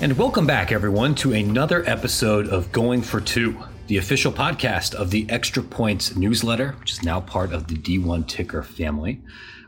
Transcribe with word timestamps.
And 0.00 0.16
welcome 0.16 0.46
back, 0.46 0.70
everyone, 0.70 1.16
to 1.16 1.32
another 1.32 1.82
episode 1.84 2.46
of 2.50 2.70
Going 2.70 3.02
for 3.02 3.20
Two, 3.20 3.58
the 3.88 3.96
official 3.96 4.30
podcast 4.30 4.94
of 4.94 5.10
the 5.10 5.28
Extra 5.28 5.60
Points 5.60 6.14
newsletter, 6.14 6.76
which 6.78 6.92
is 6.92 7.02
now 7.02 7.20
part 7.20 7.52
of 7.52 7.66
the 7.66 7.74
D1 7.74 8.28
Ticker 8.28 8.62
family. 8.62 9.20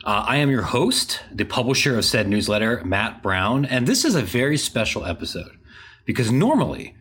Uh, 0.04 0.24
I 0.28 0.36
am 0.36 0.48
your 0.48 0.62
host, 0.62 1.20
the 1.32 1.42
publisher 1.42 1.98
of 1.98 2.04
said 2.04 2.28
newsletter, 2.28 2.80
Matt 2.84 3.24
Brown, 3.24 3.64
and 3.64 3.88
this 3.88 4.04
is 4.04 4.14
a 4.14 4.22
very 4.22 4.56
special 4.56 5.04
episode 5.04 5.58
because 6.04 6.30
normally 6.30 6.94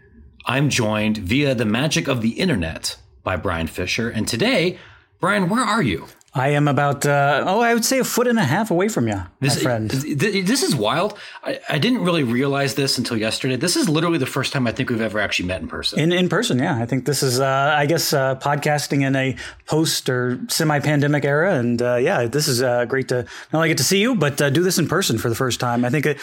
I'm 0.48 0.72
joined 0.72 1.20
via 1.20 1.54
the 1.54 1.66
magic 1.66 2.08
of 2.08 2.24
the 2.24 2.32
internet 2.32 2.98
by 3.24 3.36
Brian 3.36 3.68
Fisher. 3.68 4.10
And 4.10 4.28
today, 4.28 4.80
Brian, 5.20 5.50
where 5.50 5.64
are 5.64 5.84
you? 5.84 6.08
I 6.34 6.50
am 6.50 6.68
about, 6.68 7.08
uh, 7.08 7.44
oh, 7.48 7.60
I 7.60 7.74
would 7.74 7.84
say 7.84 7.98
a 7.98 8.04
foot 8.04 8.28
and 8.28 8.38
a 8.38 8.44
half 8.44 8.70
away 8.70 8.88
from 8.88 9.08
you, 9.08 9.20
this, 9.40 9.56
my 9.56 9.62
friend. 9.62 9.90
This 9.90 10.62
is 10.62 10.76
wild. 10.76 11.18
I, 11.44 11.60
I, 11.68 11.80
didn't 11.80 12.04
really 12.04 12.22
realize 12.22 12.76
this 12.76 13.00
until 13.00 13.18
yesterday. 13.18 13.56
This 13.56 13.76
is 13.76 13.90
literally 13.90 14.20
the 14.20 14.28
first 14.28 14.54
time 14.54 14.68
I 14.68 14.72
think 14.72 14.92
we've 14.92 15.02
ever 15.02 15.20
actually 15.20 15.48
met 15.48 15.60
in 15.62 15.68
person. 15.68 16.00
In, 16.00 16.12
in 16.12 16.30
person, 16.30 16.60
yeah. 16.60 16.78
I 16.78 16.86
think 16.86 17.06
this 17.06 17.24
is, 17.24 17.40
uh, 17.40 17.74
I 17.76 17.88
guess, 17.88 18.14
uh, 18.14 18.36
podcasting 18.36 19.02
in 19.02 19.16
a 19.16 19.36
post 19.66 20.08
or 20.08 20.40
semi 20.50 20.80
pandemic 20.80 21.26
era. 21.26 21.56
And 21.56 21.82
uh, 21.82 21.96
yeah, 21.96 22.28
this 22.28 22.48
is 22.48 22.62
uh, 22.62 22.86
great 22.86 23.08
to 23.08 23.26
not 23.52 23.60
only 23.60 23.70
get 23.70 23.80
to 23.80 23.84
see 23.84 24.00
you, 24.00 24.14
but 24.14 24.40
uh, 24.40 24.52
do 24.52 24.62
this 24.62 24.78
in 24.78 24.88
person 24.88 25.18
for 25.18 25.30
the 25.30 25.36
first 25.36 25.60
time. 25.60 25.84
I 25.84 25.90
think 25.90 26.06
it, 26.06 26.20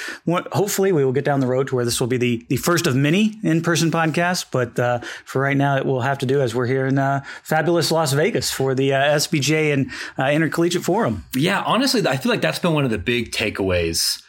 hopefully 0.52 0.92
we 0.92 1.04
will 1.04 1.12
get 1.12 1.24
down 1.24 1.40
the 1.40 1.48
road 1.48 1.66
to 1.68 1.74
where 1.74 1.84
this 1.84 2.00
will 2.00 2.06
be 2.06 2.16
the, 2.16 2.46
the 2.48 2.58
first 2.58 2.86
of 2.86 2.94
many 2.94 3.40
in 3.42 3.60
person 3.60 3.90
podcasts. 3.90 4.46
But 4.48 4.76
for 5.24 5.42
right 5.42 5.56
now, 5.56 5.76
it 5.76 5.84
will 5.84 6.02
have 6.02 6.18
to 6.18 6.26
do 6.26 6.40
as 6.42 6.54
we're 6.54 6.66
here 6.66 6.86
in 6.86 6.96
fabulous 7.42 7.90
Las 7.90 8.12
Vegas 8.12 8.52
for 8.52 8.72
the 8.72 8.90
SBJ 8.90 9.72
and 9.72 9.90
uh, 10.18 10.24
Intercollegiate 10.24 10.84
Forum. 10.84 11.24
Yeah, 11.34 11.62
honestly, 11.62 12.06
I 12.06 12.16
feel 12.16 12.30
like 12.30 12.40
that's 12.40 12.58
been 12.58 12.74
one 12.74 12.84
of 12.84 12.90
the 12.90 12.98
big 12.98 13.32
takeaways 13.32 14.22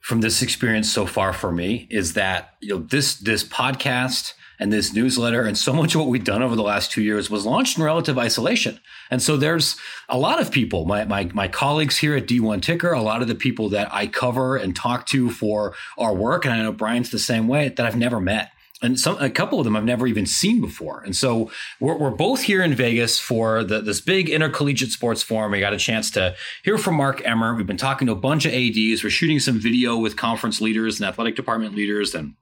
from 0.00 0.22
this 0.22 0.42
experience 0.42 0.90
so 0.90 1.06
far 1.06 1.32
for 1.32 1.52
me 1.52 1.86
is 1.90 2.14
that 2.14 2.54
you 2.60 2.70
know 2.70 2.80
this 2.80 3.16
this 3.16 3.44
podcast 3.44 4.32
and 4.60 4.70
this 4.70 4.92
newsletter 4.92 5.42
and 5.44 5.56
so 5.56 5.72
much 5.72 5.94
of 5.94 6.00
what 6.00 6.10
we've 6.10 6.22
done 6.22 6.42
over 6.42 6.54
the 6.54 6.62
last 6.62 6.92
two 6.92 7.02
years 7.02 7.30
was 7.30 7.46
launched 7.46 7.78
in 7.78 7.82
relative 7.82 8.18
isolation. 8.18 8.78
And 9.10 9.22
so 9.22 9.38
there's 9.38 9.76
a 10.08 10.18
lot 10.18 10.38
of 10.38 10.52
people, 10.52 10.84
my, 10.84 11.06
my, 11.06 11.30
my 11.32 11.48
colleagues 11.48 11.96
here 11.96 12.14
at 12.14 12.26
D1 12.26 12.60
Ticker, 12.60 12.92
a 12.92 13.00
lot 13.00 13.22
of 13.22 13.28
the 13.28 13.34
people 13.34 13.70
that 13.70 13.92
I 13.92 14.06
cover 14.06 14.56
and 14.56 14.76
talk 14.76 15.06
to 15.06 15.30
for 15.30 15.74
our 15.96 16.14
work, 16.14 16.44
and 16.44 16.52
I 16.52 16.62
know 16.62 16.72
Brian's 16.72 17.10
the 17.10 17.18
same 17.18 17.48
way, 17.48 17.70
that 17.70 17.86
I've 17.86 17.96
never 17.96 18.20
met 18.20 18.52
and 18.82 18.98
some 18.98 19.18
a 19.18 19.30
couple 19.30 19.58
of 19.58 19.64
them 19.64 19.76
I've 19.76 19.84
never 19.84 20.06
even 20.06 20.26
seen 20.26 20.60
before. 20.60 21.02
And 21.02 21.14
so 21.14 21.50
we're, 21.80 21.96
we're 21.96 22.10
both 22.10 22.42
here 22.42 22.62
in 22.62 22.74
Vegas 22.74 23.18
for 23.18 23.62
the, 23.62 23.80
this 23.80 24.00
big 24.00 24.28
intercollegiate 24.28 24.90
sports 24.90 25.22
forum. 25.22 25.52
We 25.52 25.60
got 25.60 25.72
a 25.72 25.78
chance 25.78 26.10
to 26.12 26.34
hear 26.64 26.78
from 26.78 26.94
Mark 26.94 27.22
Emmert. 27.24 27.56
We've 27.56 27.66
been 27.66 27.76
talking 27.76 28.06
to 28.06 28.12
a 28.12 28.16
bunch 28.16 28.46
of 28.46 28.52
ads. 28.52 29.04
We're 29.04 29.10
shooting 29.10 29.38
some 29.38 29.58
video 29.58 29.96
with 29.96 30.16
conference 30.16 30.60
leaders 30.60 31.00
and 31.00 31.08
athletic 31.08 31.36
department 31.36 31.74
leaders, 31.74 32.14
and 32.14 32.34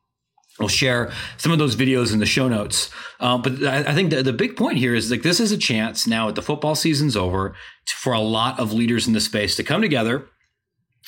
we'll 0.58 0.68
share 0.68 1.12
some 1.36 1.52
of 1.52 1.58
those 1.58 1.76
videos 1.76 2.12
in 2.12 2.18
the 2.18 2.26
show 2.26 2.48
notes. 2.48 2.90
Uh, 3.20 3.38
but 3.38 3.64
I, 3.64 3.78
I 3.78 3.94
think 3.94 4.10
the, 4.10 4.22
the 4.22 4.32
big 4.32 4.56
point 4.56 4.78
here 4.78 4.94
is 4.94 5.10
like 5.10 5.22
this 5.22 5.40
is 5.40 5.52
a 5.52 5.58
chance 5.58 6.06
now 6.06 6.26
that 6.26 6.34
the 6.34 6.42
football 6.42 6.74
season's 6.74 7.16
over 7.16 7.54
for 7.86 8.12
a 8.12 8.20
lot 8.20 8.60
of 8.60 8.72
leaders 8.72 9.06
in 9.06 9.12
the 9.12 9.20
space 9.20 9.56
to 9.56 9.64
come 9.64 9.80
together 9.80 10.28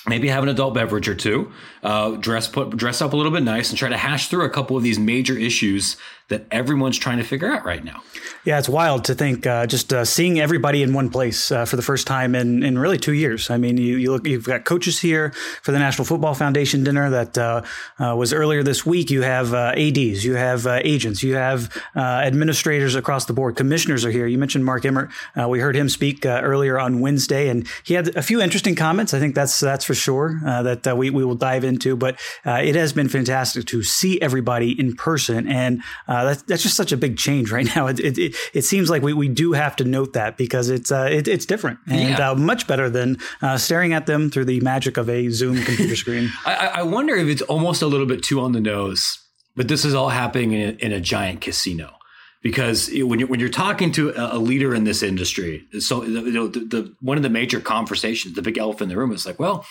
maybe 0.07 0.29
have 0.29 0.43
an 0.43 0.49
adult 0.49 0.75
beverage 0.75 1.09
or 1.09 1.15
two, 1.15 1.53
uh, 1.83 2.13
dress 2.13 2.49
put 2.49 2.77
dress 2.77 3.01
up 3.03 3.13
a 3.13 3.17
little 3.17 3.33
bit 3.33 3.43
nice, 3.43 3.71
and 3.71 3.79
try 3.79 3.89
to 3.89 3.97
hash 3.97 4.29
through 4.29 4.45
a 4.45 4.51
couple 4.51 4.77
of 4.77 4.83
these 4.83 4.99
major 4.99 5.37
issues 5.37 5.97
that 6.31 6.47
everyone's 6.51 6.99
trying 6.99 7.19
to 7.19 7.25
figure 7.25 7.53
out 7.53 7.65
right 7.65 7.85
now. 7.85 8.03
Yeah, 8.45 8.59
it's 8.59 8.69
wild 8.69 9.05
to 9.05 9.15
think 9.15 9.47
uh, 9.47 9.67
just 9.67 9.93
uh, 9.93 10.05
seeing 10.05 10.41
everybody 10.41 10.83
in 10.83 10.95
one 10.95 11.11
place 11.11 11.53
uh, 11.53 11.67
for 11.67 11.77
the 11.77 11.83
first 11.83 12.07
time 12.07 12.35
in, 12.35 12.63
in 12.63 12.79
really 12.79 12.97
two 12.97 13.13
years. 13.13 13.51
I 13.51 13.59
mean, 13.59 13.77
you, 13.77 13.97
you 13.97 14.11
look, 14.11 14.27
you've 14.27 14.47
got 14.47 14.65
coaches 14.65 14.99
here 14.99 15.33
for 15.63 15.73
the 15.73 15.79
National 15.79 16.07
Football 16.07 16.35
Foundation 16.35 16.83
dinner 16.83 17.11
that 17.11 17.37
uh, 17.37 17.63
uh, 17.99 18.17
was 18.17 18.33
earlier 18.33 18.63
this 18.63 18.87
week. 18.87 19.11
You 19.11 19.23
have 19.23 19.53
uh, 19.53 19.75
ads, 19.77 20.25
you 20.25 20.37
have 20.37 20.67
agents, 20.67 21.23
you 21.23 21.35
have 21.35 21.77
administrators 21.95 22.95
across 22.95 23.27
the 23.27 23.35
board. 23.35 23.57
Commissioners 23.57 24.05
are 24.07 24.11
here. 24.11 24.27
You 24.27 24.39
mentioned 24.39 24.65
Mark 24.65 24.87
Emmert. 24.87 25.11
we 25.49 25.61
heard 25.61 25.77
him 25.77 25.91
speak 25.91 26.25
earlier 26.25 26.79
on 26.79 27.01
Wednesday, 27.01 27.49
and 27.49 27.69
he 27.85 27.95
had 27.95 28.17
a 28.17 28.23
few 28.23 28.41
interesting 28.41 28.75
comments. 28.75 29.13
I 29.13 29.19
think 29.19 29.35
that's 29.35 29.61
that's 29.61 29.85
for 29.85 29.95
sure 29.95 30.41
that 30.45 30.97
we 30.97 31.11
we 31.11 31.25
will 31.25 31.35
dive 31.35 31.65
into. 31.65 31.95
But 31.95 32.19
it 32.47 32.75
has 32.75 32.95
been 32.95 33.09
fantastic 33.09 33.67
to 33.67 33.83
see 33.83 34.21
everybody 34.23 34.79
in 34.79 34.95
person 34.95 35.47
and 35.47 35.83
uh, 36.09 36.20
that's, 36.25 36.43
that's 36.43 36.63
just 36.63 36.77
such 36.77 36.93
a 36.93 36.97
big 36.97 37.17
change 37.17 37.51
right 37.51 37.67
now. 37.75 37.87
It, 37.87 38.01
it, 38.01 38.37
it, 38.55 38.63
seems 38.63 38.91
like 38.91 39.03
we, 39.03 39.13
we 39.13 39.29
do 39.29 39.53
have 39.53 39.77
to 39.77 39.85
note 39.85 40.13
that 40.15 40.37
because 40.37 40.69
it's 40.69 40.91
uh, 40.91 41.09
it, 41.11 41.29
it's 41.29 41.47
different 41.47 41.79
and 41.89 42.19
yeah. 42.19 42.31
uh, 42.31 42.35
much 42.35 42.67
better 42.67 42.89
than 42.89 43.19
uh, 43.43 43.59
staring 43.59 43.93
at 43.93 44.07
them 44.07 44.31
through 44.31 44.47
the 44.47 44.61
magic 44.61 44.97
of 44.97 45.09
a 45.09 45.29
Zoom 45.31 45.63
computer 45.63 45.97
screen. 45.97 46.31
I, 46.47 46.73
I, 46.75 46.83
wonder 46.83 47.15
if 47.17 47.29
it's 47.29 47.43
almost 47.43 47.83
a 47.83 47.87
little 47.87 48.07
bit 48.07 48.23
too 48.23 48.41
on 48.41 48.53
the 48.53 48.61
nose, 48.61 49.19
but 49.57 49.69
this 49.69 49.85
is 49.85 49.95
all 49.95 50.09
happening 50.09 50.53
in 50.53 50.69
a, 50.69 50.73
in 50.85 50.93
a 50.93 51.01
giant 51.01 51.41
casino 51.41 51.95
because 52.43 52.91
when 52.93 53.19
you're 53.19 53.29
when 53.29 53.41
you're 53.41 53.49
talking 53.49 53.93
to 53.93 54.13
a, 54.17 54.39
leader 54.39 54.75
in 54.75 54.85
this 54.85 55.03
industry, 55.03 55.67
so 55.79 56.01
know 56.01 56.49
the, 56.49 56.61
the, 56.61 56.95
one 57.01 57.17
of 57.17 57.23
the 57.23 57.29
major 57.29 57.61
conversations, 57.61 58.35
the 58.35 58.43
big 58.43 58.59
elephant 58.59 58.83
in 58.83 58.89
the 58.89 58.97
room 58.97 59.13
is 59.13 59.27
like, 59.27 59.39
well, 59.39 59.67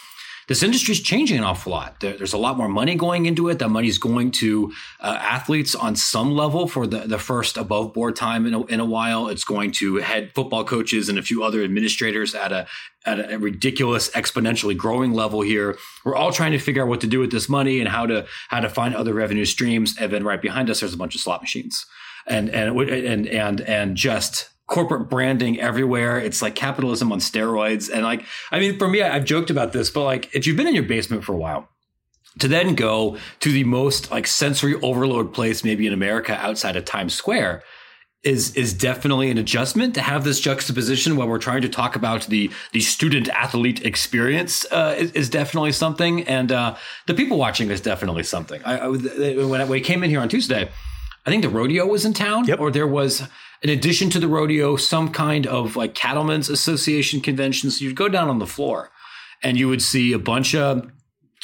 this 0.50 0.64
industry 0.64 0.94
is 0.94 1.00
changing 1.00 1.38
an 1.38 1.44
awful 1.44 1.72
lot. 1.72 2.00
There, 2.00 2.18
there's 2.18 2.34
a 2.34 2.38
lot 2.38 2.58
more 2.58 2.68
money 2.68 2.96
going 2.96 3.28
into 3.28 3.48
it. 3.50 3.60
That 3.60 3.70
money 3.70 3.88
is 3.88 4.00
going 4.00 4.32
to 4.32 4.74
uh, 5.00 5.18
athletes 5.22 5.76
on 5.76 5.96
some 5.96 6.32
level 6.32 6.68
for 6.68 6.88
the, 6.88 7.02
the 7.02 7.20
first 7.20 7.56
above 7.56 7.94
board 7.94 8.16
time 8.16 8.48
in 8.48 8.56
a, 8.56 8.66
in 8.66 8.80
a 8.80 8.86
while. 8.86 9.28
It's 9.28 9.44
going 9.44 9.72
to 9.74 9.98
head 9.98 10.32
football 10.34 10.64
coaches 10.64 11.08
and 11.08 11.20
a 11.20 11.22
few 11.22 11.44
other 11.44 11.64
administrators 11.64 12.34
at 12.34 12.52
a 12.52 12.68
at 13.06 13.32
a 13.32 13.38
ridiculous 13.38 14.10
exponentially 14.10 14.76
growing 14.76 15.14
level 15.14 15.42
here. 15.42 15.78
We're 16.04 16.16
all 16.16 16.34
trying 16.34 16.52
to 16.52 16.60
figure 16.60 16.84
out 16.84 16.90
what 16.90 17.02
to 17.02 17.08
do 17.08 17.20
with 17.20 17.32
this 17.32 17.48
money 17.48 17.80
and 17.80 17.88
how 17.88 18.08
to 18.08 18.26
how 18.50 18.60
to 18.60 18.70
find 18.70 18.96
other 18.96 19.14
revenue 19.14 19.46
streams. 19.46 19.96
And 19.98 20.12
then 20.12 20.24
right 20.24 20.42
behind 20.42 20.70
us, 20.70 20.80
there's 20.80 20.96
a 20.96 20.98
bunch 20.98 21.16
of 21.16 21.22
slot 21.22 21.42
machines 21.42 21.86
and 22.26 22.50
and 22.50 22.78
and 22.80 23.28
and 23.28 23.62
and 23.62 23.96
just 23.96 24.50
corporate 24.70 25.10
branding 25.10 25.60
everywhere. 25.60 26.20
It's 26.20 26.42
like 26.42 26.56
capitalism 26.56 27.12
on 27.12 27.20
steroids. 27.20 27.90
And 27.92 28.04
like, 28.04 28.24
I 28.52 28.60
mean, 28.60 28.78
for 28.78 28.88
me, 28.88 29.02
I've 29.02 29.26
joked 29.26 29.50
about 29.50 29.74
this, 29.74 29.90
but 29.90 30.04
like, 30.04 30.34
if 30.34 30.48
you've 30.48 30.56
been 30.56 30.68
in 30.68 30.76
your 30.76 30.84
basement 30.84 31.24
for 31.24 31.34
a 31.34 31.38
while, 31.38 31.68
to 32.38 32.48
then 32.48 32.76
go 32.76 33.18
to 33.40 33.52
the 33.52 33.64
most 33.64 34.12
like 34.12 34.28
sensory 34.28 34.76
overload 34.76 35.34
place 35.34 35.64
maybe 35.64 35.88
in 35.88 35.94
America 35.94 36.38
outside 36.38 36.76
of 36.76 36.86
Times 36.86 37.14
Square 37.14 37.64
is 38.24 38.54
is 38.56 38.74
definitely 38.74 39.32
an 39.32 39.38
adjustment 39.38 39.96
to 39.96 40.02
have 40.02 40.24
this 40.26 40.40
juxtaposition 40.42 41.16
when 41.16 41.28
we're 41.30 41.40
trying 41.40 41.62
to 41.62 41.70
talk 41.70 41.96
about 41.96 42.26
the 42.28 42.52
the 42.74 42.82
student 42.82 43.30
athlete 43.30 43.86
experience 43.86 44.66
uh, 44.72 44.94
is, 44.98 45.12
is, 45.14 45.30
definitely 45.30 45.72
something 45.72 46.24
and 46.28 46.52
uh, 46.52 46.76
the 47.08 47.14
people 47.14 47.38
watching 47.38 47.72
is 47.72 47.80
definitely 47.80 48.24
something 48.24 48.62
I, 48.66 48.80
I 48.80 48.88
when, 48.90 49.62
I, 49.62 49.64
when 49.64 49.80
I 49.80 49.82
came 49.82 50.04
in 50.04 50.10
here 50.10 50.20
on 50.20 50.28
Tuesday 50.28 50.70
I 51.26 51.30
think 51.30 51.44
the 51.44 51.50
rodeo 51.50 51.86
was 51.86 52.06
in 52.06 52.14
town 52.14 52.46
yep. 52.46 52.60
or 52.60 52.72
there 52.72 52.88
was 52.88 53.24
in 53.62 53.70
addition 53.70 54.10
to 54.12 54.20
the 54.20 54.28
rodeo, 54.28 54.76
some 54.76 55.12
kind 55.12 55.46
of 55.48 55.76
like 55.76 55.94
cattlemen's 55.96 56.50
association 56.50 57.22
convention. 57.22 57.72
So 57.72 57.86
you'd 57.86 57.96
go 57.96 58.10
down 58.10 58.30
on 58.30 58.40
the 58.40 58.48
floor 58.48 58.92
and 59.44 59.58
you 59.58 59.68
would 59.68 59.82
see 59.82 60.14
a 60.14 60.20
bunch 60.20 60.56
of 60.56 60.90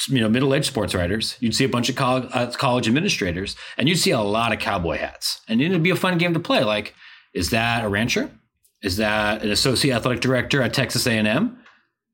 you 0.08 0.20
know 0.20 0.28
middle-aged 0.28 0.66
sports 0.66 0.94
writers. 0.94 1.36
You'd 1.40 1.54
see 1.54 1.64
a 1.64 1.68
bunch 1.68 1.88
of 1.88 1.96
college, 1.96 2.28
uh, 2.32 2.50
college 2.52 2.88
administrators 2.88 3.56
and 3.78 3.88
you'd 3.88 3.98
see 3.98 4.10
a 4.10 4.20
lot 4.20 4.52
of 4.52 4.58
cowboy 4.58 4.98
hats. 4.98 5.40
And 5.48 5.60
it'd 5.60 5.82
be 5.82 5.90
a 5.90 5.96
fun 5.96 6.18
game 6.18 6.34
to 6.34 6.40
play. 6.40 6.64
Like 6.64 6.94
is 7.34 7.50
that 7.50 7.84
a 7.84 7.88
rancher? 7.88 8.30
Is 8.82 8.96
that 8.98 9.42
an 9.42 9.50
associate 9.50 9.94
athletic 9.94 10.20
director 10.20 10.62
at 10.62 10.72
texas 10.72 11.06
a&m 11.06 11.58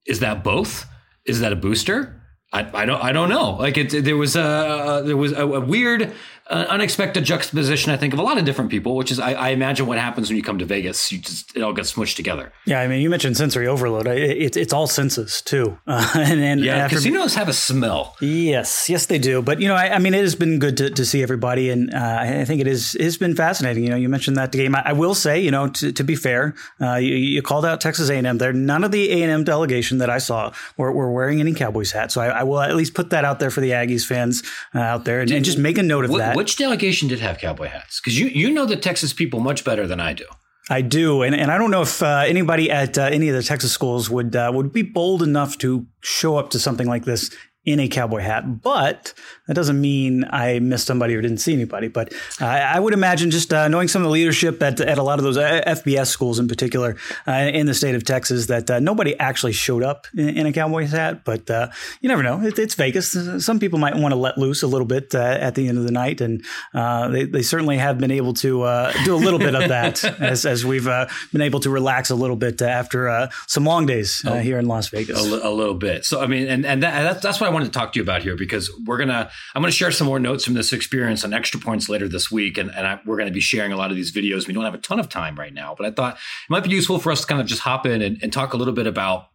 is 0.06 0.20
that 0.20 0.42
both? 0.42 0.86
Is 1.26 1.40
that 1.40 1.52
a 1.52 1.56
booster? 1.56 2.20
I, 2.52 2.82
I 2.82 2.84
don't 2.84 3.02
I 3.02 3.12
don't 3.12 3.28
know. 3.28 3.52
Like 3.52 3.78
it, 3.78 4.04
there 4.04 4.16
was 4.16 4.36
a 4.36 5.02
there 5.04 5.16
was 5.16 5.32
a, 5.32 5.46
a 5.46 5.60
weird 5.60 6.12
an 6.52 6.66
unexpected 6.66 7.24
juxtaposition, 7.24 7.92
I 7.92 7.96
think, 7.96 8.12
of 8.12 8.18
a 8.18 8.22
lot 8.22 8.36
of 8.36 8.44
different 8.44 8.70
people, 8.70 8.94
which 8.94 9.10
is, 9.10 9.18
I, 9.18 9.32
I, 9.32 9.48
imagine, 9.48 9.86
what 9.86 9.98
happens 9.98 10.28
when 10.28 10.36
you 10.36 10.42
come 10.42 10.58
to 10.58 10.66
Vegas. 10.66 11.10
You 11.10 11.18
just 11.18 11.56
it 11.56 11.62
all 11.62 11.72
gets 11.72 11.92
smushed 11.92 12.16
together. 12.16 12.52
Yeah, 12.66 12.80
I 12.80 12.88
mean, 12.88 13.00
you 13.00 13.08
mentioned 13.08 13.36
sensory 13.36 13.66
overload. 13.66 14.06
It's 14.06 14.56
it's 14.56 14.72
all 14.72 14.86
senses 14.86 15.40
too, 15.40 15.78
uh, 15.86 16.12
and, 16.14 16.40
and 16.40 16.60
yeah, 16.60 16.76
after, 16.76 16.96
casinos 16.96 17.34
have 17.34 17.48
a 17.48 17.52
smell. 17.52 18.16
Yes, 18.20 18.90
yes, 18.90 19.06
they 19.06 19.18
do. 19.18 19.40
But 19.40 19.60
you 19.60 19.68
know, 19.68 19.74
I, 19.74 19.94
I 19.94 19.98
mean, 19.98 20.14
it 20.14 20.20
has 20.20 20.34
been 20.34 20.58
good 20.58 20.76
to, 20.76 20.90
to 20.90 21.04
see 21.04 21.22
everybody, 21.22 21.70
and 21.70 21.92
uh, 21.92 22.18
I 22.20 22.44
think 22.44 22.60
it 22.60 22.66
is 22.66 22.94
it 22.94 23.04
has 23.04 23.16
been 23.16 23.34
fascinating. 23.34 23.84
You 23.84 23.90
know, 23.90 23.96
you 23.96 24.08
mentioned 24.08 24.36
that 24.36 24.52
game. 24.52 24.74
I, 24.74 24.82
I 24.86 24.92
will 24.92 25.14
say, 25.14 25.40
you 25.40 25.50
know, 25.50 25.68
to, 25.68 25.92
to 25.92 26.04
be 26.04 26.16
fair, 26.16 26.54
uh, 26.80 26.96
you, 26.96 27.14
you, 27.14 27.42
called 27.42 27.64
out 27.64 27.80
Texas 27.80 28.10
A 28.10 28.14
and 28.14 28.26
M. 28.26 28.38
There, 28.38 28.52
none 28.52 28.84
of 28.84 28.90
the 28.90 29.10
A 29.10 29.22
and 29.22 29.30
M 29.30 29.44
delegation 29.44 29.98
that 29.98 30.10
I 30.10 30.18
saw 30.18 30.52
were, 30.76 30.92
were 30.92 31.10
wearing 31.10 31.40
any 31.40 31.54
Cowboys 31.54 31.92
hats. 31.92 32.14
So 32.14 32.20
I, 32.20 32.26
I, 32.28 32.42
will 32.42 32.60
at 32.60 32.74
least 32.76 32.94
put 32.94 33.10
that 33.10 33.24
out 33.24 33.40
there 33.40 33.50
for 33.50 33.60
the 33.60 33.70
Aggies 33.70 34.06
fans 34.06 34.42
uh, 34.74 34.80
out 34.80 35.04
there, 35.04 35.20
and, 35.20 35.30
and, 35.30 35.44
just 35.44 35.58
make 35.58 35.78
a 35.78 35.82
note 35.82 36.04
of 36.04 36.10
what, 36.10 36.18
that. 36.18 36.36
Which 36.42 36.56
delegation 36.56 37.06
did 37.06 37.20
have 37.20 37.38
cowboy 37.38 37.68
hats? 37.68 38.00
Because 38.00 38.18
you 38.18 38.26
you 38.26 38.50
know 38.50 38.66
the 38.66 38.74
Texas 38.74 39.12
people 39.12 39.38
much 39.38 39.64
better 39.64 39.86
than 39.86 40.00
I 40.00 40.12
do. 40.12 40.24
I 40.68 40.80
do, 40.80 41.22
and, 41.22 41.36
and 41.36 41.52
I 41.52 41.56
don't 41.56 41.70
know 41.70 41.82
if 41.82 42.02
uh, 42.02 42.24
anybody 42.26 42.68
at 42.68 42.98
uh, 42.98 43.02
any 43.02 43.28
of 43.28 43.36
the 43.36 43.44
Texas 43.44 43.70
schools 43.70 44.10
would 44.10 44.34
uh, 44.34 44.50
would 44.52 44.72
be 44.72 44.82
bold 44.82 45.22
enough 45.22 45.56
to 45.58 45.86
show 46.00 46.36
up 46.36 46.50
to 46.50 46.58
something 46.58 46.88
like 46.88 47.04
this 47.04 47.30
in 47.64 47.78
a 47.78 47.86
cowboy 47.86 48.20
hat, 48.20 48.60
but 48.60 49.14
that 49.46 49.54
doesn't 49.54 49.80
mean 49.80 50.24
I 50.30 50.58
missed 50.58 50.86
somebody 50.86 51.14
or 51.14 51.22
didn't 51.22 51.38
see 51.38 51.52
anybody. 51.52 51.86
But 51.86 52.12
uh, 52.40 52.46
I 52.46 52.80
would 52.80 52.92
imagine 52.92 53.30
just 53.30 53.52
uh, 53.54 53.68
knowing 53.68 53.86
some 53.86 54.02
of 54.02 54.06
the 54.06 54.12
leadership 54.12 54.60
at, 54.62 54.80
at 54.80 54.98
a 54.98 55.02
lot 55.02 55.20
of 55.20 55.24
those 55.24 55.36
uh, 55.36 55.62
FBS 55.64 56.08
schools 56.08 56.40
in 56.40 56.48
particular 56.48 56.96
uh, 57.28 57.32
in 57.32 57.66
the 57.66 57.74
state 57.74 57.94
of 57.94 58.02
Texas 58.04 58.46
that 58.46 58.68
uh, 58.68 58.80
nobody 58.80 59.16
actually 59.20 59.52
showed 59.52 59.84
up 59.84 60.08
in, 60.16 60.30
in 60.30 60.46
a 60.46 60.52
cowboy 60.52 60.86
hat. 60.86 61.24
But 61.24 61.48
uh, 61.48 61.68
you 62.00 62.08
never 62.08 62.24
know. 62.24 62.40
It, 62.42 62.58
it's 62.58 62.74
Vegas. 62.74 63.16
Some 63.44 63.60
people 63.60 63.78
might 63.78 63.94
want 63.94 64.12
to 64.12 64.18
let 64.18 64.38
loose 64.38 64.64
a 64.64 64.66
little 64.66 64.86
bit 64.86 65.14
at 65.14 65.54
the 65.54 65.68
end 65.68 65.78
of 65.78 65.84
the 65.84 65.92
night. 65.92 66.20
And 66.20 66.44
they, 66.72 67.24
they 67.26 67.42
certainly 67.42 67.78
have 67.78 67.98
been 67.98 68.10
able 68.10 68.34
to 68.34 68.92
do 69.04 69.14
a 69.14 69.16
little 69.16 69.38
bit 69.38 69.54
of 69.54 69.68
that 69.68 70.02
as, 70.20 70.44
as 70.44 70.64
we've 70.64 70.86
been 70.86 71.42
able 71.42 71.60
to 71.60 71.70
relax 71.70 72.10
a 72.10 72.16
little 72.16 72.36
bit 72.36 72.60
after 72.60 73.28
some 73.46 73.64
long 73.64 73.86
days 73.86 74.22
oh, 74.26 74.38
here 74.38 74.58
in 74.58 74.66
Las 74.66 74.88
Vegas. 74.88 75.24
A, 75.24 75.48
a, 75.48 75.52
little 75.52 75.74
bit. 75.74 76.04
So, 76.04 76.20
I 76.20 76.26
mean, 76.26 76.48
and, 76.48 76.66
and 76.66 76.82
that, 76.82 77.02
that's, 77.02 77.22
that's 77.22 77.42
I 77.51 77.51
wanted 77.52 77.66
to 77.66 77.70
talk 77.70 77.92
to 77.92 77.98
you 77.98 78.02
about 78.02 78.22
here 78.22 78.36
because 78.36 78.70
we're 78.86 78.98
to, 79.08 79.30
I'm 79.54 79.62
to 79.70 79.76
share 79.76 79.92
some 79.92 80.06
more 80.06 80.18
notes 80.18 80.44
from 80.44 80.54
this 80.54 80.72
experience 80.72 81.24
on 81.24 81.32
extra 81.32 81.60
points 81.60 81.88
later 81.88 82.08
this 82.08 82.30
week. 82.30 82.58
And, 82.58 82.70
and 82.74 82.86
I, 82.86 83.00
we're 83.04 83.16
to 83.28 83.34
be 83.34 83.40
sharing 83.40 83.72
a 83.72 83.76
lot 83.76 83.90
of 83.90 83.96
these 83.96 84.12
videos. 84.12 84.46
We 84.46 84.54
don't 84.54 84.64
have 84.64 84.74
a 84.74 84.78
ton 84.78 84.98
of 84.98 85.08
time 85.08 85.38
right 85.38 85.54
now, 85.54 85.74
but 85.76 85.86
I 85.86 85.90
thought 85.90 86.14
it 86.14 86.50
might 86.50 86.64
be 86.64 86.70
useful 86.70 86.98
for 86.98 87.12
us 87.12 87.22
to 87.22 87.26
kind 87.26 87.40
of 87.40 87.46
just 87.46 87.62
hop 87.62 87.86
in 87.86 88.02
and, 88.02 88.18
and 88.22 88.32
talk 88.32 88.52
a 88.52 88.56
little 88.56 88.74
bit 88.74 88.86
about 88.86 89.28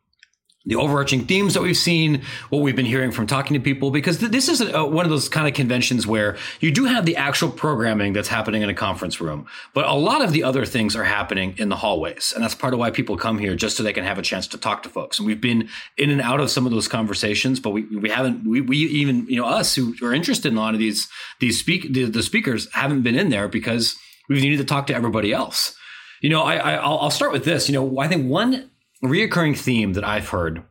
the 0.67 0.75
overarching 0.75 1.25
themes 1.25 1.53
that 1.53 1.63
we've 1.63 1.77
seen, 1.77 2.21
what 2.49 2.61
we've 2.61 2.75
been 2.75 2.85
hearing 2.85 3.11
from 3.11 3.25
talking 3.25 3.53
to 3.53 3.59
people, 3.59 3.89
because 3.89 4.19
th- 4.19 4.31
this 4.31 4.49
is 4.49 4.59
a, 4.61 4.85
one 4.85 5.05
of 5.05 5.09
those 5.09 5.29
kind 5.29 5.47
of 5.47 5.53
conventions 5.53 6.05
where 6.05 6.37
you 6.59 6.71
do 6.71 6.85
have 6.85 7.05
the 7.05 7.15
actual 7.15 7.49
programming 7.49 8.11
that's 8.11 8.27
happening 8.27 8.61
in 8.61 8.69
a 8.69 8.73
conference 8.73 9.21
room, 9.21 9.47
but 9.73 9.85
a 9.85 9.93
lot 9.93 10.21
of 10.21 10.33
the 10.33 10.43
other 10.43 10.65
things 10.65 10.93
are 10.95 11.05
happening 11.05 11.55
in 11.57 11.69
the 11.69 11.77
hallways. 11.77 12.33
And 12.35 12.43
that's 12.43 12.53
part 12.53 12.73
of 12.73 12.79
why 12.79 12.91
people 12.91 13.15
come 13.15 13.39
here 13.39 13.55
just 13.55 13.77
so 13.77 13.83
they 13.83 13.93
can 13.93 14.03
have 14.03 14.19
a 14.19 14.21
chance 14.21 14.45
to 14.47 14.57
talk 14.57 14.83
to 14.83 14.89
folks. 14.89 15.19
And 15.19 15.25
we've 15.25 15.39
been 15.39 15.69
in 15.97 16.09
and 16.09 16.19
out 16.21 16.41
of 16.41 16.51
some 16.51 16.65
of 16.65 16.73
those 16.73 16.89
conversations, 16.89 17.61
but 17.61 17.69
we, 17.69 17.83
we 17.83 18.09
haven't, 18.09 18.45
we, 18.45 18.59
we 18.59 18.77
even, 18.77 19.25
you 19.27 19.37
know, 19.37 19.47
us 19.47 19.73
who 19.73 19.95
are 20.03 20.13
interested 20.13 20.51
in 20.51 20.57
a 20.57 20.61
lot 20.61 20.73
of 20.73 20.79
these, 20.79 21.07
these 21.39 21.57
speak, 21.57 21.93
the, 21.93 22.03
the 22.03 22.21
speakers 22.21 22.67
haven't 22.73 23.03
been 23.03 23.15
in 23.15 23.29
there 23.29 23.47
because 23.47 23.95
we've 24.27 24.41
needed 24.41 24.57
to 24.57 24.65
talk 24.65 24.87
to 24.87 24.95
everybody 24.95 25.31
else. 25.31 25.75
You 26.21 26.29
know, 26.29 26.41
I, 26.41 26.55
I 26.55 26.73
I'll 26.75 27.11
start 27.11 27.31
with 27.31 27.45
this. 27.45 27.69
You 27.69 27.73
know, 27.73 27.99
I 27.99 28.07
think 28.07 28.27
one 28.27 28.71
reoccurring 29.03 29.57
theme 29.57 29.94
that 29.94 30.03
I've 30.03 30.29
heard 30.29 30.63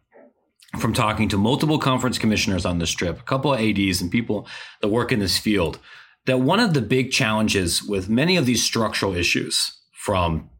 from 0.78 0.92
talking 0.92 1.28
to 1.28 1.38
multiple 1.38 1.78
conference 1.78 2.18
commissioners 2.18 2.66
on 2.66 2.78
this 2.78 2.90
trip, 2.90 3.20
a 3.20 3.22
couple 3.22 3.52
of 3.52 3.60
ADs 3.60 4.00
and 4.00 4.10
people 4.10 4.46
that 4.80 4.88
work 4.88 5.12
in 5.12 5.20
this 5.20 5.38
field, 5.38 5.78
that 6.26 6.40
one 6.40 6.60
of 6.60 6.74
the 6.74 6.82
big 6.82 7.10
challenges 7.10 7.82
with 7.82 8.08
many 8.08 8.36
of 8.36 8.46
these 8.46 8.62
structural 8.62 9.14
issues, 9.14 9.72
from 9.92 10.50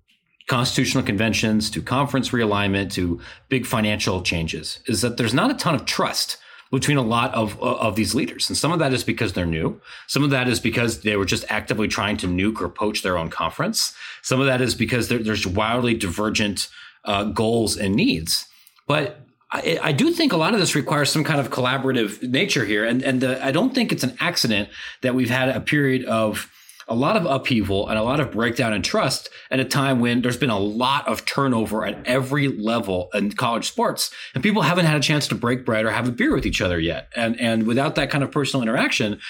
constitutional 0.48 1.04
conventions 1.04 1.70
to 1.70 1.82
conference 1.82 2.30
realignment 2.30 2.92
to 2.92 3.20
big 3.48 3.66
financial 3.66 4.22
changes, 4.22 4.80
is 4.86 5.00
that 5.00 5.16
there's 5.16 5.34
not 5.34 5.50
a 5.50 5.54
ton 5.54 5.74
of 5.74 5.84
trust 5.84 6.38
between 6.70 6.96
a 6.96 7.02
lot 7.02 7.32
of 7.32 7.60
uh, 7.62 7.76
of 7.76 7.94
these 7.94 8.14
leaders, 8.14 8.48
and 8.48 8.56
some 8.56 8.72
of 8.72 8.80
that 8.80 8.92
is 8.92 9.04
because 9.04 9.34
they're 9.34 9.46
new. 9.46 9.80
Some 10.08 10.24
of 10.24 10.30
that 10.30 10.48
is 10.48 10.58
because 10.58 11.02
they 11.02 11.16
were 11.16 11.24
just 11.24 11.44
actively 11.48 11.86
trying 11.86 12.16
to 12.19 12.26
nuke 12.26 12.60
or 12.60 12.69
poach 12.69 13.02
their 13.02 13.16
own 13.16 13.30
conference. 13.30 13.94
Some 14.22 14.40
of 14.40 14.46
that 14.46 14.60
is 14.60 14.74
because 14.74 15.08
there's 15.08 15.46
wildly 15.46 15.94
divergent 15.94 16.69
uh, 17.06 17.25
goals 17.25 17.76
and 17.76 17.94
needs. 17.94 18.47
But 18.87 19.20
I, 19.50 19.79
I, 19.82 19.93
do 19.93 20.11
think 20.11 20.32
a 20.32 20.37
lot 20.37 20.55
of 20.55 20.61
this 20.61 20.75
requires 20.75 21.11
some 21.11 21.25
kind 21.25 21.41
of 21.41 21.50
collaborative 21.50 22.23
nature 22.23 22.64
here, 22.64 22.85
and 22.85 23.03
and 23.03 23.20
the, 23.20 23.44
I 23.44 23.53
don't 23.53 23.75
think 23.75 23.93
it's 23.93 24.05
an 24.05 24.17
accident 24.20 24.69
that 25.03 25.14
we've 25.14 25.31
had 25.31 25.49
a 25.49 25.61
period 25.61 26.05
of 26.05 26.50
a 26.88 26.94
lot 26.94 27.17
of 27.17 27.26
upheaval 27.26 27.88
and 27.88 27.99
a 27.99 28.03
lot 28.03 28.20
of 28.20 28.31
breakdown 28.31 28.73
in 28.73 28.81
trust 28.81 29.29
at 29.50 29.58
a 29.58 29.64
time 29.64 29.99
when 30.00 30.23
there's 30.23 30.37
been 30.37 30.50
a 30.50 30.58
lot 30.58 31.06
of 31.08 31.25
turnover 31.25 31.85
at 31.85 32.06
every 32.06 32.47
level 32.49 33.11
in 33.12 33.32
college 33.32 33.67
sports. 33.67 34.11
And 34.35 34.43
people 34.43 34.62
haven't 34.62 34.87
had 34.87 34.97
a 34.97 35.00
chance 35.00 35.26
to 35.29 35.35
break 35.35 35.64
bread 35.64 35.85
or 35.85 35.91
have 35.91 36.06
a 36.06 36.12
beer 36.12 36.32
with 36.32 36.47
each 36.47 36.61
other 36.61 36.79
yet. 36.79 37.08
And 37.17 37.38
and 37.41 37.67
without 37.67 37.97
that 37.97 38.11
kind 38.11 38.23
of 38.23 38.31
personal 38.31 38.62
interaction 38.62 39.20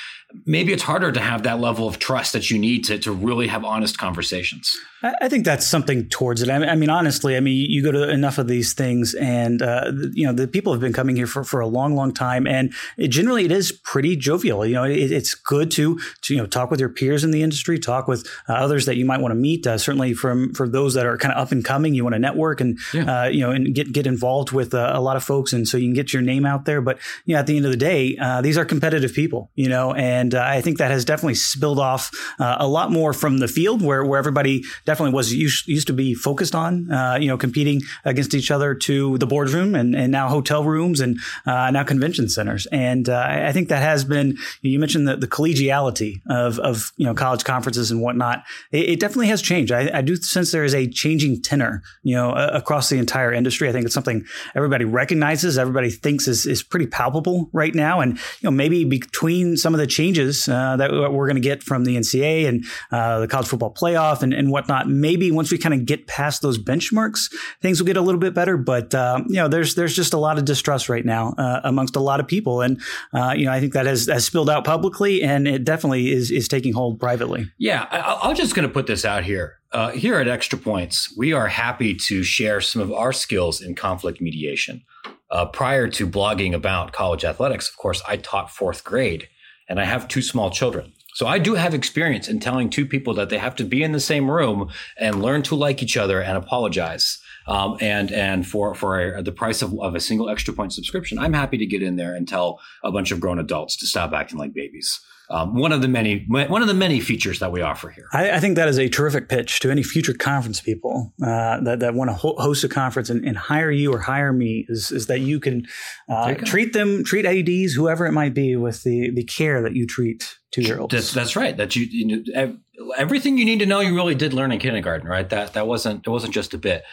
maybe 0.45 0.73
it's 0.73 0.83
harder 0.83 1.13
to 1.13 1.21
have 1.21 1.45
that 1.45 1.61
level 1.61 1.87
of 1.87 1.99
trust 1.99 2.33
that 2.33 2.51
you 2.51 2.59
need 2.59 2.85
to, 2.85 2.99
to 2.99 3.13
really 3.13 3.47
have 3.47 3.65
honest 3.65 3.99
conversations. 3.99 4.77
I 5.21 5.29
think 5.29 5.45
that's 5.45 5.67
something 5.67 6.09
towards 6.09 6.43
it. 6.43 6.51
I 6.51 6.75
mean, 6.75 6.91
honestly, 6.91 7.37
I 7.37 7.41
mean, 7.41 7.71
you 7.71 7.83
go 7.83 7.93
to 7.93 8.09
enough 8.09 8.39
of 8.39 8.49
these 8.49 8.73
things, 8.73 9.15
and 9.15 9.63
uh, 9.63 9.93
you 10.13 10.27
know, 10.27 10.33
the 10.33 10.49
people 10.49 10.73
have 10.73 10.81
been 10.81 10.93
coming 10.93 11.17
here 11.17 11.27
for, 11.27 11.45
for 11.45 11.61
a 11.61 11.67
long, 11.67 11.95
long 11.95 12.13
time, 12.13 12.47
and 12.47 12.73
it, 12.97 13.09
generally, 13.09 13.45
it 13.45 13.53
is 13.53 13.73
pretty 13.73 14.17
jovial. 14.17 14.65
You 14.65 14.75
know, 14.75 14.85
it, 14.85 15.13
it's 15.13 15.35
good 15.35 15.71
to, 15.73 16.01
to 16.23 16.35
you 16.35 16.41
know 16.41 16.47
talk 16.47 16.71
with 16.71 16.81
your 16.81 16.89
peers 16.89 17.25
in 17.25 17.31
the 17.31 17.43
industry, 17.43 17.79
talk 17.79 18.09
with 18.09 18.27
uh, 18.49 18.55
others 18.55 18.87
that 18.87 18.97
you 18.97 19.05
might 19.05 19.21
want 19.21 19.33
to 19.33 19.37
meet. 19.37 19.67
Uh, 19.67 19.77
certainly, 19.77 20.15
from 20.15 20.55
for 20.55 20.67
those 20.67 20.95
that 20.95 21.05
are 21.05 21.19
kind 21.19 21.33
of 21.33 21.43
up 21.43 21.53
and 21.53 21.65
coming, 21.65 21.95
you 21.95 22.03
want 22.03 22.15
to 22.15 22.19
network 22.19 22.61
and 22.61 22.79
yeah. 22.93 23.23
Uh, 23.23 23.27
you 23.27 23.41
know 23.41 23.51
and 23.51 23.75
get 23.75 23.93
get 23.93 24.07
involved 24.07 24.53
with 24.53 24.73
uh, 24.75 24.93
a 24.95 25.01
lot 25.01 25.17
of 25.17 25.23
folks, 25.23 25.53
and 25.53 25.69
so 25.69 25.77
you 25.77 25.87
can 25.87 25.95
get 25.95 26.13
your 26.13 26.23
name 26.23 26.47
out 26.47 26.65
there. 26.65 26.81
But 26.81 26.99
you 27.27 27.35
know, 27.35 27.41
at 27.41 27.47
the 27.47 27.57
end 27.57 27.67
of 27.67 27.71
the 27.71 27.77
day, 27.77 28.17
uh, 28.17 28.41
these 28.41 28.57
are 28.57 28.65
competitive 28.65 29.13
people. 29.13 29.51
You 29.55 29.69
know, 29.69 29.93
and 29.93 30.16
and 30.17 30.35
uh, 30.35 30.43
I 30.43 30.61
think 30.63 30.79
that 30.79 30.91
has 30.91 31.05
definitely 31.05 31.35
spilled 31.35 31.79
off 31.79 32.11
uh, 32.39 32.57
a 32.59 32.67
lot 32.67 32.91
more 32.91 33.13
from 33.13 33.39
the 33.39 33.49
field 33.49 33.83
where, 33.83 34.05
where 34.05 34.19
everybody 34.19 34.65
definitely 34.85 35.15
was 35.15 35.33
used, 35.33 35.69
used 35.69 35.87
to 35.89 35.93
be 35.93 36.15
focused 36.15 36.55
on, 36.55 36.91
uh, 36.91 37.19
you 37.21 37.29
know, 37.29 37.37
competing 37.37 37.83
against 38.05 38.35
each 38.35 38.51
other 38.51 38.75
to 38.75 39.19
the 39.19 39.27
boardroom 39.27 39.75
and, 39.75 39.95
and 39.95 40.11
now 40.11 40.29
hotel 40.29 40.65
rooms 40.65 41.01
and 41.01 41.19
uh, 41.45 41.71
now 41.71 41.85
convention 41.85 42.29
centers. 42.29 42.67
And 42.73 43.09
uh, 43.09 43.27
I 43.29 43.53
think 43.53 43.69
that 43.69 43.83
has 43.83 44.05
been, 44.05 44.39
you 44.63 44.79
mentioned 44.79 45.07
the, 45.07 45.17
the 45.17 45.29
collegiality 45.29 46.23
of, 46.31 46.59
of, 46.61 46.93
you 46.97 47.05
know, 47.05 47.15
college 47.15 47.45
conferences 47.45 47.91
and 47.91 48.01
whatnot. 48.01 48.45
It, 48.73 48.89
it 48.91 49.01
definitely 49.01 49.29
has 49.29 49.43
changed. 49.43 49.73
I, 49.73 49.91
I, 49.93 50.03
do 50.07 50.17
sense 50.17 50.53
there 50.53 50.65
is 50.65 50.75
a 50.75 50.89
changing 50.89 51.43
tenor, 51.43 51.83
you 52.03 52.15
know, 52.15 52.33
across 52.33 52.89
the 52.89 52.99
entire 52.99 53.33
industry. 53.33 53.69
I 53.69 53.73
think 53.73 53.85
it's 53.85 53.95
something 53.95 54.25
everybody 54.55 54.85
recognizes, 54.85 55.59
everybody 55.59 55.91
thinks 55.91 56.29
is, 56.29 56.47
is 56.47 56.63
pretty 56.63 56.87
palpable 56.87 57.51
right 57.53 57.75
now. 57.75 58.01
And, 58.01 58.13
you 58.13 58.45
know, 58.45 58.51
maybe 58.53 58.85
between 58.85 59.57
some 59.57 59.75
of 59.75 59.81
the 59.81 59.87
changes 59.87 60.06
changes 60.07 60.49
uh, 60.49 60.77
that 60.77 60.93
we're 60.93 61.27
going 61.27 61.37
to 61.37 61.41
get 61.41 61.63
from 61.63 61.85
the 61.85 61.97
NCAA 61.97 62.47
and 62.47 62.65
uh, 62.93 63.21
the 63.21 63.29
college 63.29 63.49
football 63.49 63.73
playoff 63.73 64.23
and, 64.23 64.33
and 64.33 64.51
whatnot. 64.51 64.89
Maybe 64.89 65.31
once 65.31 65.51
we 65.51 65.59
kind 65.59 65.75
of 65.75 65.85
get 65.85 66.07
past 66.07 66.43
those 66.43 66.59
benchmarks, 66.59 67.33
things 67.61 67.81
will 67.81 67.87
get 67.87 67.97
a 67.97 68.01
little 68.01 68.21
bit 68.21 68.35
better. 68.35 68.57
But 68.57 68.95
uh, 68.95 69.23
you 69.27 69.37
know, 69.37 69.49
there's 69.49 69.75
there's 69.75 69.95
just 69.95 70.13
a 70.13 70.19
lot 70.19 70.39
of 70.39 70.45
distrust 70.45 70.89
right 70.89 71.05
now 71.05 71.35
uh, 71.39 71.61
amongst 71.65 71.97
a 71.97 72.01
lot 72.01 72.21
of 72.21 72.29
people, 72.29 72.61
and 72.61 72.81
uh, 73.13 73.35
you 73.37 73.47
know, 73.47 73.53
I 73.53 73.61
think 73.61 73.73
that 73.73 73.87
has, 73.87 74.07
has 74.07 74.25
spilled 74.25 74.51
out 74.51 74.65
publicly, 74.65 75.23
and 75.23 75.49
it 75.49 75.65
definitely 75.65 76.13
is 76.13 76.31
is 76.31 76.49
taking 76.49 76.73
hold 76.73 77.01
privately. 77.01 77.51
Yeah, 77.59 77.87
I, 77.91 78.21
I'm 78.23 78.37
just 78.37 78.55
going 78.55 78.67
to 78.67 78.73
put 78.73 78.87
this 78.87 79.05
out 79.05 79.25
here. 79.25 79.55
Uh, 79.73 79.91
here 79.91 80.15
at 80.15 80.29
Extra 80.29 80.59
Points, 80.59 81.13
we 81.19 81.33
are 81.33 81.49
happy 81.49 81.95
to 81.95 82.23
share 82.23 82.61
some 82.61 82.81
of 82.81 82.93
our 82.93 83.13
skills 83.13 83.61
in 83.61 83.75
conflict 83.75 84.21
mediation. 84.21 84.83
Uh, 85.29 85.45
prior 85.45 85.89
to 85.89 86.07
blogging 86.07 86.55
about 86.55 86.93
college 86.93 87.25
athletics, 87.25 87.69
of 87.69 87.77
course, 87.77 88.01
I 88.07 88.17
taught 88.17 88.51
fourth 88.51 88.85
grade 88.85 89.29
and 89.69 89.81
I 89.81 89.85
have 89.85 90.09
two 90.09 90.23
small 90.23 90.51
children. 90.51 90.93
So 91.15 91.27
I 91.27 91.39
do 91.39 91.55
have 91.55 91.73
experience 91.73 92.29
in 92.29 92.41
telling 92.41 92.69
two 92.69 92.85
people 92.85 93.15
that 93.15 93.31
they 93.31 93.39
have 93.39 93.57
to 93.57 93.65
be 93.65 93.83
in 93.83 93.93
the 93.93 94.01
same 94.01 94.31
room 94.31 94.71
and 94.99 95.23
learn 95.23 95.43
to 95.45 95.55
like 95.55 95.83
each 95.83 95.97
other 95.97 96.21
and 96.21 96.37
apologize. 96.37 97.19
Um, 97.49 97.77
and 97.81 98.11
and 98.11 98.47
for 98.47 98.75
for 98.75 99.23
the 99.23 99.33
price 99.33 99.63
of, 99.63 99.79
of 99.81 99.95
a 99.95 100.01
single 100.01 100.29
extra 100.29 100.53
point 100.53 100.73
subscription, 100.73 101.19
I'm 101.19 101.33
happy 101.33 101.59
to 101.59 101.67
get 101.67 101.83
in 101.83 101.97
there 101.97 102.15
and 102.15 102.27
tell 102.27 102.61
a 102.83 102.91
bunch 102.91 103.13
of 103.13 103.21
grown 103.21 103.39
adults 103.39 103.77
to 103.79 103.87
stop 103.87 104.13
acting 104.13 104.39
like 104.39 104.53
babies 104.53 105.01
um, 105.29 105.57
one 105.57 105.73
of 105.73 105.83
the 105.83 105.89
many 105.89 106.25
one 106.29 106.63
of 106.63 106.69
the 106.69 106.75
many 106.75 107.01
features 107.01 107.41
that 107.41 107.51
we 107.51 107.61
offer 107.61 107.89
here. 107.89 108.07
I, 108.13 108.33
I 108.33 108.41
think 108.41 108.57
that 108.57 108.69
is 108.69 108.79
a 108.79 108.89
terrific 108.89 109.29
pitch 109.29 109.61
to 109.61 109.71
any 109.71 109.83
future 109.83 110.15
conference 110.15 110.61
people 110.61 111.13
uh, 111.21 111.61
that, 111.63 111.81
that 111.81 111.95
want 111.95 112.11
to 112.11 112.15
ho- 112.15 112.37
host 112.39 112.63
a 112.63 112.69
conference 112.69 113.11
and, 113.11 113.25
and, 113.25 113.37
hire 113.37 113.71
you 113.71 113.93
or 113.93 113.99
hire 113.99 114.33
me. 114.33 114.67
Is, 114.69 114.93
is 114.93 115.07
that 115.07 115.21
you 115.21 115.41
can 115.41 115.67
uh, 116.09 116.35
treat 116.35 116.73
them, 116.73 117.03
treat 117.03 117.27
ads, 117.27 117.75
whoever 117.75 118.07
it 118.07 118.13
might 118.13 118.35
be, 118.35 118.55
with 118.57 118.85
the 118.85 119.11
the 119.11 119.25
care 119.25 119.63
that 119.63 119.75
you 119.75 119.87
treat 119.87 120.37
two 120.53 120.63
year 120.63 120.79
olds. 120.79 120.93
That's, 120.93 121.13
that's 121.13 121.37
right. 121.37 121.57
That 121.57 121.75
you, 121.75 121.87
you 121.91 122.25
know, 122.25 122.57
everything 122.97 123.37
you 123.37 123.45
need 123.45 123.59
to 123.61 123.67
know, 123.67 123.81
you 123.81 123.95
really 123.95 124.15
did 124.15 124.33
learn 124.33 124.53
in 124.53 124.61
kindergarten, 124.61 125.09
right? 125.09 125.29
That 125.29 125.55
that 125.55 125.67
wasn't 125.67 126.07
it 126.07 126.11
wasn't 126.11 126.35
just 126.35 126.55
a 126.55 126.59
bit. 126.59 126.85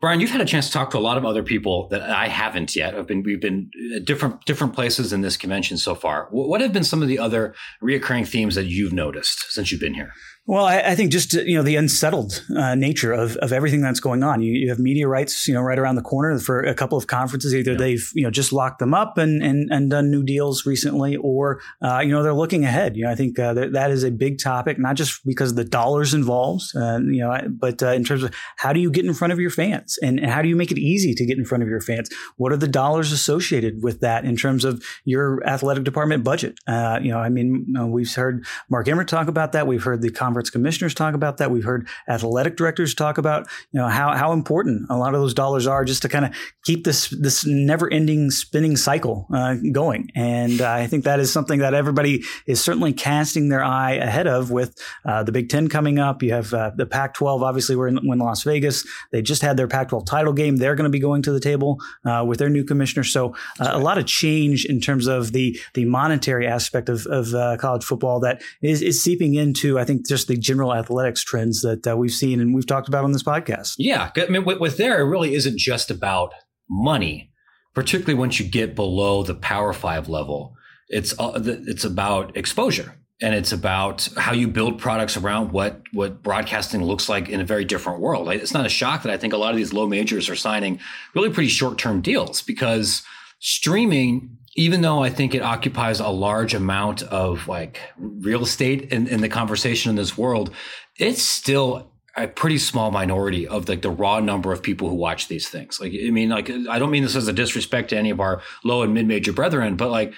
Brian, 0.00 0.20
you've 0.20 0.30
had 0.30 0.40
a 0.40 0.46
chance 0.46 0.66
to 0.66 0.72
talk 0.72 0.90
to 0.90 0.98
a 0.98 1.00
lot 1.00 1.18
of 1.18 1.26
other 1.26 1.42
people 1.42 1.86
that 1.88 2.00
I 2.02 2.28
haven't 2.28 2.74
yet. 2.74 2.94
I've 2.94 3.06
been, 3.06 3.22
we've 3.22 3.40
been 3.40 3.70
at 3.94 4.06
different, 4.06 4.46
different 4.46 4.72
places 4.72 5.12
in 5.12 5.20
this 5.20 5.36
convention 5.36 5.76
so 5.76 5.94
far. 5.94 6.26
What 6.30 6.62
have 6.62 6.72
been 6.72 6.84
some 6.84 7.02
of 7.02 7.08
the 7.08 7.18
other 7.18 7.54
reoccurring 7.82 8.26
themes 8.26 8.54
that 8.54 8.64
you've 8.64 8.94
noticed 8.94 9.52
since 9.52 9.70
you've 9.70 9.80
been 9.80 9.92
here? 9.92 10.14
Well, 10.46 10.64
I, 10.64 10.80
I, 10.80 10.94
think 10.94 11.12
just 11.12 11.34
you 11.34 11.54
know 11.54 11.62
the 11.62 11.76
unsettled 11.76 12.44
uh, 12.56 12.74
nature 12.74 13.12
of, 13.12 13.36
of 13.36 13.52
everything 13.52 13.82
that's 13.82 14.00
going 14.00 14.22
on. 14.22 14.42
You, 14.42 14.52
you, 14.52 14.68
have 14.70 14.78
media 14.78 15.06
rights, 15.06 15.46
you 15.46 15.54
know, 15.54 15.60
right 15.60 15.78
around 15.78 15.96
the 15.96 16.02
corner 16.02 16.38
for 16.38 16.60
a 16.60 16.74
couple 16.74 16.96
of 16.96 17.06
conferences. 17.06 17.54
Either 17.54 17.76
they've 17.76 18.10
you 18.14 18.24
know 18.24 18.30
just 18.30 18.52
locked 18.52 18.78
them 18.78 18.94
up 18.94 19.18
and 19.18 19.42
and, 19.42 19.70
and 19.70 19.90
done 19.90 20.10
new 20.10 20.24
deals 20.24 20.64
recently, 20.64 21.14
or 21.16 21.60
uh, 21.82 22.00
you 22.00 22.10
know 22.10 22.22
they're 22.22 22.34
looking 22.34 22.64
ahead. 22.64 22.96
You 22.96 23.04
know, 23.04 23.10
I 23.10 23.14
think 23.14 23.38
uh, 23.38 23.52
that, 23.52 23.74
that 23.74 23.90
is 23.90 24.02
a 24.02 24.10
big 24.10 24.38
topic, 24.38 24.78
not 24.78 24.96
just 24.96 25.24
because 25.26 25.50
of 25.50 25.56
the 25.56 25.64
dollars 25.64 26.14
involved, 26.14 26.64
uh, 26.74 26.98
you 27.00 27.20
know, 27.20 27.38
but 27.48 27.82
uh, 27.82 27.88
in 27.88 28.02
terms 28.02 28.22
of 28.22 28.34
how 28.56 28.72
do 28.72 28.80
you 28.80 28.90
get 28.90 29.04
in 29.04 29.14
front 29.14 29.32
of 29.32 29.38
your 29.38 29.50
fans 29.50 29.98
and, 30.02 30.18
and, 30.18 30.30
how 30.30 30.42
do 30.42 30.48
you 30.48 30.56
make 30.56 30.70
it 30.70 30.78
easy 30.78 31.14
to 31.14 31.26
get 31.26 31.38
in 31.38 31.44
front 31.44 31.62
of 31.62 31.68
your 31.68 31.80
fans? 31.80 32.08
What 32.38 32.50
are 32.50 32.56
the 32.56 32.68
dollars 32.68 33.12
associated 33.12 33.82
with 33.82 34.00
that 34.00 34.24
in 34.24 34.36
terms 34.36 34.64
of 34.64 34.82
your 35.04 35.46
athletic 35.46 35.84
department 35.84 36.24
budget? 36.24 36.58
Uh, 36.66 36.98
you 37.02 37.10
know, 37.10 37.18
I 37.18 37.28
mean, 37.28 37.64
you 37.66 37.72
know, 37.72 37.86
we've 37.86 38.12
heard 38.12 38.44
Mark 38.68 38.88
Emmert 38.88 39.08
talk 39.08 39.28
about 39.28 39.52
that. 39.52 39.66
We've 39.66 39.82
heard 39.82 40.02
the 40.02 40.10
conference 40.30 40.50
commissioners 40.50 40.94
talk 40.94 41.14
about 41.14 41.38
that. 41.38 41.50
We've 41.50 41.64
heard 41.64 41.88
athletic 42.08 42.56
directors 42.56 42.94
talk 42.94 43.18
about 43.18 43.48
you 43.72 43.80
know 43.80 43.88
how 43.88 44.16
how 44.16 44.32
important 44.32 44.86
a 44.88 44.96
lot 44.96 45.12
of 45.12 45.20
those 45.20 45.34
dollars 45.34 45.66
are 45.66 45.84
just 45.84 46.02
to 46.02 46.08
kind 46.08 46.24
of 46.24 46.32
keep 46.62 46.84
this 46.84 47.08
this 47.08 47.44
never 47.44 47.92
ending 47.92 48.30
spinning 48.30 48.76
cycle 48.76 49.26
uh, 49.34 49.56
going. 49.72 50.08
And 50.14 50.60
uh, 50.60 50.70
I 50.70 50.86
think 50.86 51.02
that 51.02 51.18
is 51.18 51.32
something 51.32 51.58
that 51.58 51.74
everybody 51.74 52.22
is 52.46 52.62
certainly 52.62 52.92
casting 52.92 53.48
their 53.48 53.64
eye 53.64 53.94
ahead 53.94 54.28
of 54.28 54.52
with 54.52 54.78
uh, 55.04 55.24
the 55.24 55.32
Big 55.32 55.48
Ten 55.48 55.68
coming 55.68 55.98
up. 55.98 56.22
You 56.22 56.32
have 56.32 56.54
uh, 56.54 56.70
the 56.76 56.86
Pac-12. 56.86 57.42
Obviously, 57.42 57.74
we're 57.74 57.88
in, 57.88 57.98
we're 58.04 58.14
in 58.14 58.20
Las 58.20 58.44
Vegas. 58.44 58.86
They 59.10 59.22
just 59.22 59.42
had 59.42 59.56
their 59.56 59.66
Pac-12 59.66 60.06
title 60.06 60.32
game. 60.32 60.58
They're 60.58 60.76
going 60.76 60.84
to 60.84 60.90
be 60.90 61.00
going 61.00 61.22
to 61.22 61.32
the 61.32 61.40
table 61.40 61.80
uh, 62.04 62.24
with 62.24 62.38
their 62.38 62.50
new 62.50 62.62
commissioner. 62.62 63.02
So 63.02 63.34
uh, 63.58 63.70
a 63.72 63.80
lot 63.80 63.98
of 63.98 64.06
change 64.06 64.64
in 64.64 64.80
terms 64.80 65.08
of 65.08 65.32
the 65.32 65.58
the 65.74 65.86
monetary 65.86 66.46
aspect 66.46 66.88
of, 66.88 67.04
of 67.06 67.58
college 67.58 67.82
football 67.82 68.20
that 68.20 68.42
is, 68.62 68.80
is 68.80 69.02
seeping 69.02 69.34
into, 69.34 69.78
I 69.78 69.84
think, 69.84 70.06
just 70.06 70.19
the 70.24 70.36
general 70.36 70.74
athletics 70.74 71.22
trends 71.22 71.62
that 71.62 71.96
we've 71.98 72.12
seen 72.12 72.40
and 72.40 72.54
we've 72.54 72.66
talked 72.66 72.88
about 72.88 73.04
on 73.04 73.12
this 73.12 73.22
podcast. 73.22 73.74
Yeah, 73.78 74.10
I 74.16 74.26
mean, 74.26 74.44
with, 74.44 74.60
with 74.60 74.76
there, 74.76 75.00
it 75.00 75.04
really 75.04 75.34
isn't 75.34 75.58
just 75.58 75.90
about 75.90 76.32
money, 76.68 77.30
particularly 77.74 78.14
once 78.18 78.40
you 78.40 78.46
get 78.46 78.74
below 78.74 79.22
the 79.22 79.34
Power 79.34 79.72
Five 79.72 80.08
level. 80.08 80.54
It's 80.88 81.18
uh, 81.18 81.40
it's 81.44 81.84
about 81.84 82.36
exposure 82.36 82.94
and 83.22 83.34
it's 83.34 83.52
about 83.52 84.08
how 84.16 84.32
you 84.32 84.48
build 84.48 84.78
products 84.78 85.16
around 85.16 85.52
what 85.52 85.82
what 85.92 86.22
broadcasting 86.22 86.82
looks 86.82 87.08
like 87.08 87.28
in 87.28 87.40
a 87.40 87.44
very 87.44 87.64
different 87.64 88.00
world. 88.00 88.28
It's 88.28 88.54
not 88.54 88.66
a 88.66 88.70
shock 88.70 89.02
that 89.02 89.12
I 89.12 89.16
think 89.16 89.32
a 89.32 89.36
lot 89.36 89.50
of 89.50 89.56
these 89.56 89.72
low 89.72 89.86
majors 89.86 90.28
are 90.28 90.36
signing 90.36 90.80
really 91.14 91.30
pretty 91.30 91.48
short 91.50 91.78
term 91.78 92.00
deals 92.00 92.42
because 92.42 93.02
streaming, 93.40 94.36
even 94.56 94.80
though 94.80 95.02
I 95.02 95.10
think 95.10 95.34
it 95.34 95.42
occupies 95.42 96.00
a 96.00 96.08
large 96.08 96.54
amount 96.54 97.02
of 97.04 97.46
like 97.46 97.80
real 97.96 98.42
estate 98.42 98.92
in, 98.92 99.06
in 99.06 99.20
the 99.20 99.28
conversation 99.28 99.90
in 99.90 99.96
this 99.96 100.18
world, 100.18 100.50
it's 100.98 101.22
still 101.22 101.90
a 102.16 102.26
pretty 102.26 102.58
small 102.58 102.90
minority 102.90 103.46
of 103.46 103.68
like 103.68 103.82
the 103.82 103.90
raw 103.90 104.18
number 104.18 104.52
of 104.52 104.62
people 104.62 104.88
who 104.88 104.96
watch 104.96 105.28
these 105.28 105.48
things. 105.48 105.80
Like, 105.80 105.92
I 105.92 106.10
mean, 106.10 106.30
like, 106.30 106.50
I 106.68 106.78
don't 106.78 106.90
mean 106.90 107.04
this 107.04 107.14
as 107.14 107.28
a 107.28 107.32
disrespect 107.32 107.90
to 107.90 107.96
any 107.96 108.10
of 108.10 108.20
our 108.20 108.42
low 108.64 108.82
and 108.82 108.92
mid 108.92 109.06
major 109.06 109.32
brethren, 109.32 109.76
but 109.76 109.90
like 109.90 110.12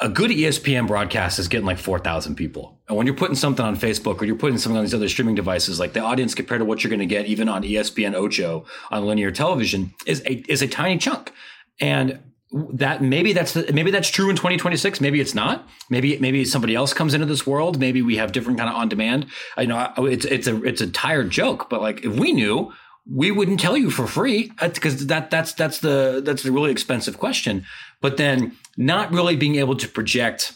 a 0.00 0.08
good 0.08 0.30
ESPN 0.30 0.86
broadcast 0.86 1.40
is 1.40 1.48
getting 1.48 1.66
like 1.66 1.78
4,000 1.78 2.36
people. 2.36 2.78
And 2.86 2.96
when 2.96 3.06
you're 3.06 3.16
putting 3.16 3.34
something 3.34 3.64
on 3.64 3.76
Facebook 3.76 4.22
or 4.22 4.24
you're 4.26 4.36
putting 4.36 4.58
something 4.58 4.76
on 4.76 4.84
these 4.84 4.94
other 4.94 5.08
streaming 5.08 5.34
devices, 5.34 5.80
like 5.80 5.92
the 5.92 6.00
audience 6.00 6.36
compared 6.36 6.60
to 6.60 6.64
what 6.64 6.84
you're 6.84 6.90
going 6.90 7.00
to 7.00 7.06
get 7.06 7.26
even 7.26 7.48
on 7.48 7.64
ESPN 7.64 8.14
Ocho 8.14 8.64
on 8.92 9.04
linear 9.06 9.32
television 9.32 9.92
is 10.06 10.20
a, 10.24 10.34
is 10.48 10.62
a 10.62 10.68
tiny 10.68 10.98
chunk. 10.98 11.32
And 11.80 12.20
that 12.50 13.02
maybe 13.02 13.32
that's 13.32 13.52
the, 13.52 13.70
maybe 13.72 13.90
that's 13.90 14.08
true 14.08 14.30
in 14.30 14.36
2026 14.36 15.00
maybe 15.00 15.20
it's 15.20 15.34
not. 15.34 15.68
Maybe 15.90 16.18
maybe 16.18 16.44
somebody 16.44 16.74
else 16.74 16.94
comes 16.94 17.14
into 17.14 17.26
this 17.26 17.46
world. 17.46 17.78
Maybe 17.78 18.02
we 18.02 18.16
have 18.16 18.32
different 18.32 18.58
kind 18.58 18.70
of 18.70 18.76
on 18.76 18.88
demand 18.88 19.26
i 19.56 19.64
know 19.64 19.92
it's 19.98 20.24
it's 20.24 20.46
a 20.46 20.62
it's 20.64 20.80
a 20.80 20.90
tired 20.90 21.30
joke 21.30 21.68
but 21.68 21.80
like 21.80 22.04
if 22.04 22.14
we 22.18 22.32
knew 22.32 22.72
we 23.10 23.30
wouldn't 23.30 23.58
tell 23.58 23.76
you 23.76 23.90
for 23.90 24.06
free. 24.06 24.52
Because 24.60 25.06
that 25.06 25.30
that's 25.30 25.52
that's 25.54 25.78
the 25.80 26.20
that's 26.24 26.42
the 26.42 26.52
really 26.52 26.70
expensive 26.70 27.18
question. 27.18 27.64
But 28.00 28.18
then 28.18 28.56
not 28.76 29.10
really 29.12 29.36
being 29.36 29.56
able 29.56 29.76
to 29.76 29.88
project 29.88 30.52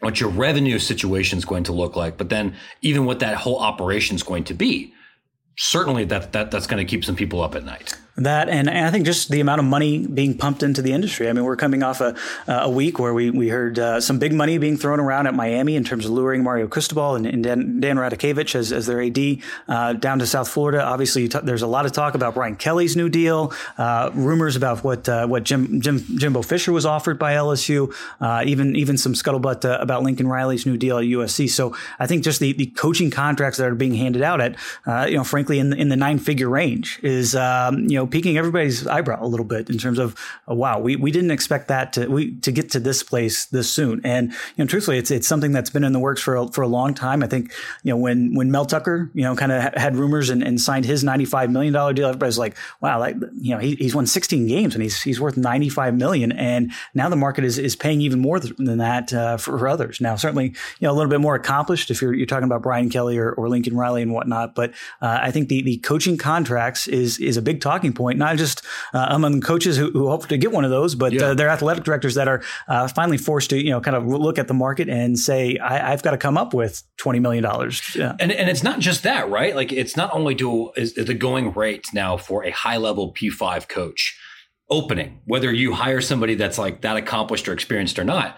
what 0.00 0.20
your 0.20 0.28
revenue 0.28 0.78
situation 0.78 1.38
is 1.38 1.44
going 1.44 1.64
to 1.64 1.72
look 1.72 1.96
like 1.96 2.18
but 2.18 2.28
then 2.28 2.54
even 2.82 3.06
what 3.06 3.20
that 3.20 3.36
whole 3.36 3.58
operation 3.58 4.14
is 4.14 4.22
going 4.22 4.44
to 4.44 4.52
be 4.52 4.92
certainly 5.56 6.04
that, 6.04 6.32
that 6.32 6.50
that's 6.50 6.66
going 6.66 6.84
to 6.84 6.88
keep 6.88 7.04
some 7.04 7.16
people 7.16 7.40
up 7.40 7.54
at 7.54 7.64
night 7.64 7.96
that 8.16 8.48
and, 8.48 8.68
and, 8.70 8.86
I 8.86 8.90
think 8.90 9.06
just 9.06 9.30
the 9.30 9.40
amount 9.40 9.58
of 9.58 9.64
money 9.64 10.06
being 10.06 10.36
pumped 10.36 10.62
into 10.62 10.82
the 10.82 10.92
industry. 10.92 11.28
I 11.28 11.32
mean, 11.32 11.44
we're 11.44 11.56
coming 11.56 11.82
off 11.82 12.00
a, 12.00 12.14
a 12.46 12.70
week 12.70 12.98
where 13.00 13.12
we, 13.12 13.30
we 13.30 13.48
heard 13.48 13.78
uh, 13.78 14.00
some 14.00 14.18
big 14.18 14.32
money 14.32 14.56
being 14.58 14.76
thrown 14.76 15.00
around 15.00 15.26
at 15.26 15.34
Miami 15.34 15.74
in 15.74 15.82
terms 15.82 16.04
of 16.04 16.12
luring 16.12 16.44
Mario 16.44 16.68
Cristobal 16.68 17.16
and, 17.16 17.26
and 17.26 17.42
Dan, 17.42 17.80
Dan 17.80 17.98
as, 17.98 18.72
as 18.72 18.86
their 18.86 19.02
AD 19.02 19.18
uh, 19.66 19.94
down 19.94 20.20
to 20.20 20.26
South 20.26 20.48
Florida. 20.48 20.82
Obviously, 20.82 21.28
t- 21.28 21.40
there's 21.42 21.62
a 21.62 21.66
lot 21.66 21.86
of 21.86 21.92
talk 21.92 22.14
about 22.14 22.34
Brian 22.34 22.54
Kelly's 22.54 22.96
new 22.96 23.08
deal, 23.08 23.52
uh, 23.78 24.10
rumors 24.14 24.54
about 24.54 24.84
what 24.84 25.08
uh, 25.08 25.26
what 25.26 25.42
Jim, 25.42 25.80
Jim 25.80 25.98
Jimbo 25.98 26.42
Fisher 26.42 26.72
was 26.72 26.86
offered 26.86 27.18
by 27.18 27.32
LSU, 27.34 27.92
uh, 28.20 28.44
even 28.46 28.76
even 28.76 28.96
some 28.96 29.14
scuttlebutt 29.14 29.64
uh, 29.64 29.78
about 29.80 30.04
Lincoln 30.04 30.28
Riley's 30.28 30.66
new 30.66 30.76
deal 30.76 30.98
at 30.98 31.04
USC. 31.04 31.50
So 31.50 31.74
I 31.98 32.06
think 32.06 32.22
just 32.22 32.38
the, 32.38 32.52
the 32.52 32.66
coaching 32.66 33.10
contracts 33.10 33.58
that 33.58 33.66
are 33.66 33.74
being 33.74 33.94
handed 33.94 34.22
out 34.22 34.40
at, 34.40 34.56
you 35.10 35.16
know, 35.16 35.24
frankly, 35.24 35.58
in 35.58 35.70
the, 35.70 35.76
in 35.76 35.88
the 35.88 35.96
nine 35.96 36.18
figure 36.18 36.48
range 36.48 37.00
is 37.02 37.34
um, 37.34 37.80
you 37.80 37.96
know 37.96 38.03
know, 38.04 38.10
piquing 38.10 38.36
everybody's 38.36 38.86
eyebrow 38.86 39.24
a 39.24 39.26
little 39.26 39.46
bit 39.46 39.70
in 39.70 39.78
terms 39.78 39.98
of, 39.98 40.18
oh, 40.48 40.54
wow, 40.54 40.78
we, 40.78 40.96
we 40.96 41.10
didn't 41.10 41.30
expect 41.30 41.68
that 41.68 41.92
to 41.94 42.06
we 42.06 42.36
to 42.40 42.52
get 42.52 42.70
to 42.70 42.80
this 42.80 43.02
place 43.02 43.46
this 43.46 43.70
soon. 43.70 44.00
And 44.04 44.32
you 44.32 44.64
know, 44.64 44.66
truthfully, 44.66 44.98
it's 44.98 45.10
it's 45.10 45.26
something 45.26 45.52
that's 45.52 45.70
been 45.70 45.84
in 45.84 45.92
the 45.92 45.98
works 45.98 46.22
for 46.22 46.36
a, 46.36 46.48
for 46.48 46.62
a 46.62 46.68
long 46.68 46.94
time. 46.94 47.22
I 47.22 47.26
think 47.26 47.52
you 47.82 47.92
know 47.92 47.96
when 47.96 48.34
when 48.34 48.50
Mel 48.50 48.66
Tucker 48.66 49.10
you 49.14 49.22
know 49.22 49.34
kind 49.34 49.52
of 49.52 49.74
had 49.74 49.96
rumors 49.96 50.30
and, 50.30 50.42
and 50.42 50.60
signed 50.60 50.84
his 50.84 51.02
ninety 51.02 51.24
five 51.24 51.50
million 51.50 51.72
dollar 51.72 51.92
deal, 51.92 52.08
everybody's 52.08 52.38
like, 52.38 52.56
wow, 52.80 52.98
like 52.98 53.16
you 53.32 53.54
know 53.54 53.58
he, 53.58 53.74
he's 53.76 53.94
won 53.94 54.06
sixteen 54.06 54.46
games 54.46 54.74
and 54.74 54.82
he's 54.82 55.00
he's 55.02 55.20
worth 55.20 55.36
ninety 55.36 55.68
five 55.68 55.94
million, 55.94 56.32
and 56.32 56.72
now 56.94 57.08
the 57.08 57.16
market 57.16 57.44
is 57.44 57.58
is 57.58 57.76
paying 57.76 58.00
even 58.00 58.20
more 58.20 58.38
than 58.38 58.78
that 58.78 59.12
uh, 59.12 59.36
for, 59.36 59.58
for, 59.58 59.68
others. 59.68 60.00
Now, 60.00 60.16
certainly 60.16 60.48
you 60.78 60.86
know 60.86 60.92
a 60.92 60.96
little 60.96 61.10
bit 61.10 61.20
more 61.20 61.34
accomplished 61.34 61.90
if 61.90 62.02
you're 62.02 62.14
you're 62.14 62.26
talking 62.26 62.44
about 62.44 62.62
Brian 62.62 62.90
Kelly 62.90 63.18
or, 63.18 63.32
or 63.32 63.48
Lincoln 63.48 63.76
Riley 63.76 64.02
and 64.02 64.12
whatnot, 64.12 64.54
but 64.54 64.72
uh, 65.00 65.18
I 65.22 65.30
think 65.30 65.48
the 65.48 65.62
the 65.62 65.78
coaching 65.78 66.16
contracts 66.16 66.86
is 66.86 67.18
is 67.18 67.36
a 67.36 67.42
big 67.42 67.60
talking 67.60 67.92
point, 67.94 68.18
not 68.18 68.36
just 68.36 68.64
uh, 68.92 69.06
among 69.10 69.40
coaches 69.40 69.76
who, 69.76 69.90
who, 69.90 70.08
hope 70.08 70.26
to 70.28 70.36
get 70.36 70.52
one 70.52 70.64
of 70.64 70.70
those, 70.70 70.94
but 70.94 71.12
yeah. 71.12 71.26
uh, 71.26 71.34
they're 71.34 71.48
athletic 71.48 71.84
directors 71.84 72.14
that 72.14 72.28
are 72.28 72.42
uh, 72.68 72.88
finally 72.88 73.18
forced 73.18 73.50
to, 73.50 73.62
you 73.62 73.70
know, 73.70 73.80
kind 73.80 73.96
of 73.96 74.06
look 74.06 74.38
at 74.38 74.48
the 74.48 74.54
market 74.54 74.88
and 74.88 75.18
say, 75.18 75.58
I, 75.58 75.90
have 75.90 76.02
got 76.02 76.12
to 76.12 76.18
come 76.18 76.36
up 76.36 76.54
with 76.54 76.82
$20 76.98 77.20
million. 77.20 77.44
Yeah. 77.94 78.16
And, 78.20 78.32
and 78.32 78.48
it's 78.48 78.62
not 78.62 78.80
just 78.80 79.02
that, 79.04 79.30
right? 79.30 79.54
Like 79.54 79.72
it's 79.72 79.96
not 79.96 80.12
only 80.12 80.34
do 80.34 80.70
is 80.76 80.94
the 80.94 81.14
going 81.14 81.52
rate 81.52 81.86
now 81.92 82.16
for 82.16 82.44
a 82.44 82.50
high 82.50 82.76
level 82.76 83.12
P5 83.12 83.68
coach 83.68 84.18
opening, 84.70 85.20
whether 85.24 85.52
you 85.52 85.72
hire 85.72 86.00
somebody 86.00 86.34
that's 86.34 86.58
like 86.58 86.80
that 86.82 86.96
accomplished 86.96 87.48
or 87.48 87.52
experienced 87.52 87.98
or 87.98 88.04
not, 88.04 88.36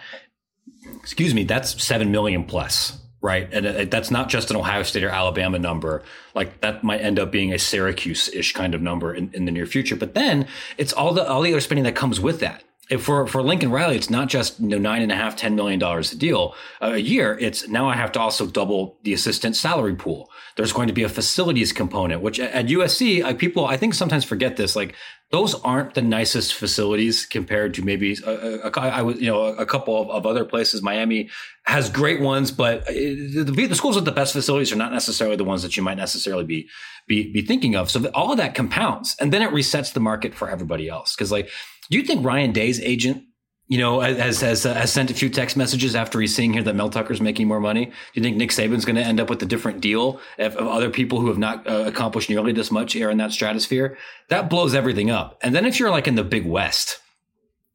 excuse 1.00 1.34
me, 1.34 1.44
that's 1.44 1.82
7 1.82 2.10
million 2.10 2.44
plus 2.44 3.00
right? 3.26 3.48
And 3.52 3.66
uh, 3.66 3.84
that's 3.86 4.10
not 4.10 4.28
just 4.28 4.50
an 4.50 4.56
Ohio 4.56 4.84
State 4.84 5.02
or 5.02 5.08
Alabama 5.08 5.58
number. 5.58 6.04
Like 6.32 6.60
that 6.60 6.84
might 6.84 7.00
end 7.00 7.18
up 7.18 7.32
being 7.32 7.52
a 7.52 7.58
Syracuse-ish 7.58 8.52
kind 8.52 8.72
of 8.72 8.80
number 8.80 9.12
in, 9.12 9.30
in 9.32 9.46
the 9.46 9.52
near 9.52 9.66
future. 9.66 9.96
But 9.96 10.14
then 10.14 10.46
it's 10.78 10.92
all 10.92 11.12
the 11.12 11.28
all 11.28 11.42
the 11.42 11.50
other 11.50 11.60
spending 11.60 11.82
that 11.84 11.96
comes 11.96 12.20
with 12.20 12.38
that. 12.38 12.62
For 12.98 13.26
for 13.26 13.42
Lincoln 13.42 13.72
Riley, 13.72 13.96
it's 13.96 14.10
not 14.10 14.28
just 14.28 14.60
you 14.60 14.68
know, 14.68 14.78
nine 14.78 15.02
and 15.02 15.10
a 15.10 15.16
half, 15.16 15.34
ten 15.34 15.56
million 15.56 15.80
dollars 15.80 16.12
a 16.12 16.16
deal 16.16 16.54
uh, 16.80 16.92
a 16.92 16.98
year. 16.98 17.36
It's 17.40 17.66
now 17.66 17.88
I 17.88 17.96
have 17.96 18.12
to 18.12 18.20
also 18.20 18.46
double 18.46 18.96
the 19.02 19.12
assistant 19.12 19.56
salary 19.56 19.96
pool. 19.96 20.30
There's 20.56 20.72
going 20.72 20.86
to 20.86 20.94
be 20.94 21.02
a 21.02 21.08
facilities 21.08 21.72
component, 21.72 22.22
which 22.22 22.38
at 22.38 22.66
USC, 22.66 23.24
I, 23.24 23.34
people 23.34 23.66
I 23.66 23.76
think 23.76 23.94
sometimes 23.94 24.24
forget 24.24 24.56
this. 24.56 24.76
Like 24.76 24.94
those 25.32 25.56
aren't 25.62 25.94
the 25.94 26.02
nicest 26.02 26.54
facilities 26.54 27.26
compared 27.26 27.74
to 27.74 27.84
maybe 27.84 28.16
a, 28.24 28.30
a, 28.30 28.70
a, 28.70 28.80
I 28.80 29.02
was 29.02 29.20
you 29.20 29.26
know 29.26 29.42
a 29.42 29.66
couple 29.66 30.00
of, 30.00 30.08
of, 30.08 30.24
other 30.24 30.44
places. 30.44 30.80
Miami 30.80 31.28
has 31.64 31.90
great 31.90 32.20
ones, 32.20 32.52
but 32.52 32.86
the, 32.86 33.66
the, 33.68 33.74
schools 33.74 33.96
with 33.96 34.04
the 34.04 34.12
best 34.12 34.32
facilities 34.32 34.72
are 34.72 34.76
not 34.76 34.92
necessarily 34.92 35.34
the 35.34 35.42
ones 35.42 35.64
that 35.64 35.76
you 35.76 35.82
might 35.82 35.96
necessarily 35.96 36.44
be 36.44 36.68
be, 37.08 37.32
be 37.32 37.42
thinking 37.42 37.74
of. 37.74 37.90
So 37.90 38.08
all 38.14 38.30
of 38.30 38.38
that 38.38 38.54
compounds, 38.54 39.16
and 39.20 39.32
then 39.32 39.42
it 39.42 39.50
resets 39.50 39.92
the 39.92 40.00
market 40.00 40.34
for 40.34 40.48
everybody 40.48 40.88
else. 40.88 41.14
Because 41.14 41.32
like, 41.32 41.50
do 41.90 41.98
you 41.98 42.04
think 42.04 42.24
Ryan 42.24 42.52
Day's 42.52 42.80
agent 42.80 43.22
you 43.68 43.78
know, 43.78 44.00
has 44.00 44.40
has 44.40 44.64
uh, 44.64 44.74
has 44.74 44.92
sent 44.92 45.10
a 45.10 45.14
few 45.14 45.28
text 45.28 45.56
messages 45.56 45.96
after 45.96 46.20
he's 46.20 46.34
seeing 46.34 46.52
here 46.52 46.62
that 46.62 46.76
Mel 46.76 46.88
Tucker's 46.88 47.20
making 47.20 47.48
more 47.48 47.58
money. 47.58 47.86
Do 47.86 47.92
you 48.14 48.22
think 48.22 48.36
Nick 48.36 48.50
Saban's 48.50 48.84
going 48.84 48.96
to 48.96 49.02
end 49.02 49.18
up 49.18 49.28
with 49.28 49.42
a 49.42 49.46
different 49.46 49.80
deal 49.80 50.20
of, 50.38 50.56
of 50.56 50.68
other 50.68 50.88
people 50.88 51.20
who 51.20 51.28
have 51.28 51.38
not 51.38 51.68
uh, 51.68 51.84
accomplished 51.86 52.30
nearly 52.30 52.52
this 52.52 52.70
much 52.70 52.92
here 52.92 53.10
in 53.10 53.18
that 53.18 53.32
stratosphere? 53.32 53.98
That 54.28 54.48
blows 54.48 54.74
everything 54.74 55.10
up. 55.10 55.38
And 55.42 55.54
then 55.54 55.64
if 55.64 55.80
you're 55.80 55.90
like 55.90 56.06
in 56.06 56.14
the 56.14 56.22
Big 56.22 56.46
West 56.46 57.00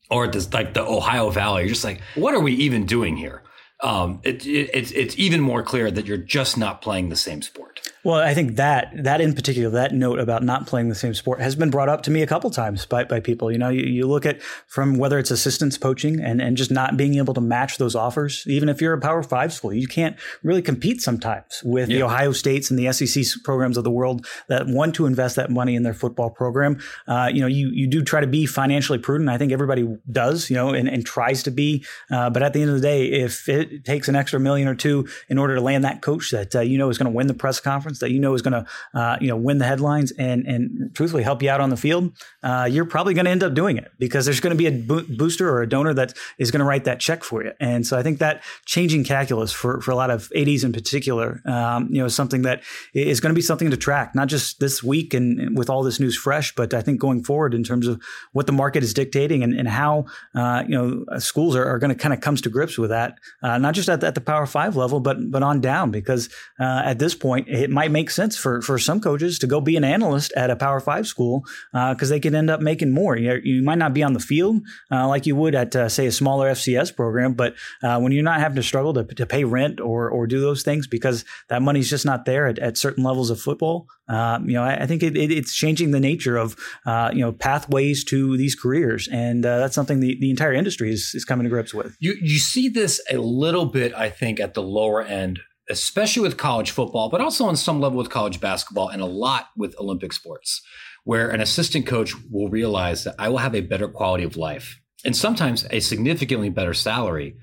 or 0.10 0.28
this, 0.28 0.54
like 0.54 0.74
the 0.74 0.82
Ohio 0.82 1.30
Valley, 1.30 1.64
you're 1.64 1.70
just 1.70 1.84
like, 1.84 2.02
what 2.16 2.34
are 2.34 2.40
we 2.40 2.54
even 2.54 2.86
doing 2.86 3.18
here? 3.18 3.44
Um, 3.84 4.22
it, 4.24 4.46
it, 4.46 4.70
it's 4.74 4.92
it's 4.92 5.18
even 5.18 5.42
more 5.42 5.62
clear 5.62 5.92
that 5.92 6.06
you're 6.06 6.18
just 6.18 6.58
not 6.58 6.82
playing 6.82 7.10
the 7.10 7.18
same 7.18 7.42
sport. 7.42 7.91
Well, 8.04 8.16
I 8.16 8.34
think 8.34 8.56
that 8.56 8.92
that 9.04 9.22
in 9.22 9.34
particular, 9.34 9.70
that 9.70 9.94
note 9.94 10.20
about 10.20 10.42
not 10.44 10.66
playing 10.66 10.90
the 10.90 10.96
same 10.96 11.14
sport 11.14 11.40
has 11.40 11.56
been 11.56 11.70
brought 11.70 11.88
up 11.88 12.02
to 12.04 12.12
me 12.12 12.24
a 12.24 12.28
couple 12.28 12.50
times 12.50 12.86
by, 12.86 13.04
by 13.04 13.20
people. 13.20 13.52
You 13.52 13.60
know, 13.60 13.70
you, 13.70 13.84
you 13.84 14.08
look 14.08 14.26
at 14.26 14.42
from 14.68 14.98
whether 14.98 15.20
it's 15.20 15.30
assistance 15.30 15.78
poaching 15.78 16.20
and, 16.20 16.42
and 16.42 16.58
just 16.58 16.72
not 16.72 16.98
being 16.98 17.16
able 17.16 17.36
to 17.36 17.42
match 17.42 17.78
those 17.78 17.96
offers. 17.96 18.44
Even 18.48 18.70
if 18.70 18.82
you're 18.82 18.94
a 18.94 19.00
Power 19.00 19.22
Five 19.22 19.54
school, 19.54 19.72
you 19.72 19.88
can't 19.88 20.18
really 20.42 20.64
compete 20.64 21.02
sometimes 21.02 21.62
with 21.64 21.90
yeah. 21.90 21.98
the 21.98 22.04
Ohio 22.04 22.32
States 22.32 22.72
and 22.72 22.80
the 22.80 22.92
SEC 22.92 23.44
programs 23.44 23.78
of 23.78 23.84
the 23.84 23.92
world 23.92 24.26
that 24.48 24.66
want 24.66 24.96
to 24.96 25.06
invest 25.06 25.36
that 25.36 25.52
money 25.52 25.76
in 25.76 25.84
their 25.84 25.94
football 25.94 26.32
program. 26.32 26.80
Uh, 27.08 27.30
you 27.32 27.42
know, 27.42 27.48
you 27.48 27.70
you 27.70 27.86
do 27.86 28.02
try 28.02 28.20
to 28.20 28.28
be 28.28 28.48
financially 28.48 28.98
prudent. 28.98 29.30
I 29.30 29.38
think 29.38 29.52
everybody 29.52 29.88
does. 30.12 30.50
You 30.50 30.56
know, 30.56 30.70
and, 30.70 30.90
and 30.90 31.06
tries 31.06 31.44
to 31.44 31.52
be. 31.52 31.86
Uh, 32.10 32.32
but 32.32 32.42
at 32.42 32.54
the 32.54 32.62
end 32.62 32.72
of 32.72 32.76
the 32.78 32.82
day, 32.82 33.06
if 33.06 33.48
it 33.48 33.86
takes 33.86 34.08
an 34.08 34.16
extra 34.16 34.40
million 34.40 34.68
or 34.68 34.76
two 34.76 35.08
in 35.30 35.38
order 35.38 35.54
to 35.56 35.62
land 35.62 35.84
that 35.84 36.02
coach 36.02 36.32
that 36.32 36.56
uh, 36.56 36.62
you 36.62 36.80
know 36.80 36.90
is 36.90 36.98
going 36.98 37.12
to 37.12 37.16
win 37.16 37.28
the 37.28 37.34
press 37.34 37.60
conference 37.60 37.91
that 38.00 38.12
you 38.12 38.20
know 38.20 38.34
is 38.34 38.42
going 38.42 38.54
to, 38.54 38.66
uh, 38.94 39.18
you 39.22 39.28
know, 39.28 39.38
win 39.38 39.58
the 39.58 39.66
headlines 39.66 40.12
and 40.12 40.46
and 40.46 40.94
truthfully 40.94 41.24
help 41.24 41.42
you 41.42 41.50
out 41.50 41.62
on 41.62 41.70
the 41.70 41.78
field, 41.78 42.12
uh, 42.44 42.68
you're 42.70 42.86
probably 42.86 43.14
going 43.14 43.26
to 43.26 43.32
end 43.32 43.44
up 43.44 43.54
doing 43.54 43.78
it 43.78 43.92
because 44.00 44.26
there's 44.26 44.40
going 44.40 44.56
to 44.56 44.58
be 44.58 44.68
a 44.68 44.72
bo- 44.72 45.06
booster 45.18 45.50
or 45.50 45.62
a 45.62 45.70
donor 45.70 45.94
that 45.94 46.14
is 46.38 46.52
going 46.52 46.60
to 46.60 46.66
write 46.66 46.84
that 46.86 47.00
check 47.00 47.24
for 47.24 47.44
you. 47.44 47.52
And 47.60 47.86
so 47.86 47.98
I 47.98 48.04
think 48.04 48.20
that 48.20 48.44
changing 48.66 49.04
calculus 49.04 49.52
for 49.52 49.82
for 49.82 49.92
a 49.92 49.96
lot 49.96 50.10
of 50.10 50.32
ADs 50.36 50.64
in 50.64 50.74
particular, 50.74 51.42
um, 51.46 51.88
you 51.92 52.00
know, 52.00 52.06
is 52.06 52.16
something 52.16 52.44
that 52.44 52.64
is 52.94 53.20
going 53.20 53.32
to 53.32 53.36
be 53.36 53.42
something 53.42 53.70
to 53.72 53.78
track, 53.78 54.16
not 54.16 54.28
just 54.28 54.60
this 54.60 54.84
week 54.84 55.14
and, 55.14 55.58
with 55.58 55.70
all 55.70 55.84
this 55.84 56.00
news 56.00 56.16
fresh, 56.16 56.54
but 56.56 56.74
I 56.74 56.82
think 56.82 57.00
going 57.00 57.24
forward 57.24 57.54
in 57.54 57.64
terms 57.64 57.88
of 57.88 58.02
what 58.32 58.46
the 58.46 58.54
market 58.54 58.84
is 58.84 58.94
dictating 58.94 59.44
and, 59.44 59.54
and 59.54 59.68
how 59.68 60.06
uh, 60.36 60.64
you 60.68 60.78
know 60.78 61.20
schools 61.20 61.56
are, 61.56 61.66
are 61.66 61.80
going 61.80 61.90
to 61.90 61.96
kind 61.96 62.14
of 62.14 62.22
comes 62.22 62.42
to 62.42 62.50
grips 62.50 62.78
with 62.78 62.90
that, 62.90 63.18
uh, 63.42 63.58
not 63.58 63.74
just 63.74 63.90
at 63.90 64.02
the, 64.02 64.08
at 64.08 64.16
the 64.16 64.22
Power 64.22 64.46
Five 64.46 64.76
level, 64.76 65.00
but 65.00 65.18
but 65.32 65.44
on 65.44 65.62
down 65.62 65.92
because 65.92 66.30
uh, 66.60 66.82
at 66.86 67.00
this 67.00 67.16
point 67.16 67.48
it 67.48 67.70
might 67.70 67.81
make 67.90 68.10
sense 68.10 68.38
for 68.38 68.62
for 68.62 68.78
some 68.78 69.00
coaches 69.00 69.40
to 69.40 69.48
go 69.48 69.62
be 69.62 69.78
an 69.78 69.84
analyst 69.84 70.34
at 70.36 70.50
a 70.50 70.56
Power 70.56 70.80
Five 70.80 71.08
school 71.08 71.46
because 71.72 72.12
uh, 72.12 72.16
they 72.16 72.20
could 72.20 72.36
end 72.36 72.50
up 72.50 72.62
making 72.62 72.92
more. 72.92 73.18
You, 73.18 73.40
you 73.44 73.64
might 73.64 73.78
not 73.78 73.94
be 73.94 74.04
on 74.04 74.14
the 74.14 74.20
field 74.20 74.62
uh, 74.92 75.08
like 75.08 75.26
you 75.26 75.36
would 75.36 75.56
at 75.56 75.76
uh, 75.76 75.90
say 75.90 76.06
a 76.06 76.12
smaller 76.12 76.52
FCS 76.52 76.96
program, 76.96 77.34
but 77.34 77.56
when 77.82 78.12
you're 78.12 78.24
not 78.24 78.40
having 78.40 78.56
to 78.56 78.64
struggle 78.64 78.94
to, 78.94 79.04
to 79.04 79.26
pay 79.26 79.44
rent 79.44 79.80
or 79.80 80.10
or 80.10 80.28
do 80.28 80.40
those 80.40 80.64
things 80.64 80.88
because 80.88 81.26
that 81.50 81.62
money's 81.62 81.90
just 81.90 82.06
not 82.06 82.26
there 82.26 82.48
at, 82.48 82.60
at 82.60 82.78
certain 82.78 83.04
levels 83.04 83.30
of 83.30 83.40
football, 83.40 83.88
um, 84.12 84.50
you 84.50 84.56
know, 84.56 84.64
I, 84.64 84.84
I 84.84 84.86
think 84.88 85.04
it, 85.04 85.16
it, 85.16 85.32
it's 85.32 85.56
changing 85.56 85.92
the 85.92 86.00
nature 86.00 86.36
of 86.36 86.58
uh, 86.86 87.12
you 87.14 87.22
know 87.22 87.32
pathways 87.32 88.04
to 88.06 88.36
these 88.36 88.56
careers, 88.56 89.08
and 89.08 89.46
uh, 89.46 89.60
that's 89.60 89.74
something 89.74 90.02
the, 90.02 90.18
the 90.20 90.30
entire 90.30 90.54
industry 90.54 90.92
is, 90.92 91.12
is 91.14 91.24
coming 91.24 91.46
to 91.46 91.50
grips 91.50 91.74
with. 91.74 91.96
You 92.00 92.16
you 92.22 92.38
see 92.38 92.68
this 92.68 93.02
a 93.10 93.18
little 93.18 93.66
bit, 93.66 93.94
I 93.94 94.10
think, 94.10 94.40
at 94.40 94.54
the 94.54 94.62
lower 94.62 95.02
end, 95.02 95.40
especially 95.70 96.22
with 96.22 96.38
college 96.38 96.72
football, 96.72 97.10
but 97.10 97.22
also 97.22 97.46
on 97.46 97.56
some 97.56 97.80
level 97.80 97.98
with 97.98 98.10
college 98.10 98.40
basketball, 98.40 98.90
and 98.90 99.02
a 99.02 99.06
lot 99.06 99.48
with 99.56 99.78
Olympic 99.80 100.14
sports, 100.14 100.62
where 101.04 101.30
an 101.30 101.42
assistant 101.42 101.86
coach 101.86 102.14
will 102.30 102.50
realize 102.50 103.04
that 103.04 103.16
I 103.18 103.30
will 103.30 103.38
have 103.40 103.56
a 103.56 103.62
better 103.62 103.88
quality 103.88 104.24
of 104.24 104.38
life 104.38 104.80
and 105.04 105.16
sometimes 105.16 105.66
a 105.72 105.80
significantly 105.80 106.50
better 106.50 106.74
salary 106.74 107.38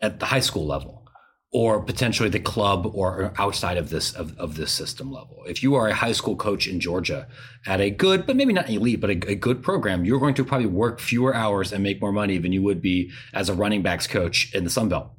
at 0.00 0.20
the 0.20 0.26
high 0.26 0.40
school 0.40 0.66
level 0.66 1.04
or 1.54 1.80
potentially 1.80 2.28
the 2.28 2.40
club 2.40 2.84
or 2.94 3.32
outside 3.38 3.76
of 3.76 3.88
this 3.88 4.12
of, 4.14 4.36
of 4.38 4.56
this 4.56 4.72
system 4.72 5.12
level. 5.12 5.44
If 5.46 5.62
you 5.62 5.76
are 5.76 5.86
a 5.86 5.94
high 5.94 6.12
school 6.12 6.34
coach 6.34 6.66
in 6.66 6.80
Georgia 6.80 7.28
at 7.64 7.80
a 7.80 7.90
good, 7.90 8.26
but 8.26 8.34
maybe 8.34 8.52
not 8.52 8.68
elite, 8.68 9.00
but 9.00 9.10
a, 9.10 9.30
a, 9.30 9.34
good 9.36 9.62
program, 9.62 10.04
you're 10.04 10.18
going 10.18 10.34
to 10.34 10.44
probably 10.44 10.66
work 10.66 10.98
fewer 10.98 11.32
hours 11.32 11.72
and 11.72 11.82
make 11.82 12.00
more 12.00 12.10
money 12.10 12.38
than 12.38 12.52
you 12.52 12.60
would 12.62 12.82
be 12.82 13.12
as 13.32 13.48
a 13.48 13.54
running 13.54 13.82
backs 13.82 14.08
coach 14.08 14.52
in 14.52 14.64
the 14.64 14.70
Sun 14.70 14.88
Belt. 14.88 15.12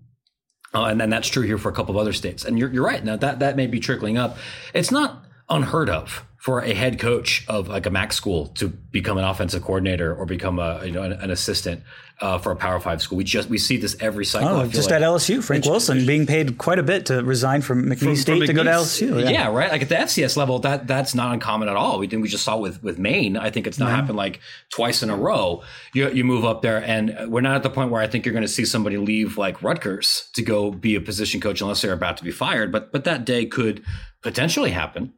Uh, 0.76 0.86
and 0.86 1.00
then 1.00 1.10
that's 1.10 1.28
true 1.28 1.44
here 1.44 1.58
for 1.58 1.70
a 1.70 1.74
couple 1.74 1.96
of 1.96 2.02
other 2.02 2.14
states. 2.14 2.44
And 2.44 2.60
you're, 2.60 2.70
you're 2.70 2.86
right. 2.86 3.04
Now 3.04 3.16
that, 3.16 3.40
that 3.40 3.56
may 3.56 3.68
be 3.68 3.80
trickling 3.80 4.18
up. 4.18 4.38
It's 4.74 4.92
not 4.92 5.24
unheard 5.50 5.90
of 5.90 6.26
for 6.46 6.60
a 6.60 6.76
head 6.76 7.00
coach 7.00 7.44
of 7.48 7.70
like 7.70 7.88
a 7.88 7.90
MAC 7.90 8.14
school 8.14 8.46
to 8.50 8.68
become 8.68 9.18
an 9.18 9.24
offensive 9.24 9.64
coordinator 9.64 10.14
or 10.14 10.28
become 10.28 10.60
a 10.60 10.86
you 10.86 10.92
know 10.92 11.02
an, 11.02 11.14
an 11.14 11.32
assistant 11.32 11.82
uh, 12.22 12.38
for 12.38 12.52
a 12.52 12.56
Power 12.56 12.80
Five 12.80 13.02
school. 13.02 13.18
We 13.18 13.24
just 13.24 13.50
we 13.50 13.58
see 13.58 13.78
this 13.78 13.98
every 14.00 14.26
cycle. 14.26 14.50
Oh, 14.50 14.68
just 14.68 14.92
like. 14.92 15.02
at 15.02 15.08
LSU, 15.08 15.44
Frank 15.44 15.66
Wilson 15.66 16.06
being 16.06 16.28
paid 16.28 16.60
quite 16.60 16.78
a 16.78 16.84
bit 16.84 17.08
to 17.08 17.24
resign 17.24 17.62
from 17.62 17.86
McNeese 17.86 17.98
from, 17.98 18.16
State 18.16 18.38
from 18.38 18.46
to 18.46 18.54
go 18.54 18.64
to 18.64 18.70
LSU. 18.70 19.24
Yeah. 19.24 19.30
yeah. 19.32 19.48
right. 19.52 19.72
Like 19.72 19.82
at 19.82 19.90
the 19.90 19.96
FCS 19.96 20.38
level, 20.38 20.60
that 20.60 20.86
that's 20.86 21.16
not 21.16 21.34
uncommon 21.34 21.68
at 21.68 21.76
all. 21.76 21.98
We 21.98 22.06
think 22.06 22.22
we 22.22 22.30
just 22.30 22.44
saw 22.44 22.58
with 22.58 22.84
with 22.84 23.00
Maine. 23.00 23.38
I 23.38 23.50
think 23.50 23.66
it's 23.66 23.80
not 23.80 23.90
happened 23.90 24.16
like 24.16 24.40
twice 24.70 25.02
in 25.02 25.10
a 25.10 25.18
row. 25.18 25.64
You 25.96 26.12
you 26.12 26.24
move 26.24 26.46
up 26.46 26.62
there, 26.62 26.78
and 26.78 27.18
we're 27.28 27.42
not 27.42 27.56
at 27.56 27.64
the 27.64 27.72
point 27.72 27.90
where 27.90 28.04
I 28.04 28.08
think 28.08 28.24
you're 28.24 28.34
going 28.34 28.46
to 28.46 28.48
see 28.48 28.66
somebody 28.66 28.98
leave 28.98 29.40
like 29.40 29.64
Rutgers 29.64 30.30
to 30.36 30.44
go 30.44 30.70
be 30.70 30.94
a 30.94 31.02
position 31.02 31.42
coach 31.42 31.60
unless 31.60 31.82
they're 31.82 31.92
about 31.92 32.18
to 32.18 32.24
be 32.24 32.30
fired. 32.30 32.72
But 32.72 32.92
but 32.92 33.04
that 33.06 33.26
day 33.26 33.48
could 33.48 33.84
potentially 34.22 34.70
happen. 34.70 35.12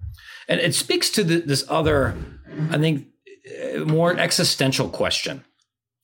And 0.47 0.59
it 0.59 0.75
speaks 0.75 1.09
to 1.11 1.23
the, 1.23 1.41
this 1.41 1.65
other, 1.67 2.15
I 2.71 2.77
think, 2.77 3.07
uh, 3.75 3.79
more 3.79 4.17
existential 4.17 4.89
question 4.89 5.43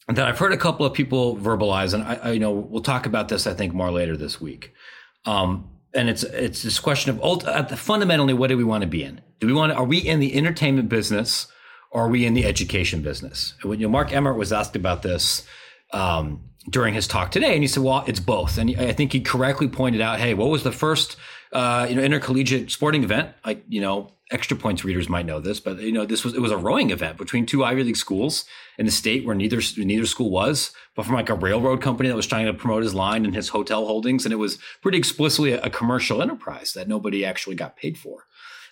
that 0.07 0.27
I've 0.27 0.37
heard 0.37 0.53
a 0.53 0.57
couple 0.57 0.85
of 0.85 0.93
people 0.93 1.37
verbalize, 1.37 1.93
and 1.93 2.03
I, 2.03 2.15
I 2.15 2.31
you 2.31 2.39
know 2.39 2.51
we'll 2.51 2.81
talk 2.81 3.05
about 3.05 3.29
this 3.29 3.47
I 3.47 3.53
think 3.53 3.73
more 3.73 3.91
later 3.91 4.17
this 4.17 4.41
week. 4.41 4.73
Um, 5.25 5.69
and 5.93 6.09
it's 6.09 6.23
it's 6.23 6.63
this 6.63 6.79
question 6.79 7.17
of 7.17 7.47
uh, 7.47 7.65
fundamentally 7.75 8.33
what 8.33 8.47
do 8.47 8.57
we 8.57 8.63
want 8.63 8.81
to 8.81 8.87
be 8.87 9.03
in? 9.03 9.21
Do 9.39 9.47
we 9.47 9.53
want 9.53 9.71
to, 9.71 9.77
are 9.77 9.85
we 9.85 9.99
in 9.99 10.19
the 10.19 10.35
entertainment 10.35 10.89
business 10.89 11.47
or 11.91 12.05
are 12.05 12.09
we 12.09 12.25
in 12.25 12.33
the 12.33 12.45
education 12.45 13.01
business? 13.01 13.53
And 13.61 13.69
when 13.69 13.79
you 13.79 13.87
know, 13.87 13.91
Mark 13.91 14.11
Emmert 14.11 14.37
was 14.37 14.51
asked 14.51 14.75
about 14.75 15.03
this 15.03 15.45
um, 15.91 16.41
during 16.69 16.93
his 16.93 17.07
talk 17.07 17.31
today, 17.31 17.53
and 17.53 17.63
he 17.63 17.67
said, 17.67 17.83
"Well, 17.83 18.03
it's 18.07 18.19
both." 18.19 18.57
And 18.57 18.75
I 18.77 18.91
think 18.91 19.13
he 19.13 19.21
correctly 19.21 19.67
pointed 19.67 20.01
out, 20.01 20.19
"Hey, 20.19 20.33
what 20.33 20.49
was 20.49 20.63
the 20.63 20.71
first 20.71 21.15
uh, 21.53 21.87
you 21.89 21.95
know 21.95 22.03
intercollegiate 22.03 22.71
sporting 22.71 23.03
event? 23.03 23.29
Like 23.45 23.63
you 23.67 23.81
know 23.81 24.11
extra 24.31 24.57
points 24.57 24.83
readers 24.83 25.07
might 25.07 25.25
know 25.25 25.39
this, 25.39 25.59
but 25.59 25.79
you 25.79 25.91
know 25.91 26.05
this 26.05 26.23
was 26.23 26.33
it 26.33 26.41
was 26.41 26.51
a 26.51 26.57
rowing 26.57 26.89
event 26.89 27.17
between 27.17 27.45
two 27.45 27.63
Ivy 27.63 27.83
League 27.83 27.97
schools 27.97 28.45
in 28.77 28.85
the 28.85 28.91
state 28.91 29.25
where 29.25 29.35
neither 29.35 29.61
neither 29.77 30.05
school 30.05 30.31
was, 30.31 30.71
but 30.95 31.05
from 31.05 31.15
like 31.15 31.29
a 31.29 31.35
railroad 31.35 31.81
company 31.81 32.09
that 32.09 32.15
was 32.15 32.27
trying 32.27 32.47
to 32.47 32.53
promote 32.53 32.83
his 32.83 32.95
line 32.95 33.25
and 33.25 33.35
his 33.35 33.49
hotel 33.49 33.85
holdings, 33.85 34.25
and 34.25 34.33
it 34.33 34.37
was 34.37 34.57
pretty 34.81 34.97
explicitly 34.97 35.53
a, 35.53 35.61
a 35.61 35.69
commercial 35.69 36.21
enterprise 36.21 36.73
that 36.73 36.87
nobody 36.87 37.23
actually 37.23 37.55
got 37.55 37.77
paid 37.77 37.97
for. 37.97 38.25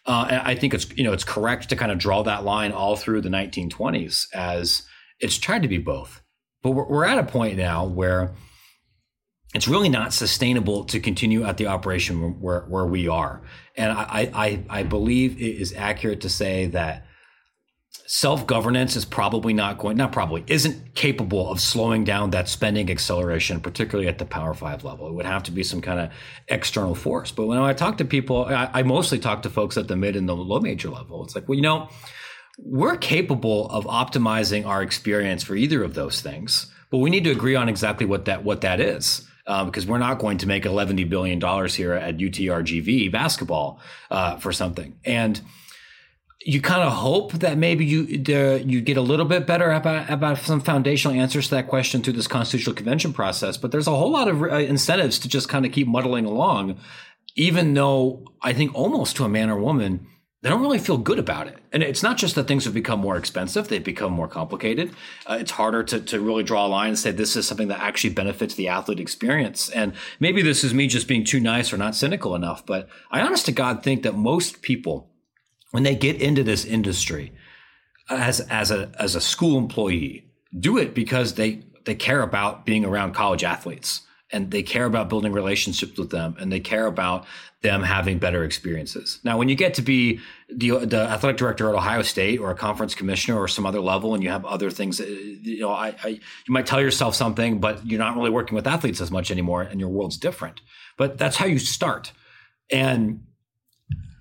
Uh, 0.06 0.42
I 0.44 0.56
think 0.56 0.74
it's 0.74 0.90
you 0.98 1.04
know 1.04 1.14
it's 1.14 1.24
correct 1.24 1.70
to 1.70 1.76
kind 1.76 1.92
of 1.92 2.00
draw 2.00 2.24
that 2.24 2.44
line 2.44 2.72
all 2.72 2.96
through 2.96 3.22
the 3.22 3.30
1920s 3.30 4.28
as 4.34 4.84
it's 5.20 5.38
tried 5.38 5.62
to 5.62 5.68
be 5.68 5.78
both, 5.78 6.22
but 6.64 6.72
we're, 6.72 6.88
we're 6.88 7.06
at 7.06 7.20
a 7.20 7.24
point 7.24 7.58
now 7.58 7.86
where 7.86 8.32
it's 9.54 9.68
really 9.68 9.90
not 9.90 10.14
sustainable 10.14 10.86
to 10.86 11.00
continue 11.00 11.44
at 11.44 11.58
the 11.58 11.68
operation 11.68 12.40
where, 12.40 12.62
where 12.62 12.86
we 12.86 13.08
are. 13.08 13.42
And 13.76 13.92
I, 13.92 14.32
I, 14.34 14.64
I 14.70 14.84
believe 14.84 15.38
it 15.38 15.62
is 15.62 15.74
accurate 15.74 16.22
to 16.22 16.30
say 16.30 16.68
that 16.68 17.06
self 18.06 18.48
governance 18.48 18.96
is 18.96 19.04
probably 19.04 19.54
not 19.54 19.78
going, 19.78 19.98
not 19.98 20.14
probably, 20.14 20.46
isn't 20.48 20.96
capable 20.96 21.52
of 21.52 21.60
slowing 21.60 22.06
down 22.06 22.30
that 22.32 22.48
spending 22.48 22.90
acceleration, 22.90 23.60
particularly 23.60 24.08
at 24.08 24.20
the 24.20 24.26
Power 24.26 24.54
Five 24.54 24.86
level. 24.86 25.08
It 25.08 25.14
would 25.14 25.26
have 25.26 25.44
to 25.44 25.52
be 25.52 25.64
some 25.64 25.82
kind 25.82 26.00
of 26.00 26.12
external 26.48 26.96
force. 26.96 27.32
But 27.32 27.48
when 27.48 27.58
I 27.58 27.74
talk 27.74 27.98
to 27.98 28.06
people, 28.06 28.46
I, 28.46 28.70
I 28.74 28.84
mostly 28.84 29.20
talk 29.20 29.42
to 29.44 29.50
folks 29.50 29.76
at 29.78 29.90
the 29.90 29.98
mid 29.98 30.16
and 30.16 30.30
the 30.30 30.36
low 30.36 30.62
major 30.62 30.90
level. 30.90 31.24
It's 31.26 31.36
like, 31.36 31.50
well, 31.50 31.58
you 31.58 31.62
know, 31.62 31.90
we're 32.58 32.98
capable 32.98 33.70
of 33.70 33.86
optimizing 33.86 34.66
our 34.66 34.82
experience 34.82 35.44
for 35.44 35.56
either 35.56 35.84
of 35.84 35.94
those 35.94 36.22
things, 36.22 36.72
but 36.90 37.00
we 37.00 37.10
need 37.10 37.26
to 37.26 37.32
agree 37.32 37.56
on 37.56 37.68
exactly 37.68 38.06
what 38.06 38.26
that 38.26 38.46
what 38.46 38.62
that 38.62 38.80
is 38.80 39.28
um, 39.52 39.66
because 39.66 39.86
we're 39.86 39.98
not 39.98 40.18
going 40.18 40.38
to 40.38 40.48
make 40.48 40.64
$11 40.64 41.10
billion 41.10 41.40
here 41.68 41.92
at 41.92 42.18
UTRGV 42.18 43.12
basketball 43.12 43.82
uh, 44.10 44.38
for 44.38 44.54
something. 44.54 44.98
And 45.04 45.42
you 46.40 46.62
kind 46.62 46.82
of 46.82 46.94
hope 46.94 47.34
that 47.34 47.58
maybe 47.58 47.86
you 47.86 48.04
you 48.04 48.82
get 48.82 48.96
a 48.96 49.02
little 49.02 49.26
bit 49.26 49.46
better 49.46 49.70
about 49.72 50.10
about 50.10 50.38
some 50.38 50.62
foundational 50.62 51.20
answers 51.20 51.50
to 51.50 51.56
that 51.56 51.68
question 51.68 52.02
through 52.02 52.14
this 52.14 52.28
constitutional 52.28 52.76
convention 52.76 53.12
process. 53.12 53.58
But 53.58 53.72
there's 53.72 53.88
a 53.88 53.96
whole 53.96 54.10
lot 54.10 54.30
of 54.30 54.42
uh, 54.42 54.56
incentives 54.56 55.20
to 55.20 55.28
just 55.28 55.50
kind 55.50 55.66
of 55.66 55.74
keep 55.74 55.86
muddling 55.86 56.26
along, 56.26 56.80
even 57.36 57.74
though 57.74 58.24
I 58.42 58.54
think 58.54 58.74
almost 58.74 59.18
to 59.18 59.26
a 59.26 59.30
man 59.30 59.50
or 59.50 59.60
woman 59.60 60.08
they 60.42 60.50
don't 60.50 60.62
really 60.62 60.80
feel 60.80 60.98
good 60.98 61.20
about 61.20 61.48
it. 61.48 61.58
And 61.72 61.84
it's 61.84 62.02
not 62.02 62.18
just 62.18 62.34
that 62.36 62.48
things 62.48 62.66
have 62.66 62.74
become 62.74 63.00
more 63.00 63.16
expensive, 63.16 63.68
they've 63.68 63.84
become 63.84 64.12
more 64.12 64.28
complicated. 64.28 64.92
Uh, 65.28 65.38
it's 65.40 65.52
harder 65.52 65.84
to, 65.84 66.00
to 66.02 66.20
really 66.20 66.44
draw 66.44 66.66
a 66.66 66.68
line 66.68 66.90
and 66.90 67.00
say 67.00 67.12
this 67.12 67.36
is 67.36 67.48
something 67.48 67.68
that 67.68 67.80
actually 67.80 68.14
benefits 68.14 68.56
the 68.56 68.68
athlete 68.68 69.00
experience. 69.00 69.70
And 69.70 69.94
maybe 70.20 70.42
this 70.42 70.64
is 70.64 70.74
me 70.74 70.88
just 70.88 71.08
being 71.08 71.24
too 71.24 71.40
nice 71.40 71.72
or 71.72 71.78
not 71.78 71.96
cynical 71.96 72.34
enough, 72.34 72.66
but 72.66 72.90
I 73.12 73.22
honest 73.22 73.46
to 73.48 73.52
God 73.52 73.84
think 73.84 74.02
that 74.02 74.16
most 74.16 74.64
people, 74.64 75.12
when 75.70 75.84
they 75.84 75.96
get 75.96 76.20
into 76.20 76.44
this 76.44 76.66
industry 76.66 77.34
as, 78.10 78.40
as, 78.42 78.72
a, 78.72 78.92
as 78.98 79.16
a 79.16 79.22
school 79.22 79.60
employee, 79.60 80.26
do 80.60 80.78
it 80.78 80.96
because 80.96 81.36
they, 81.36 81.64
they 81.86 81.96
care 81.96 82.24
about 82.24 82.66
being 82.66 82.84
around 82.84 83.14
college 83.14 83.44
athletes 83.44 84.02
and 84.32 84.52
they 84.52 84.64
care 84.64 84.86
about 84.86 85.10
building 85.10 85.32
relationships 85.32 85.98
with 85.98 86.10
them 86.10 86.36
and 86.40 86.52
they 86.52 86.60
care 86.60 86.86
about 86.86 87.26
them 87.62 87.84
having 87.84 88.18
better 88.18 88.44
experiences. 88.44 89.20
Now, 89.24 89.38
when 89.38 89.48
you 89.48 89.56
get 89.56 89.76
to 89.76 89.82
be 89.82 90.20
the, 90.50 90.86
the 90.86 91.02
athletic 91.02 91.38
director 91.38 91.70
at 91.70 91.76
Ohio 91.76 92.02
State 92.02 92.40
or 92.40 92.50
a 92.50 92.56
conference 92.56 92.96
commissioner 92.96 93.38
or 93.38 93.48
some 93.48 93.66
other 93.66 93.80
level, 93.80 94.16
and 94.16 94.24
you 94.24 94.30
have 94.30 94.46
other 94.46 94.72
things, 94.72 94.98
that, 94.98 95.08
you 95.08 95.60
know, 95.60 95.72
I, 95.72 95.96
I, 96.04 96.08
you 96.08 96.20
might 96.50 96.66
tell 96.66 96.82
yourself 96.82 97.14
something, 97.14 97.60
but 97.60 97.86
you're 97.86 98.00
not 98.00 98.16
really 98.16 98.32
working 98.32 98.56
with 98.56 98.66
athletes 98.66 99.00
as 99.00 99.12
much 99.12 99.30
anymore, 99.30 99.62
and 99.62 99.80
your 99.80 99.90
world's 99.90 100.18
different. 100.18 100.62
But 100.98 101.20
that's 101.20 101.38
how 101.38 101.46
you 101.46 101.60
start. 101.60 102.14
And 102.72 103.22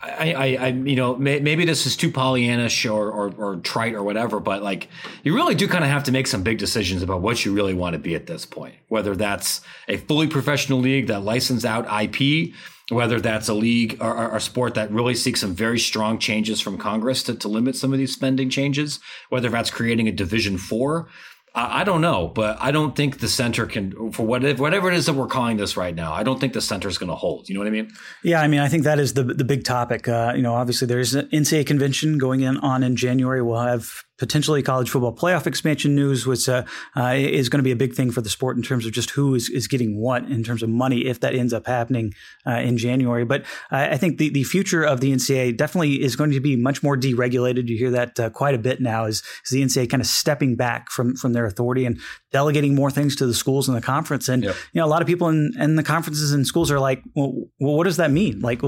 I, 0.02 0.32
I, 0.32 0.44
I, 0.60 0.66
you 0.68 0.96
know, 0.96 1.14
may, 1.16 1.40
maybe 1.40 1.66
this 1.66 1.84
is 1.86 1.94
too 1.94 2.10
Pollyannish 2.10 2.90
or, 2.90 3.10
or, 3.10 3.34
or 3.36 3.56
trite 3.56 3.94
or 3.94 4.02
whatever, 4.02 4.40
but 4.40 4.62
like 4.62 4.88
you 5.22 5.34
really 5.34 5.54
do 5.54 5.68
kind 5.68 5.84
of 5.84 5.90
have 5.90 6.04
to 6.04 6.12
make 6.12 6.26
some 6.26 6.42
big 6.42 6.56
decisions 6.56 7.02
about 7.02 7.20
what 7.20 7.44
you 7.44 7.52
really 7.52 7.74
want 7.74 7.92
to 7.92 7.98
be 7.98 8.14
at 8.14 8.26
this 8.26 8.46
point. 8.46 8.76
Whether 8.88 9.14
that's 9.14 9.60
a 9.88 9.98
fully 9.98 10.26
professional 10.26 10.78
league 10.78 11.08
that 11.08 11.20
license 11.20 11.66
out 11.66 11.86
IP, 12.02 12.54
whether 12.88 13.20
that's 13.20 13.48
a 13.48 13.54
league 13.54 13.98
or, 14.00 14.16
or, 14.16 14.36
a 14.36 14.40
sport 14.40 14.74
that 14.74 14.90
really 14.90 15.14
seeks 15.14 15.40
some 15.42 15.54
very 15.54 15.78
strong 15.78 16.18
changes 16.18 16.60
from 16.60 16.78
Congress 16.78 17.22
to, 17.24 17.34
to 17.34 17.48
limit 17.48 17.76
some 17.76 17.92
of 17.92 17.98
these 17.98 18.12
spending 18.12 18.48
changes, 18.48 19.00
whether 19.28 19.50
that's 19.50 19.70
creating 19.70 20.08
a 20.08 20.12
Division 20.12 20.56
Four 20.56 21.08
I, 21.54 21.84
don't 21.84 22.00
know, 22.00 22.28
but 22.28 22.58
I 22.60 22.70
don't 22.70 22.94
think 22.94 23.18
the 23.18 23.28
center 23.28 23.66
can 23.66 24.12
for 24.12 24.24
whatever 24.24 24.62
whatever 24.62 24.88
it 24.88 24.94
is 24.94 25.06
that 25.06 25.14
we're 25.14 25.26
calling 25.26 25.56
this 25.56 25.76
right 25.76 25.94
now. 25.94 26.12
I 26.12 26.22
don't 26.22 26.38
think 26.38 26.52
the 26.52 26.60
center 26.60 26.88
is 26.88 26.96
going 26.96 27.08
to 27.08 27.16
hold. 27.16 27.48
You 27.48 27.54
know 27.54 27.60
what 27.60 27.66
I 27.66 27.70
mean? 27.70 27.90
Yeah, 28.22 28.40
I 28.40 28.46
mean, 28.46 28.60
I 28.60 28.68
think 28.68 28.84
that 28.84 28.98
is 28.98 29.14
the 29.14 29.24
the 29.24 29.44
big 29.44 29.64
topic. 29.64 30.06
Uh, 30.06 30.32
you 30.36 30.42
know, 30.42 30.54
obviously 30.54 30.86
there's 30.86 31.14
an 31.14 31.28
NCAA 31.28 31.66
convention 31.66 32.18
going 32.18 32.40
in 32.40 32.56
on 32.58 32.82
in 32.82 32.94
January. 32.94 33.42
We'll 33.42 33.60
have 33.60 34.04
potentially 34.20 34.62
college 34.62 34.90
football 34.90 35.14
playoff 35.14 35.46
expansion 35.46 35.96
news, 35.96 36.26
which 36.26 36.48
uh, 36.48 36.62
uh, 36.94 37.14
is 37.16 37.48
going 37.48 37.58
to 37.58 37.64
be 37.64 37.72
a 37.72 37.76
big 37.76 37.94
thing 37.94 38.12
for 38.12 38.20
the 38.20 38.28
sport 38.28 38.56
in 38.56 38.62
terms 38.62 38.84
of 38.84 38.92
just 38.92 39.10
who 39.10 39.34
is, 39.34 39.48
is 39.48 39.66
getting 39.66 39.96
what 39.96 40.22
in 40.24 40.44
terms 40.44 40.62
of 40.62 40.68
money 40.68 41.06
if 41.06 41.20
that 41.20 41.34
ends 41.34 41.54
up 41.54 41.66
happening 41.66 42.12
uh, 42.46 42.52
in 42.52 42.76
January. 42.76 43.24
But 43.24 43.44
I 43.70 43.96
think 43.96 44.18
the, 44.18 44.28
the 44.28 44.44
future 44.44 44.84
of 44.84 45.00
the 45.00 45.10
NCAA 45.12 45.56
definitely 45.56 46.02
is 46.02 46.16
going 46.16 46.32
to 46.32 46.40
be 46.40 46.54
much 46.54 46.82
more 46.82 46.96
deregulated. 46.96 47.68
You 47.68 47.78
hear 47.78 47.90
that 47.90 48.20
uh, 48.20 48.30
quite 48.30 48.54
a 48.54 48.58
bit 48.58 48.80
now 48.80 49.06
is, 49.06 49.22
is 49.44 49.50
the 49.50 49.62
NCAA 49.62 49.88
kind 49.88 50.02
of 50.02 50.06
stepping 50.06 50.54
back 50.54 50.90
from, 50.90 51.16
from 51.16 51.32
their 51.32 51.46
authority 51.46 51.86
and 51.86 51.98
delegating 52.30 52.74
more 52.74 52.90
things 52.90 53.16
to 53.16 53.26
the 53.26 53.34
schools 53.34 53.68
and 53.68 53.76
the 53.76 53.82
conference. 53.82 54.28
And, 54.28 54.44
yep. 54.44 54.54
you 54.72 54.80
know, 54.80 54.86
a 54.86 54.88
lot 54.88 55.00
of 55.00 55.08
people 55.08 55.28
in, 55.28 55.52
in 55.58 55.76
the 55.76 55.82
conferences 55.82 56.32
and 56.32 56.46
schools 56.46 56.70
are 56.70 56.78
like, 56.78 57.02
well, 57.14 57.32
well 57.58 57.74
what 57.74 57.84
does 57.84 57.96
that 57.96 58.10
mean? 58.10 58.40
Like, 58.40 58.60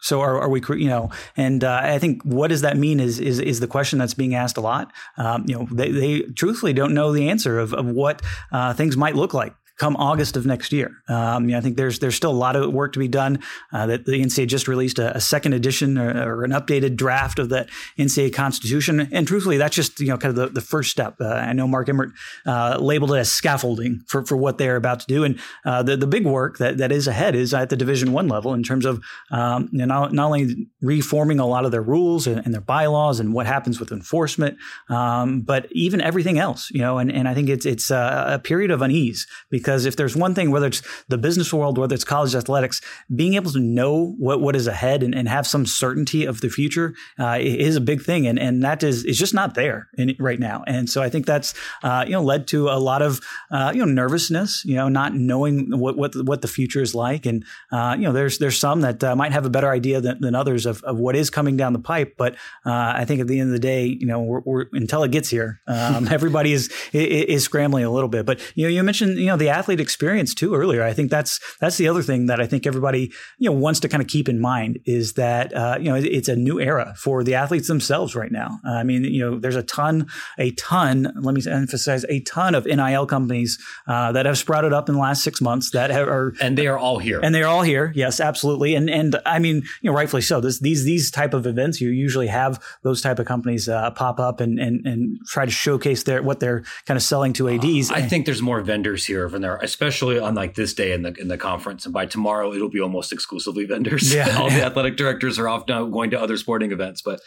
so 0.00 0.20
are, 0.20 0.40
are 0.40 0.48
we, 0.48 0.62
you 0.78 0.88
know, 0.88 1.10
and 1.36 1.64
uh, 1.64 1.80
I 1.82 1.98
think 1.98 2.22
what 2.22 2.48
does 2.48 2.60
that 2.60 2.76
mean 2.76 3.00
is, 3.00 3.18
is, 3.18 3.40
is 3.40 3.58
the 3.58 3.66
question 3.66 3.98
that's 3.98 4.14
being 4.14 4.34
asked 4.34 4.56
a 4.56 4.60
lot. 4.60 4.92
Um, 5.16 5.44
you 5.46 5.56
know, 5.56 5.68
they, 5.70 5.90
they 5.90 6.20
truthfully 6.20 6.72
don't 6.72 6.94
know 6.94 7.12
the 7.12 7.28
answer 7.28 7.58
of, 7.58 7.72
of 7.74 7.86
what 7.86 8.22
uh, 8.52 8.74
things 8.74 8.96
might 8.96 9.16
look 9.16 9.34
like 9.34 9.54
come 9.80 9.96
August 9.96 10.36
of 10.36 10.44
next 10.44 10.72
year. 10.72 10.92
Um, 11.08 11.46
you 11.46 11.52
know, 11.52 11.58
I 11.58 11.62
think 11.62 11.78
there's 11.78 12.00
there's 12.00 12.14
still 12.14 12.30
a 12.30 12.32
lot 12.32 12.54
of 12.54 12.70
work 12.70 12.92
to 12.92 12.98
be 12.98 13.08
done. 13.08 13.40
Uh, 13.72 13.86
that 13.86 14.04
the 14.04 14.20
NCAA 14.20 14.46
just 14.46 14.68
released 14.68 14.98
a, 14.98 15.16
a 15.16 15.20
second 15.20 15.54
edition 15.54 15.96
or, 15.96 16.10
or, 16.10 16.44
an 16.44 16.50
updated 16.50 16.96
draft 16.96 17.38
of 17.38 17.48
the 17.48 17.66
NCAA 17.98 18.34
Constitution, 18.34 19.08
and 19.10 19.26
truthfully, 19.26 19.56
that's 19.56 19.74
just 19.74 19.98
you 19.98 20.08
know 20.08 20.18
kind 20.18 20.30
of 20.30 20.36
the, 20.36 20.48
the 20.48 20.60
first 20.60 20.90
step. 20.90 21.16
Uh, 21.18 21.28
I 21.28 21.54
know 21.54 21.66
Mark 21.66 21.88
Emmert 21.88 22.10
uh, 22.44 22.76
labeled 22.78 23.12
it 23.12 23.16
as 23.16 23.32
scaffolding 23.32 24.02
for, 24.06 24.24
for 24.26 24.36
what 24.36 24.58
they're 24.58 24.76
about 24.76 25.00
to 25.00 25.06
do, 25.06 25.24
and 25.24 25.40
uh, 25.64 25.82
the 25.82 25.96
the 25.96 26.06
big 26.06 26.26
work 26.26 26.58
that, 26.58 26.76
that 26.76 26.92
is 26.92 27.08
ahead 27.08 27.34
is 27.34 27.54
at 27.54 27.70
the 27.70 27.76
Division 27.76 28.12
One 28.12 28.28
level 28.28 28.52
in 28.52 28.62
terms 28.62 28.84
of 28.84 29.02
um, 29.30 29.70
you 29.72 29.78
know, 29.78 29.86
not, 29.86 30.12
not 30.12 30.26
only 30.26 30.68
reforming 30.82 31.40
a 31.40 31.46
lot 31.46 31.64
of 31.64 31.70
their 31.70 31.82
rules 31.82 32.26
and, 32.26 32.44
and 32.44 32.52
their 32.52 32.60
bylaws 32.60 33.18
and 33.18 33.32
what 33.32 33.46
happens 33.46 33.80
with 33.80 33.92
enforcement, 33.92 34.58
um, 34.90 35.40
but 35.40 35.68
even 35.72 36.02
everything 36.02 36.38
else. 36.38 36.70
You 36.70 36.80
know, 36.80 36.98
and, 36.98 37.10
and 37.10 37.26
I 37.26 37.32
think 37.32 37.48
it's 37.48 37.64
it's 37.64 37.90
a 37.90 38.38
period 38.44 38.70
of 38.70 38.82
unease 38.82 39.26
because 39.48 39.69
because 39.70 39.86
if 39.86 39.94
there's 39.94 40.16
one 40.16 40.34
thing, 40.34 40.50
whether 40.50 40.66
it's 40.66 40.82
the 41.06 41.16
business 41.16 41.52
world, 41.52 41.78
whether 41.78 41.94
it's 41.94 42.02
college 42.02 42.34
athletics, 42.34 42.80
being 43.14 43.34
able 43.34 43.52
to 43.52 43.60
know 43.60 44.16
what, 44.18 44.40
what 44.40 44.56
is 44.56 44.66
ahead 44.66 45.04
and, 45.04 45.14
and 45.14 45.28
have 45.28 45.46
some 45.46 45.64
certainty 45.64 46.24
of 46.24 46.40
the 46.40 46.48
future 46.48 46.92
uh, 47.20 47.38
is 47.40 47.76
a 47.76 47.80
big 47.80 48.02
thing. 48.02 48.26
And, 48.26 48.36
and 48.36 48.64
that 48.64 48.82
is, 48.82 49.04
is 49.04 49.16
just 49.16 49.32
not 49.32 49.54
there 49.54 49.88
in, 49.96 50.16
right 50.18 50.40
now. 50.40 50.64
And 50.66 50.90
so 50.90 51.02
I 51.02 51.08
think 51.08 51.24
that's, 51.24 51.54
uh, 51.84 52.02
you 52.04 52.10
know, 52.10 52.20
led 52.20 52.48
to 52.48 52.68
a 52.68 52.80
lot 52.80 53.00
of, 53.00 53.20
uh, 53.52 53.70
you 53.72 53.78
know, 53.78 53.92
nervousness, 53.92 54.64
you 54.64 54.74
know, 54.74 54.88
not 54.88 55.14
knowing 55.14 55.78
what, 55.78 55.96
what, 55.96 56.16
what 56.16 56.42
the 56.42 56.48
future 56.48 56.82
is 56.82 56.92
like. 56.92 57.24
And, 57.24 57.44
uh, 57.70 57.94
you 57.96 58.02
know, 58.02 58.12
there's, 58.12 58.38
there's 58.38 58.58
some 58.58 58.80
that 58.80 59.04
uh, 59.04 59.14
might 59.14 59.30
have 59.30 59.46
a 59.46 59.50
better 59.50 59.70
idea 59.70 60.00
than, 60.00 60.20
than 60.20 60.34
others 60.34 60.66
of, 60.66 60.82
of 60.82 60.98
what 60.98 61.14
is 61.14 61.30
coming 61.30 61.56
down 61.56 61.74
the 61.74 61.78
pipe. 61.78 62.14
But 62.18 62.34
uh, 62.66 62.94
I 62.96 63.04
think 63.04 63.20
at 63.20 63.28
the 63.28 63.38
end 63.38 63.50
of 63.50 63.52
the 63.52 63.60
day, 63.60 63.86
you 63.86 64.06
know, 64.06 64.20
we're, 64.20 64.40
we're, 64.40 64.66
until 64.72 65.04
it 65.04 65.12
gets 65.12 65.28
here, 65.28 65.60
um, 65.68 66.08
everybody 66.10 66.52
is, 66.52 66.72
is, 66.92 67.24
is 67.26 67.44
scrambling 67.44 67.84
a 67.84 67.90
little 67.90 68.08
bit. 68.08 68.26
But, 68.26 68.40
you 68.56 68.64
know, 68.64 68.70
you 68.70 68.82
mentioned, 68.82 69.16
you 69.16 69.26
know, 69.26 69.36
the 69.36 69.49
athlete 69.50 69.80
experience 69.80 70.34
too 70.34 70.54
earlier. 70.54 70.82
I 70.82 70.92
think 70.92 71.10
that's 71.10 71.38
that's 71.60 71.76
the 71.76 71.88
other 71.88 72.02
thing 72.02 72.26
that 72.26 72.40
I 72.40 72.46
think 72.46 72.66
everybody 72.66 73.12
you 73.38 73.50
know 73.50 73.56
wants 73.56 73.80
to 73.80 73.88
kind 73.88 74.02
of 74.02 74.08
keep 74.08 74.28
in 74.28 74.40
mind 74.40 74.78
is 74.86 75.14
that 75.14 75.54
uh, 75.54 75.76
you 75.78 75.90
know 75.90 75.96
it's 75.96 76.28
a 76.28 76.36
new 76.36 76.58
era 76.60 76.94
for 76.96 77.22
the 77.22 77.34
athletes 77.34 77.68
themselves 77.68 78.14
right 78.14 78.32
now. 78.32 78.58
Uh, 78.66 78.72
I 78.72 78.82
mean, 78.82 79.04
you 79.04 79.20
know, 79.20 79.38
there's 79.38 79.56
a 79.56 79.62
ton, 79.62 80.06
a 80.38 80.52
ton. 80.52 81.12
Let 81.20 81.34
me 81.34 81.42
emphasize 81.50 82.04
a 82.08 82.20
ton 82.20 82.54
of 82.54 82.64
NIL 82.66 83.06
companies 83.06 83.58
uh, 83.86 84.12
that 84.12 84.26
have 84.26 84.38
sprouted 84.38 84.72
up 84.72 84.88
in 84.88 84.94
the 84.94 85.00
last 85.00 85.22
six 85.22 85.40
months 85.40 85.70
that 85.72 85.90
have, 85.90 86.08
are 86.08 86.34
and 86.40 86.56
they 86.56 86.66
are 86.66 86.78
all 86.78 86.98
here 86.98 87.20
and 87.22 87.34
they 87.34 87.42
are 87.42 87.48
all 87.48 87.62
here. 87.62 87.92
Yes, 87.94 88.20
absolutely. 88.20 88.74
And 88.74 88.88
and 88.88 89.16
I 89.26 89.38
mean, 89.38 89.56
you 89.82 89.90
know, 89.90 89.92
rightfully 89.92 90.22
so. 90.22 90.40
This, 90.40 90.60
these 90.60 90.84
these 90.84 91.10
type 91.10 91.34
of 91.34 91.46
events, 91.46 91.80
you 91.80 91.90
usually 91.90 92.28
have 92.28 92.62
those 92.82 93.00
type 93.00 93.18
of 93.18 93.26
companies 93.26 93.68
uh, 93.68 93.90
pop 93.90 94.20
up 94.20 94.40
and 94.40 94.58
and 94.58 94.86
and 94.86 95.18
try 95.26 95.44
to 95.44 95.50
showcase 95.50 96.04
their 96.04 96.22
what 96.22 96.40
they're 96.40 96.62
kind 96.86 96.96
of 96.96 97.02
selling 97.02 97.32
to 97.34 97.48
ads. 97.48 97.90
I 97.90 98.02
think 98.02 98.26
there's 98.26 98.42
more 98.42 98.60
vendors 98.60 99.06
here 99.06 99.28
there, 99.40 99.56
especially 99.56 99.90
especially 99.90 100.18
on 100.18 100.34
like 100.34 100.54
this 100.54 100.74
day 100.74 100.92
in 100.92 101.02
the 101.02 101.12
in 101.18 101.28
the 101.28 101.38
conference. 101.38 101.84
And 101.84 101.92
by 101.92 102.06
tomorrow, 102.06 102.52
it'll 102.52 102.70
be 102.70 102.80
almost 102.80 103.12
exclusively 103.12 103.64
vendors. 103.64 104.12
Yeah, 104.12 104.36
all 104.38 104.50
the 104.50 104.62
athletic 104.62 104.96
directors 104.96 105.38
are 105.38 105.48
off 105.48 105.66
now 105.68 105.84
going 105.86 106.10
to 106.10 106.20
other 106.20 106.36
sporting 106.36 106.72
events, 106.72 107.02
but 107.02 107.20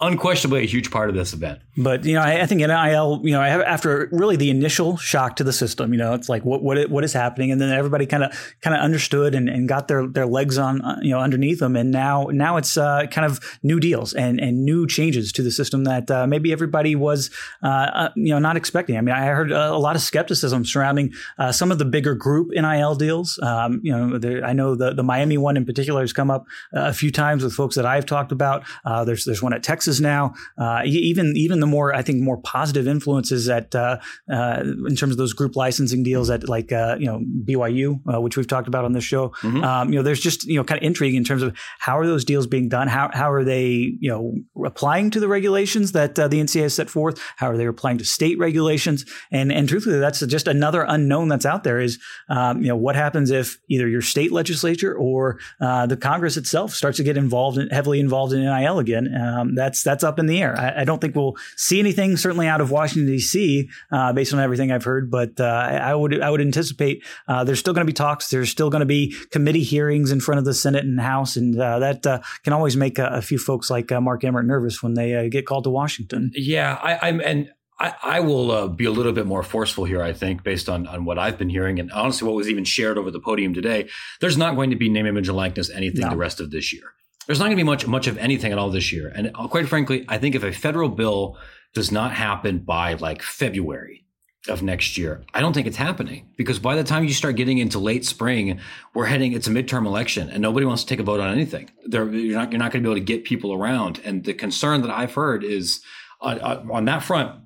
unquestionably 0.00 0.62
a 0.62 0.66
huge 0.66 0.90
part 0.90 1.08
of 1.08 1.14
this 1.14 1.32
event. 1.32 1.60
But 1.76 2.04
you 2.04 2.14
know, 2.14 2.22
I, 2.22 2.42
I 2.42 2.46
think 2.46 2.60
NIL, 2.60 3.20
you 3.22 3.32
know, 3.32 3.42
have, 3.42 3.60
after 3.60 4.08
really 4.12 4.36
the 4.36 4.50
initial 4.50 4.96
shock 4.96 5.36
to 5.36 5.44
the 5.44 5.52
system, 5.52 5.92
you 5.92 5.98
know, 5.98 6.14
it's 6.14 6.28
like 6.28 6.44
what 6.44 6.62
what 6.62 6.90
what 6.90 7.04
is 7.04 7.12
happening, 7.12 7.50
and 7.50 7.60
then 7.60 7.70
everybody 7.70 8.06
kind 8.06 8.24
of 8.24 8.54
kind 8.62 8.74
of 8.74 8.82
understood 8.82 9.34
and, 9.34 9.48
and 9.48 9.68
got 9.68 9.88
their 9.88 10.06
their 10.06 10.26
legs 10.26 10.58
on 10.58 10.82
uh, 10.82 10.98
you 11.02 11.10
know 11.10 11.18
underneath 11.18 11.60
them, 11.60 11.76
and 11.76 11.90
now 11.90 12.28
now 12.30 12.56
it's 12.56 12.76
uh, 12.76 13.06
kind 13.10 13.24
of 13.26 13.58
new 13.62 13.80
deals 13.80 14.14
and 14.14 14.40
and 14.40 14.64
new 14.64 14.86
changes 14.86 15.32
to 15.32 15.42
the 15.42 15.50
system 15.50 15.84
that 15.84 16.10
uh, 16.10 16.26
maybe 16.26 16.52
everybody 16.52 16.94
was 16.94 17.30
uh, 17.62 17.66
uh 17.66 18.08
you 18.16 18.30
know 18.30 18.38
not 18.38 18.56
expecting. 18.56 18.96
I 18.96 19.00
mean, 19.00 19.14
I 19.14 19.26
heard 19.26 19.52
a 19.52 19.76
lot 19.76 19.96
of 19.96 20.02
skepticism 20.02 20.64
surrounding 20.64 21.12
uh, 21.38 21.52
some 21.52 21.70
of 21.70 21.78
the 21.78 21.84
bigger 21.84 22.14
group 22.14 22.50
NIL 22.50 22.94
deals. 22.94 23.38
Um, 23.42 23.80
you 23.82 23.92
know, 23.92 24.18
there, 24.18 24.44
I 24.44 24.52
know 24.52 24.74
the 24.74 24.94
the 24.94 25.02
Miami 25.02 25.38
one 25.38 25.56
in 25.56 25.64
particular 25.64 26.00
has 26.00 26.12
come 26.12 26.30
up 26.30 26.46
a 26.72 26.92
few 26.92 27.10
times 27.10 27.44
with 27.44 27.52
folks 27.52 27.76
that 27.76 27.86
I've 27.86 28.06
talked 28.06 28.32
about. 28.32 28.64
there's 29.04 29.24
there's 29.24 29.42
one 29.42 29.52
at 29.52 29.62
Texas 29.62 29.85
Texas 29.86 30.00
now. 30.00 30.34
Uh, 30.58 30.82
even 30.84 31.36
even 31.36 31.60
the 31.60 31.66
more 31.66 31.94
I 31.94 32.02
think 32.02 32.20
more 32.20 32.38
positive 32.38 32.88
influences 32.88 33.48
at 33.48 33.74
uh, 33.74 33.98
uh, 34.30 34.62
in 34.86 34.96
terms 34.96 35.12
of 35.12 35.16
those 35.16 35.32
group 35.32 35.54
licensing 35.54 36.02
deals 36.02 36.28
at 36.30 36.48
like 36.48 36.72
uh, 36.72 36.96
you 36.98 37.06
know 37.06 37.22
BYU, 37.44 38.00
uh, 38.12 38.20
which 38.20 38.36
we've 38.36 38.48
talked 38.48 38.68
about 38.68 38.84
on 38.84 38.92
this 38.92 39.04
show. 39.04 39.28
Mm-hmm. 39.42 39.62
Um, 39.62 39.92
you 39.92 39.96
know, 39.96 40.02
there's 40.02 40.20
just 40.20 40.44
you 40.44 40.56
know 40.56 40.64
kind 40.64 40.80
of 40.80 40.86
intrigue 40.86 41.14
in 41.14 41.24
terms 41.24 41.42
of 41.42 41.56
how 41.78 41.98
are 41.98 42.06
those 42.06 42.24
deals 42.24 42.46
being 42.46 42.68
done? 42.68 42.88
How 42.88 43.10
how 43.12 43.30
are 43.30 43.44
they 43.44 43.96
you 44.00 44.10
know 44.10 44.34
applying 44.64 45.10
to 45.12 45.20
the 45.20 45.28
regulations 45.28 45.92
that 45.92 46.16
the 46.16 46.28
NCAA 46.28 46.62
has 46.62 46.74
set 46.74 46.90
forth? 46.90 47.20
How 47.36 47.48
are 47.50 47.56
they 47.56 47.66
applying 47.66 47.98
to 47.98 48.04
state 48.04 48.38
regulations? 48.38 49.04
And 49.30 49.52
and 49.52 49.68
truthfully, 49.68 49.98
that's 49.98 50.20
just 50.26 50.48
another 50.48 50.84
unknown 50.88 51.28
that's 51.28 51.46
out 51.46 51.62
there. 51.62 51.80
Is 51.80 51.98
um, 52.28 52.62
you 52.62 52.68
know 52.68 52.76
what 52.76 52.96
happens 52.96 53.30
if 53.30 53.58
either 53.68 53.88
your 53.88 54.02
state 54.02 54.32
legislature 54.32 54.94
or 54.94 55.38
the 55.60 55.98
Congress 56.00 56.36
itself 56.36 56.72
starts 56.72 56.96
to 56.96 57.04
get 57.04 57.16
involved 57.16 57.58
in, 57.58 57.68
heavily 57.68 58.00
involved 58.00 58.32
in 58.32 58.42
NIL 58.42 58.78
again? 58.78 59.14
Um, 59.14 59.54
that's 59.54 59.75
that's 59.82 59.96
that's 59.96 60.04
up 60.04 60.18
in 60.18 60.26
the 60.26 60.40
air. 60.42 60.56
I, 60.58 60.82
I, 60.82 60.84
don't 60.84 61.00
think 61.00 61.14
we'll 61.14 61.36
see 61.56 61.78
anything 61.78 62.16
certainly 62.16 62.46
out 62.46 62.60
of 62.60 62.70
Washington 62.70 63.10
D.C. 63.10 63.68
Uh, 63.90 64.12
based 64.12 64.32
on 64.32 64.40
everything 64.40 64.70
I've 64.70 64.84
heard, 64.84 65.10
but 65.10 65.40
uh, 65.40 65.44
I 65.44 65.94
would 65.94 66.20
I 66.20 66.30
would 66.30 66.40
anticipate 66.40 67.02
uh, 67.28 67.44
there's 67.44 67.58
still 67.58 67.74
going 67.74 67.86
to 67.86 67.90
be 67.90 67.94
talks. 67.94 68.28
There's 68.28 68.50
still 68.50 68.70
going 68.70 68.80
to 68.80 68.86
be 68.86 69.14
committee 69.30 69.62
hearings 69.62 70.12
in 70.12 70.20
front 70.20 70.38
of 70.38 70.44
the 70.44 70.54
Senate 70.54 70.84
and 70.84 71.00
House, 71.00 71.36
and 71.36 71.58
uh, 71.58 71.78
that 71.78 72.06
uh, 72.06 72.20
can 72.44 72.52
always 72.52 72.76
make 72.76 72.98
a, 72.98 73.06
a, 73.06 73.22
few 73.22 73.38
folks 73.38 73.70
like 73.70 73.90
uh, 73.90 74.00
Mark 74.00 74.22
Emmert 74.24 74.46
nervous 74.46 74.82
when 74.82 74.94
they 74.94 75.28
get 75.28 75.46
called 75.46 75.64
to 75.64 75.70
Washington. 75.70 76.30
Yeah, 76.34 76.78
I, 76.82 77.08
am 77.08 77.20
and. 77.20 77.50
I, 77.78 77.92
I 78.02 78.20
will 78.20 78.50
uh, 78.52 78.68
be 78.68 78.86
a 78.86 78.90
little 78.90 79.12
bit 79.12 79.26
more 79.26 79.42
forceful 79.42 79.84
here, 79.84 80.00
I 80.00 80.14
think, 80.14 80.42
based 80.42 80.70
on, 80.70 80.86
on 80.86 81.04
what 81.04 81.18
I've 81.18 81.36
been 81.36 81.50
hearing 81.50 81.78
and 81.78 81.92
honestly 81.92 82.26
what 82.26 82.34
was 82.34 82.48
even 82.48 82.64
shared 82.64 82.96
over 82.96 83.10
the 83.10 83.20
podium 83.20 83.52
today. 83.52 83.90
There's 84.18 84.38
not 84.38 84.56
going 84.56 84.70
to 84.70 84.76
be 84.76 84.88
name, 84.88 85.04
image, 85.04 85.28
and 85.28 85.36
likeness 85.36 85.68
anything 85.68 86.00
no. 86.00 86.08
the 86.08 86.16
rest 86.16 86.40
of 86.40 86.50
this 86.50 86.72
year 86.72 86.94
there's 87.26 87.38
not 87.38 87.46
going 87.46 87.56
to 87.56 87.62
be 87.62 87.66
much 87.66 87.86
much 87.86 88.06
of 88.06 88.18
anything 88.18 88.52
at 88.52 88.58
all 88.58 88.70
this 88.70 88.92
year. 88.92 89.12
And 89.14 89.30
uh, 89.34 89.48
quite 89.48 89.68
frankly, 89.68 90.04
I 90.08 90.18
think 90.18 90.34
if 90.34 90.42
a 90.42 90.52
federal 90.52 90.88
bill 90.88 91.36
does 91.74 91.92
not 91.92 92.12
happen 92.12 92.60
by 92.60 92.94
like 92.94 93.22
February 93.22 94.04
of 94.48 94.62
next 94.62 94.96
year, 94.96 95.24
I 95.34 95.40
don't 95.40 95.52
think 95.52 95.66
it's 95.66 95.76
happening 95.76 96.28
because 96.36 96.58
by 96.58 96.76
the 96.76 96.84
time 96.84 97.04
you 97.04 97.12
start 97.12 97.36
getting 97.36 97.58
into 97.58 97.78
late 97.78 98.04
spring, 98.04 98.60
we're 98.94 99.06
heading 99.06 99.32
it's 99.32 99.48
a 99.48 99.50
midterm 99.50 99.86
election 99.86 100.30
and 100.30 100.40
nobody 100.40 100.66
wants 100.66 100.82
to 100.84 100.88
take 100.88 101.00
a 101.00 101.02
vote 101.02 101.20
on 101.20 101.32
anything. 101.32 101.70
They're, 101.84 102.08
you're 102.08 102.38
not 102.38 102.52
you're 102.52 102.58
not 102.58 102.72
going 102.72 102.82
to 102.82 102.88
be 102.88 102.92
able 102.92 103.00
to 103.00 103.12
get 103.12 103.24
people 103.24 103.52
around. 103.52 104.00
And 104.04 104.24
the 104.24 104.34
concern 104.34 104.82
that 104.82 104.90
I've 104.90 105.14
heard 105.14 105.42
is 105.42 105.80
on, 106.20 106.40
on 106.40 106.84
that 106.86 107.02
front 107.02 107.40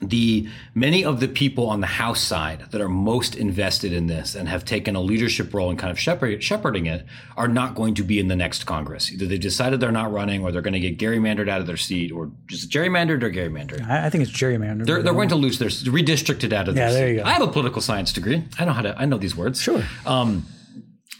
the 0.00 0.48
many 0.74 1.04
of 1.04 1.20
the 1.20 1.28
people 1.28 1.68
on 1.68 1.80
the 1.80 1.86
house 1.86 2.20
side 2.20 2.64
that 2.72 2.80
are 2.80 2.88
most 2.88 3.36
invested 3.36 3.92
in 3.92 4.08
this 4.08 4.34
and 4.34 4.48
have 4.48 4.64
taken 4.64 4.96
a 4.96 5.00
leadership 5.00 5.54
role 5.54 5.70
in 5.70 5.76
kind 5.76 5.90
of 5.90 5.98
shepherd, 5.98 6.42
shepherding 6.42 6.86
it 6.86 7.06
are 7.36 7.46
not 7.46 7.76
going 7.76 7.94
to 7.94 8.02
be 8.02 8.18
in 8.18 8.26
the 8.26 8.34
next 8.34 8.64
Congress. 8.64 9.12
Either 9.12 9.26
they've 9.26 9.38
decided 9.40 9.78
they're 9.78 9.92
not 9.92 10.12
running, 10.12 10.42
or 10.42 10.50
they're 10.50 10.62
going 10.62 10.74
to 10.74 10.80
get 10.80 10.98
gerrymandered 10.98 11.48
out 11.48 11.60
of 11.60 11.68
their 11.68 11.76
seat, 11.76 12.10
or 12.10 12.30
just 12.48 12.70
gerrymandered 12.70 13.22
or 13.22 13.30
gerrymandered. 13.30 13.88
I, 13.88 14.06
I 14.06 14.10
think 14.10 14.22
it's 14.22 14.32
gerrymandered. 14.32 14.86
They're, 14.86 15.02
they're 15.02 15.14
going 15.14 15.28
to 15.28 15.36
lose 15.36 15.58
their 15.58 15.68
redistricted 15.68 16.52
out 16.52 16.66
of. 16.66 16.76
Yeah, 16.76 16.90
there 16.90 17.06
seat. 17.06 17.12
you 17.12 17.20
go. 17.20 17.24
I 17.24 17.32
have 17.32 17.42
a 17.42 17.48
political 17.48 17.80
science 17.80 18.12
degree. 18.12 18.44
I 18.58 18.64
know 18.64 18.72
how 18.72 18.82
to. 18.82 18.98
I 18.98 19.04
know 19.04 19.18
these 19.18 19.36
words. 19.36 19.60
Sure. 19.60 19.84
Um, 20.06 20.44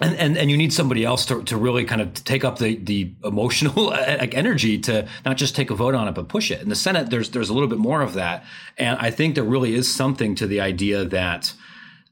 and, 0.00 0.16
and 0.16 0.36
and 0.36 0.50
you 0.50 0.56
need 0.56 0.72
somebody 0.72 1.04
else 1.04 1.24
to, 1.26 1.42
to 1.44 1.56
really 1.56 1.84
kind 1.84 2.00
of 2.00 2.12
take 2.24 2.44
up 2.44 2.58
the 2.58 2.76
the 2.76 3.14
emotional 3.24 3.92
energy 3.94 4.78
to 4.80 5.08
not 5.24 5.36
just 5.36 5.54
take 5.54 5.70
a 5.70 5.74
vote 5.74 5.94
on 5.94 6.08
it 6.08 6.12
but 6.12 6.28
push 6.28 6.50
it. 6.50 6.60
In 6.60 6.68
the 6.68 6.74
Senate, 6.74 7.10
there's 7.10 7.30
there's 7.30 7.48
a 7.48 7.54
little 7.54 7.68
bit 7.68 7.78
more 7.78 8.02
of 8.02 8.14
that, 8.14 8.44
and 8.76 8.98
I 8.98 9.10
think 9.10 9.34
there 9.34 9.44
really 9.44 9.74
is 9.74 9.92
something 9.92 10.34
to 10.36 10.46
the 10.46 10.60
idea 10.60 11.04
that 11.04 11.52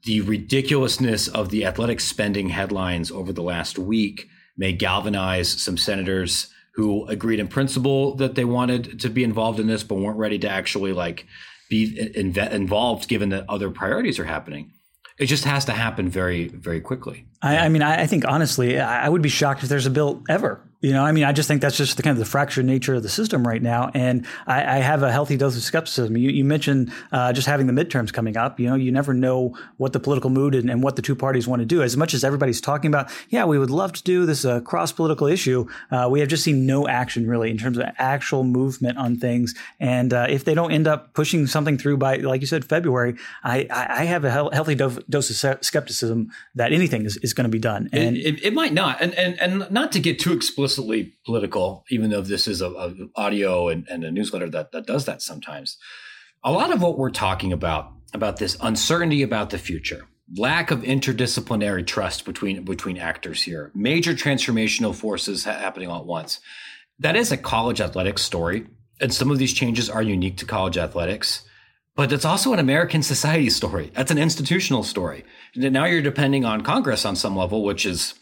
the 0.05 0.21
ridiculousness 0.21 1.29
of 1.29 1.51
the 1.51 1.65
athletic 1.65 2.01
spending 2.01 2.49
headlines 2.49 3.11
over 3.11 3.33
the 3.33 3.43
last 3.43 3.79
week 3.79 4.29
may 4.57 4.73
galvanize 4.73 5.49
some 5.49 5.77
senators 5.77 6.49
who 6.75 7.07
agreed 7.07 7.39
in 7.39 7.49
principle 7.49 8.15
that 8.17 8.35
they 8.35 8.45
wanted 8.45 8.99
to 9.01 9.09
be 9.09 9.23
involved 9.23 9.61
in 9.61 9.67
this 9.67 9.85
but 9.85 9.97
weren't 9.97 10.19
ready 10.19 10.39
to 10.39 10.49
actually 10.49 10.93
like 10.93 11.27
be 11.69 12.13
inv- 12.17 12.51
involved 12.51 13.09
given 13.09 13.29
that 13.29 13.45
other 13.49 13.71
priorities 13.71 14.19
are 14.19 14.25
happening. 14.25 14.73
It 15.19 15.27
just 15.27 15.45
has 15.45 15.65
to 15.67 15.73
happen 15.73 16.09
very, 16.09 16.49
very 16.49 16.81
quickly. 16.81 17.27
I, 17.43 17.59
I 17.59 17.69
mean, 17.69 17.83
I, 17.83 18.03
I 18.03 18.07
think 18.07 18.25
honestly, 18.27 18.79
I 18.79 19.09
would 19.09 19.23
be 19.23 19.29
shocked 19.29 19.63
if 19.63 19.69
there's 19.69 19.87
a 19.87 19.91
bill 19.91 20.23
ever 20.29 20.63
you 20.83 20.93
know, 20.93 21.05
I 21.05 21.13
mean, 21.13 21.23
I 21.23 21.31
just 21.31 21.47
think 21.47 21.63
that's 21.63 21.77
just 21.77 21.97
the 21.97 22.03
kind 22.03 22.13
of 22.13 22.19
the 22.19 22.29
fractured 22.29 22.65
nature 22.65 22.95
of 22.95 23.05
the 23.05 23.09
system 23.09 23.47
right 23.47 23.63
now, 23.63 23.93
and 23.95 24.27
I, 24.49 24.79
I 24.79 24.79
have 24.79 25.05
a 25.05 25.13
healthy 25.13 25.37
dose 25.37 25.57
of 25.57 25.63
skepticism. 25.63 26.17
You, 26.17 26.31
you 26.31 26.45
mentioned 26.45 26.93
uh, 27.13 27.33
just 27.33 27.47
having 27.47 27.69
the 27.69 27.73
midterms 27.73 28.13
coming 28.13 28.37
up. 28.37 28.59
You 28.59 28.69
know, 28.69 28.75
you 28.75 28.91
never 28.91 29.15
know 29.15 29.57
what 29.77 29.93
the 29.93 30.01
political 30.01 30.29
mood 30.29 30.57
and, 30.57 30.69
and, 30.69 30.83
what 30.83 30.97
the 30.97 31.03
two 31.03 31.15
parties 31.15 31.47
want 31.47 31.61
to 31.61 31.67
do. 31.67 31.83
As 31.83 31.97
much 31.97 32.15
as 32.15 32.25
everybody's 32.25 32.61
talking 32.61 32.89
about, 32.89 33.13
yeah, 33.29 33.45
we 33.45 33.61
would 33.61 33.71
love 33.71 33.93
to 33.93 34.03
do 34.03 34.27
this 34.27 34.45
uh, 34.45 34.61
cross 34.61 34.91
political 34.91 35.29
issue, 35.29 35.69
uh, 35.93 36.09
we 36.11 36.19
have 36.19 36.29
just 36.29 36.43
seen 36.43 36.67
no 36.67 36.89
action 36.89 37.29
really 37.29 37.49
in 37.49 37.59
terms 37.59 37.79
of 37.79 37.85
actual 37.99 38.43
movement 38.43 38.99
on 38.99 39.17
things. 39.17 39.55
And 39.79 40.13
uh, 40.13 40.27
if 40.29 40.45
they 40.45 40.55
don't 40.55 40.73
end 40.73 40.89
up 40.89 41.15
pushing 41.15 41.47
something 41.47 41.79
through 41.79 41.99
by, 41.99 42.17
like 42.17 42.41
you 42.41 42.49
said, 42.49 42.65
February, 42.65 43.15
I, 43.45 43.69
I 43.71 44.05
have 44.05 44.25
a 44.25 44.31
healthy 44.33 44.75
dose 44.75 45.45
of 45.45 45.65
skepticism 45.65 46.33
that 46.57 46.73
anything 46.73 47.07
is, 47.07 47.19
is 47.19 47.32
going 47.35 47.45
to 47.45 47.51
be 47.51 47.59
done. 47.59 47.89
And 47.93 48.17
it, 48.17 48.27
it, 48.27 48.45
it 48.47 48.55
might 48.55 48.73
not, 48.73 49.01
and, 49.01 49.15
and 49.15 49.41
and 49.41 49.71
not 49.71 49.93
to 49.93 50.01
get 50.01 50.19
too 50.19 50.33
explicitly 50.33 51.15
political, 51.25 51.85
even 51.91 52.11
though 52.11 52.23
this 52.23 52.47
is 52.47 52.61
a, 52.61 52.71
a 52.71 52.95
audio 53.17 53.69
and, 53.69 53.87
and, 53.89 54.05
a 54.05 54.11
newsletter 54.11 54.49
that, 54.51 54.73
that 54.73 54.87
does 54.87 55.05
that 55.07 55.23
sometimes. 55.23 55.77
A 56.45 56.53
lot 56.53 56.73
of 56.73 56.83
what 56.83 56.99
we're 56.99 57.11
talking 57.11 57.53
about, 57.53 57.93
about 58.13 58.39
this 58.39 58.57
uncertainty 58.61 59.23
about 59.23 59.51
the 59.51 59.59
future, 59.59 60.07
lack 60.37 60.71
of 60.71 60.83
interdisciplinary 60.83 61.87
trust 61.87 62.25
between, 62.25 62.65
between 62.65 62.99
actors 62.99 63.43
here, 63.43 63.71
major 63.75 64.13
transformational 64.13 64.95
forces 64.95 65.45
ha- 65.45 65.53
happening 65.53 65.89
all 65.89 66.01
at 66.01 66.07
once. 66.07 66.41
That 66.99 67.17
is 67.17 67.33
a 67.33 67.37
college 67.37 67.81
athletics 67.81 68.23
story. 68.23 68.67
And 69.01 69.13
some 69.13 69.31
of 69.31 69.39
these 69.39 69.53
changes 69.53 69.91
are 69.91 70.03
unique 70.03 70.37
to 70.39 70.47
college 70.47 70.79
athletics 70.79 71.43
but 72.03 72.11
it's 72.11 72.25
also 72.25 72.53
an 72.53 72.59
American 72.59 73.01
society 73.01 73.49
story. 73.49 73.93
That's 73.95 74.11
an 74.11 74.19
institutional 74.19 74.83
story. 74.83 75.25
Now 75.55 75.85
you're 75.85 76.03
depending 76.03 76.45
on 76.45 76.63
Congress 76.63 77.05
on 77.05 77.15
some 77.15 77.37
level, 77.37 77.63
which 77.63 77.87
is 77.87 78.15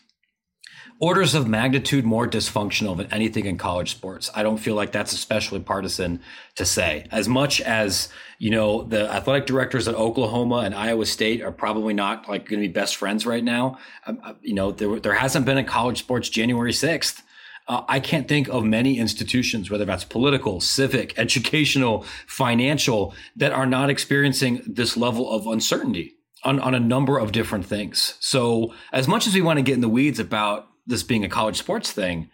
orders 1.01 1.35
of 1.35 1.49
magnitude 1.49 2.05
more 2.05 2.29
dysfunctional 2.29 2.95
than 2.95 3.11
anything 3.11 3.47
in 3.47 3.57
college 3.57 3.93
sports. 3.93 4.29
I 4.35 4.43
don't 4.43 4.59
feel 4.59 4.75
like 4.75 4.93
that's 4.93 5.15
especially 5.15 5.61
partisan 5.61 6.21
to 6.57 6.67
say. 6.67 7.07
As 7.11 7.27
much 7.27 7.63
as, 7.63 8.11
you 8.39 8.51
know, 8.51 8.83
the 8.83 9.11
athletic 9.11 9.47
directors 9.47 9.89
at 9.89 9.95
Oklahoma 9.95 10.57
and 10.57 10.75
Iowa 10.75 11.07
State 11.07 11.41
are 11.41 11.51
probably 11.51 11.95
not 11.95 12.29
like 12.29 12.51
going 12.51 12.61
to 12.61 12.69
be 12.69 12.71
best 12.71 12.97
friends 12.97 13.25
right 13.25 13.43
now. 13.43 13.79
Um, 14.05 14.21
uh, 14.23 14.35
you 14.43 14.53
know, 14.53 14.73
there, 14.73 15.01
there 15.01 15.15
hasn't 15.15 15.47
been 15.47 15.57
a 15.57 15.65
college 15.65 16.01
sports 16.01 16.29
January 16.29 16.73
6th. 16.73 17.23
Uh, 17.71 17.85
I 17.89 18.01
can't 18.01 18.27
think 18.27 18.49
of 18.49 18.65
many 18.65 18.99
institutions, 18.99 19.71
whether 19.71 19.85
that's 19.85 20.03
political, 20.03 20.61
civic, 20.61 21.17
educational, 21.17 22.05
financial, 22.27 23.15
that 23.37 23.53
are 23.53 23.65
not 23.65 23.91
experiencing 23.91 24.61
this 24.67 24.97
level 24.97 25.31
of 25.31 25.47
uncertainty 25.47 26.17
on, 26.43 26.59
on 26.59 26.75
a 26.75 26.81
number 26.81 27.17
of 27.17 27.31
different 27.31 27.65
things. 27.65 28.17
So, 28.19 28.75
as 28.93 29.07
much 29.07 29.29
as 29.29 29.35
we 29.35 29.41
want 29.41 29.59
to 29.59 29.63
get 29.63 29.75
in 29.75 29.83
the 29.83 29.89
weeds 29.89 30.19
about 30.19 30.67
this 30.85 31.05
being 31.05 31.25
a 31.25 31.29
college 31.29 31.59
sports 31.59 31.93
thing, 31.93 32.29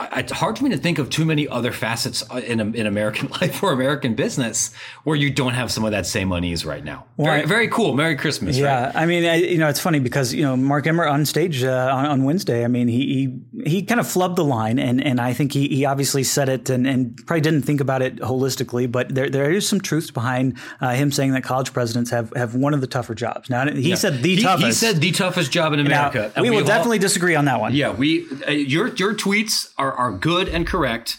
it's 0.00 0.32
hard 0.32 0.56
for 0.56 0.64
me 0.64 0.70
to 0.70 0.78
think 0.78 0.98
of 0.98 1.10
too 1.10 1.24
many 1.26 1.46
other 1.46 1.70
facets 1.70 2.24
uh, 2.30 2.36
in 2.36 2.60
in 2.74 2.86
American 2.86 3.28
life 3.40 3.62
or 3.62 3.72
American 3.72 4.14
business 4.14 4.72
where 5.04 5.16
you 5.16 5.30
don't 5.30 5.52
have 5.52 5.70
some 5.70 5.84
of 5.84 5.90
that 5.90 6.06
same 6.06 6.32
unease 6.32 6.64
right 6.64 6.82
now. 6.82 7.04
Very, 7.18 7.44
very 7.44 7.68
cool. 7.68 7.94
Merry 7.94 8.16
Christmas. 8.16 8.56
Yeah, 8.56 8.86
right? 8.86 8.96
I 8.96 9.06
mean, 9.06 9.24
I, 9.24 9.34
you 9.36 9.58
know, 9.58 9.68
it's 9.68 9.80
funny 9.80 9.98
because 9.98 10.32
you 10.32 10.42
know 10.42 10.56
Mark 10.56 10.86
Emmert 10.86 11.08
on 11.08 11.26
stage 11.26 11.62
uh, 11.62 11.90
on, 11.92 12.06
on, 12.06 12.24
Wednesday. 12.24 12.64
I 12.64 12.68
mean, 12.68 12.88
he 12.88 13.38
he, 13.54 13.70
he 13.70 13.82
kind 13.82 14.00
of 14.00 14.06
flubbed 14.06 14.36
the 14.36 14.44
line, 14.44 14.78
and, 14.78 15.02
and 15.02 15.20
I 15.20 15.34
think 15.34 15.52
he, 15.52 15.68
he 15.68 15.84
obviously 15.84 16.24
said 16.24 16.48
it 16.48 16.70
and, 16.70 16.86
and 16.86 17.16
probably 17.26 17.42
didn't 17.42 17.62
think 17.62 17.80
about 17.80 18.00
it 18.00 18.16
holistically. 18.16 18.90
But 18.90 19.14
there 19.14 19.28
there 19.28 19.50
is 19.50 19.68
some 19.68 19.80
truth 19.80 20.14
behind 20.14 20.58
uh, 20.80 20.94
him 20.94 21.12
saying 21.12 21.32
that 21.32 21.44
college 21.44 21.72
presidents 21.74 22.10
have, 22.10 22.32
have 22.34 22.54
one 22.54 22.72
of 22.72 22.80
the 22.80 22.86
tougher 22.86 23.14
jobs. 23.14 23.50
Now 23.50 23.68
he 23.68 23.90
yeah. 23.90 23.94
said 23.96 24.22
the 24.22 24.36
he, 24.36 24.42
toughest. 24.42 24.66
He 24.66 24.72
said 24.72 25.00
the 25.02 25.12
toughest 25.12 25.52
job 25.52 25.74
in 25.74 25.80
America. 25.80 26.32
Now, 26.34 26.42
we, 26.42 26.48
we 26.48 26.56
will 26.56 26.64
definitely 26.64 26.98
disagree 26.98 27.34
on 27.34 27.44
that 27.44 27.60
one. 27.60 27.74
Yeah, 27.74 27.92
we 27.92 28.26
uh, 28.48 28.50
your 28.52 28.88
your 28.94 29.14
tweets 29.14 29.68
are, 29.82 29.92
are 29.92 30.12
good 30.12 30.48
and 30.48 30.66
correct. 30.66 31.18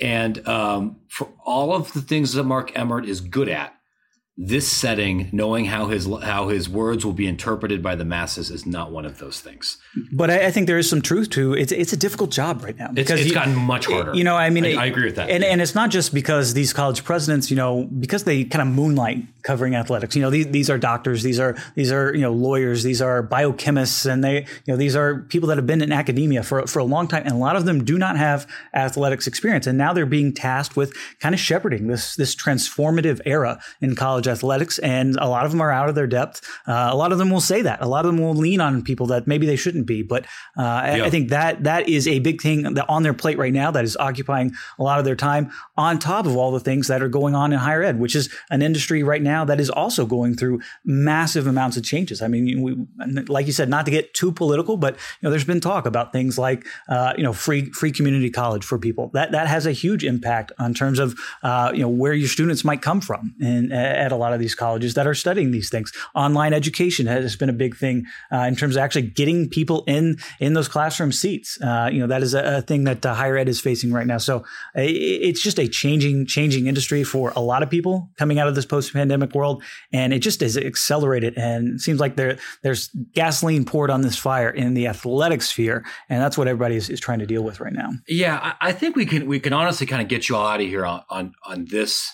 And 0.00 0.46
um, 0.48 0.96
for 1.08 1.28
all 1.44 1.74
of 1.74 1.92
the 1.92 2.00
things 2.00 2.32
that 2.32 2.44
Mark 2.44 2.76
Emmert 2.76 3.04
is 3.06 3.20
good 3.20 3.48
at, 3.48 3.74
this 4.42 4.66
setting, 4.66 5.28
knowing 5.32 5.66
how 5.66 5.88
his 5.88 6.08
how 6.22 6.48
his 6.48 6.66
words 6.66 7.04
will 7.04 7.12
be 7.12 7.26
interpreted 7.26 7.82
by 7.82 7.94
the 7.94 8.06
masses, 8.06 8.50
is 8.50 8.64
not 8.64 8.90
one 8.90 9.04
of 9.04 9.18
those 9.18 9.38
things. 9.38 9.76
But 10.12 10.30
I, 10.30 10.46
I 10.46 10.50
think 10.50 10.66
there 10.66 10.78
is 10.78 10.88
some 10.88 11.02
truth 11.02 11.28
to 11.30 11.52
it's 11.52 11.72
it's 11.72 11.92
a 11.92 11.96
difficult 11.96 12.30
job 12.30 12.64
right 12.64 12.78
now 12.78 12.88
because 12.88 13.20
it's, 13.20 13.26
it's 13.26 13.34
gotten 13.34 13.54
much 13.54 13.84
harder. 13.84 14.14
You 14.14 14.24
know, 14.24 14.36
I 14.36 14.48
mean, 14.48 14.64
I, 14.64 14.84
I 14.84 14.86
agree 14.86 15.04
with 15.04 15.16
that, 15.16 15.28
and 15.28 15.44
and 15.44 15.60
it's 15.60 15.74
not 15.74 15.90
just 15.90 16.14
because 16.14 16.54
these 16.54 16.72
college 16.72 17.04
presidents, 17.04 17.50
you 17.50 17.56
know, 17.56 17.84
because 17.84 18.24
they 18.24 18.44
kind 18.44 18.66
of 18.66 18.74
moonlight 18.74 19.24
covering 19.42 19.74
athletics. 19.74 20.16
You 20.16 20.22
know, 20.22 20.30
these 20.30 20.46
these 20.48 20.70
are 20.70 20.78
doctors, 20.78 21.22
these 21.22 21.40
are 21.40 21.56
these 21.74 21.92
are 21.92 22.14
you 22.14 22.22
know 22.22 22.32
lawyers, 22.32 22.82
these 22.82 23.02
are 23.02 23.22
biochemists, 23.22 24.10
and 24.10 24.22
they 24.22 24.40
you 24.40 24.68
know 24.68 24.76
these 24.76 24.96
are 24.96 25.20
people 25.28 25.48
that 25.48 25.58
have 25.58 25.66
been 25.66 25.82
in 25.82 25.92
academia 25.92 26.42
for 26.42 26.66
for 26.66 26.78
a 26.78 26.84
long 26.84 27.08
time, 27.08 27.22
and 27.24 27.32
a 27.32 27.38
lot 27.38 27.56
of 27.56 27.64
them 27.64 27.84
do 27.84 27.98
not 27.98 28.16
have 28.16 28.46
athletics 28.74 29.26
experience, 29.26 29.66
and 29.66 29.78
now 29.78 29.92
they're 29.92 30.06
being 30.06 30.32
tasked 30.32 30.76
with 30.76 30.94
kind 31.20 31.34
of 31.34 31.40
shepherding 31.40 31.86
this 31.86 32.16
this 32.16 32.34
transformative 32.34 33.20
era 33.24 33.60
in 33.80 33.94
college 33.94 34.28
athletics, 34.28 34.78
and 34.80 35.16
a 35.16 35.26
lot 35.26 35.44
of 35.44 35.50
them 35.50 35.60
are 35.60 35.70
out 35.70 35.88
of 35.88 35.94
their 35.94 36.06
depth. 36.06 36.42
Uh, 36.66 36.88
a 36.90 36.96
lot 36.96 37.12
of 37.12 37.18
them 37.18 37.30
will 37.30 37.40
say 37.40 37.62
that. 37.62 37.80
A 37.80 37.88
lot 37.88 38.04
of 38.04 38.14
them 38.14 38.22
will 38.22 38.34
lean 38.34 38.60
on 38.60 38.82
people 38.82 39.06
that 39.06 39.26
maybe 39.26 39.46
they 39.46 39.56
shouldn't 39.56 39.86
be. 39.86 40.02
But 40.02 40.24
uh, 40.56 40.62
I, 40.62 41.02
I, 41.04 41.10
think 41.10 41.30
that 41.30 41.64
that 41.64 41.88
is 41.88 42.06
a 42.06 42.18
big 42.18 42.40
thing 42.40 42.74
that 42.74 42.86
on 42.88 43.02
their 43.02 43.14
plate 43.14 43.38
right 43.38 43.52
now 43.52 43.70
that 43.70 43.84
is 43.84 43.96
occupying 43.96 44.52
a 44.78 44.82
lot 44.82 44.98
of 44.98 45.04
their 45.04 45.16
time, 45.16 45.50
on 45.76 45.98
top 45.98 46.26
of 46.26 46.36
all 46.36 46.50
the 46.50 46.60
things 46.60 46.88
that 46.88 47.02
are 47.02 47.08
going 47.08 47.34
on 47.34 47.52
in 47.52 47.58
higher 47.58 47.82
ed, 47.82 47.98
which 47.98 48.16
is 48.16 48.28
an 48.50 48.62
industry 48.62 49.02
right 49.02 49.22
now 49.22 49.29
that 49.44 49.60
is 49.60 49.70
also 49.70 50.06
going 50.06 50.34
through 50.34 50.60
massive 50.84 51.46
amounts 51.46 51.76
of 51.76 51.84
changes. 51.84 52.22
I 52.22 52.28
mean, 52.28 52.62
we, 52.62 53.24
like 53.28 53.46
you 53.46 53.52
said, 53.52 53.68
not 53.68 53.84
to 53.86 53.90
get 53.90 54.14
too 54.14 54.32
political, 54.32 54.76
but 54.76 54.94
you 54.94 55.22
know, 55.22 55.30
there's 55.30 55.44
been 55.44 55.60
talk 55.60 55.86
about 55.86 56.12
things 56.12 56.38
like 56.38 56.66
uh, 56.88 57.12
you 57.16 57.22
know 57.22 57.32
free 57.32 57.70
free 57.70 57.92
community 57.92 58.30
college 58.30 58.64
for 58.64 58.78
people. 58.78 59.10
That 59.12 59.32
that 59.32 59.46
has 59.46 59.66
a 59.66 59.72
huge 59.72 60.04
impact 60.04 60.52
on 60.58 60.74
terms 60.74 60.98
of 60.98 61.18
uh, 61.42 61.72
you 61.74 61.80
know 61.80 61.88
where 61.88 62.14
your 62.14 62.28
students 62.28 62.64
might 62.64 62.82
come 62.82 63.00
from 63.00 63.34
and 63.40 63.72
at 63.72 64.12
a 64.12 64.16
lot 64.16 64.32
of 64.32 64.40
these 64.40 64.54
colleges 64.54 64.94
that 64.94 65.06
are 65.06 65.14
studying 65.14 65.50
these 65.50 65.70
things. 65.70 65.92
Online 66.14 66.52
education 66.52 67.06
has 67.06 67.36
been 67.36 67.50
a 67.50 67.58
big 67.64 67.76
thing 67.76 68.06
uh, 68.32 68.38
in 68.38 68.56
terms 68.56 68.76
of 68.76 68.82
actually 68.82 69.02
getting 69.02 69.48
people 69.48 69.84
in 69.86 70.16
in 70.38 70.54
those 70.54 70.68
classroom 70.68 71.12
seats. 71.12 71.60
Uh, 71.60 71.88
you 71.92 72.00
know 72.00 72.06
that 72.06 72.22
is 72.22 72.34
a, 72.34 72.58
a 72.58 72.62
thing 72.62 72.84
that 72.84 73.04
uh, 73.04 73.14
higher 73.14 73.36
ed 73.36 73.48
is 73.48 73.60
facing 73.60 73.92
right 73.92 74.06
now. 74.06 74.18
So 74.18 74.44
it's 74.74 75.42
just 75.42 75.58
a 75.58 75.68
changing 75.68 76.26
changing 76.26 76.66
industry 76.66 77.04
for 77.04 77.32
a 77.36 77.40
lot 77.40 77.62
of 77.62 77.68
people 77.68 78.10
coming 78.16 78.38
out 78.38 78.48
of 78.48 78.54
this 78.54 78.66
post 78.66 78.92
pandemic 78.92 79.19
world, 79.26 79.62
and 79.92 80.12
it 80.12 80.20
just 80.20 80.42
is 80.42 80.56
accelerated. 80.56 81.36
And 81.36 81.74
it 81.74 81.80
seems 81.80 82.00
like 82.00 82.16
there 82.16 82.38
there's 82.62 82.88
gasoline 83.14 83.64
poured 83.64 83.90
on 83.90 84.02
this 84.02 84.16
fire 84.16 84.50
in 84.50 84.74
the 84.74 84.86
athletic 84.86 85.42
sphere, 85.42 85.84
and 86.08 86.22
that's 86.22 86.38
what 86.38 86.48
everybody 86.48 86.76
is, 86.76 86.90
is 86.90 87.00
trying 87.00 87.20
to 87.20 87.26
deal 87.26 87.42
with 87.42 87.60
right 87.60 87.72
now. 87.72 87.90
Yeah, 88.08 88.38
I, 88.42 88.68
I 88.68 88.72
think 88.72 88.96
we 88.96 89.06
can 89.06 89.26
we 89.26 89.40
can 89.40 89.52
honestly 89.52 89.86
kind 89.86 90.02
of 90.02 90.08
get 90.08 90.28
you 90.28 90.36
all 90.36 90.46
out 90.46 90.60
of 90.60 90.66
here 90.66 90.86
on 90.86 91.02
on, 91.10 91.34
on 91.44 91.66
this 91.66 92.10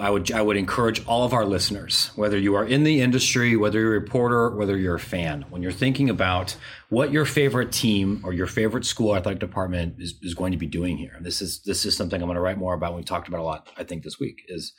I 0.00 0.10
would 0.10 0.32
I 0.32 0.42
would 0.42 0.56
encourage 0.56 1.06
all 1.06 1.24
of 1.24 1.32
our 1.32 1.44
listeners, 1.44 2.10
whether 2.16 2.36
you 2.36 2.56
are 2.56 2.64
in 2.64 2.82
the 2.82 3.00
industry, 3.00 3.56
whether 3.56 3.78
you're 3.78 3.96
a 3.96 4.00
reporter, 4.00 4.50
whether 4.56 4.76
you're 4.76 4.96
a 4.96 5.00
fan, 5.00 5.44
when 5.50 5.62
you're 5.62 5.70
thinking 5.70 6.10
about 6.10 6.56
what 6.88 7.12
your 7.12 7.24
favorite 7.24 7.70
team 7.70 8.20
or 8.24 8.32
your 8.32 8.48
favorite 8.48 8.84
school 8.84 9.14
athletic 9.14 9.38
department 9.38 9.94
is, 9.98 10.14
is 10.20 10.34
going 10.34 10.50
to 10.50 10.58
be 10.58 10.66
doing 10.66 10.96
here. 10.96 11.16
This 11.20 11.40
is 11.40 11.62
this 11.62 11.86
is 11.86 11.96
something 11.96 12.20
I'm 12.20 12.26
going 12.26 12.34
to 12.34 12.40
write 12.40 12.58
more 12.58 12.74
about. 12.74 12.96
We 12.96 13.04
talked 13.04 13.28
about 13.28 13.40
a 13.40 13.44
lot, 13.44 13.68
I 13.76 13.84
think, 13.84 14.02
this 14.02 14.18
week 14.18 14.42
is 14.48 14.72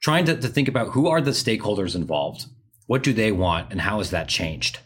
trying 0.00 0.24
to, 0.26 0.36
to 0.36 0.48
think 0.48 0.68
about 0.68 0.88
who 0.88 1.08
are 1.08 1.20
the 1.20 1.32
stakeholders 1.32 1.94
involved, 1.94 2.46
what 2.86 3.02
do 3.02 3.12
they 3.12 3.32
want, 3.32 3.70
and 3.72 3.80
how 3.80 3.98
has 3.98 4.10
that 4.10 4.28
changed. 4.28 4.80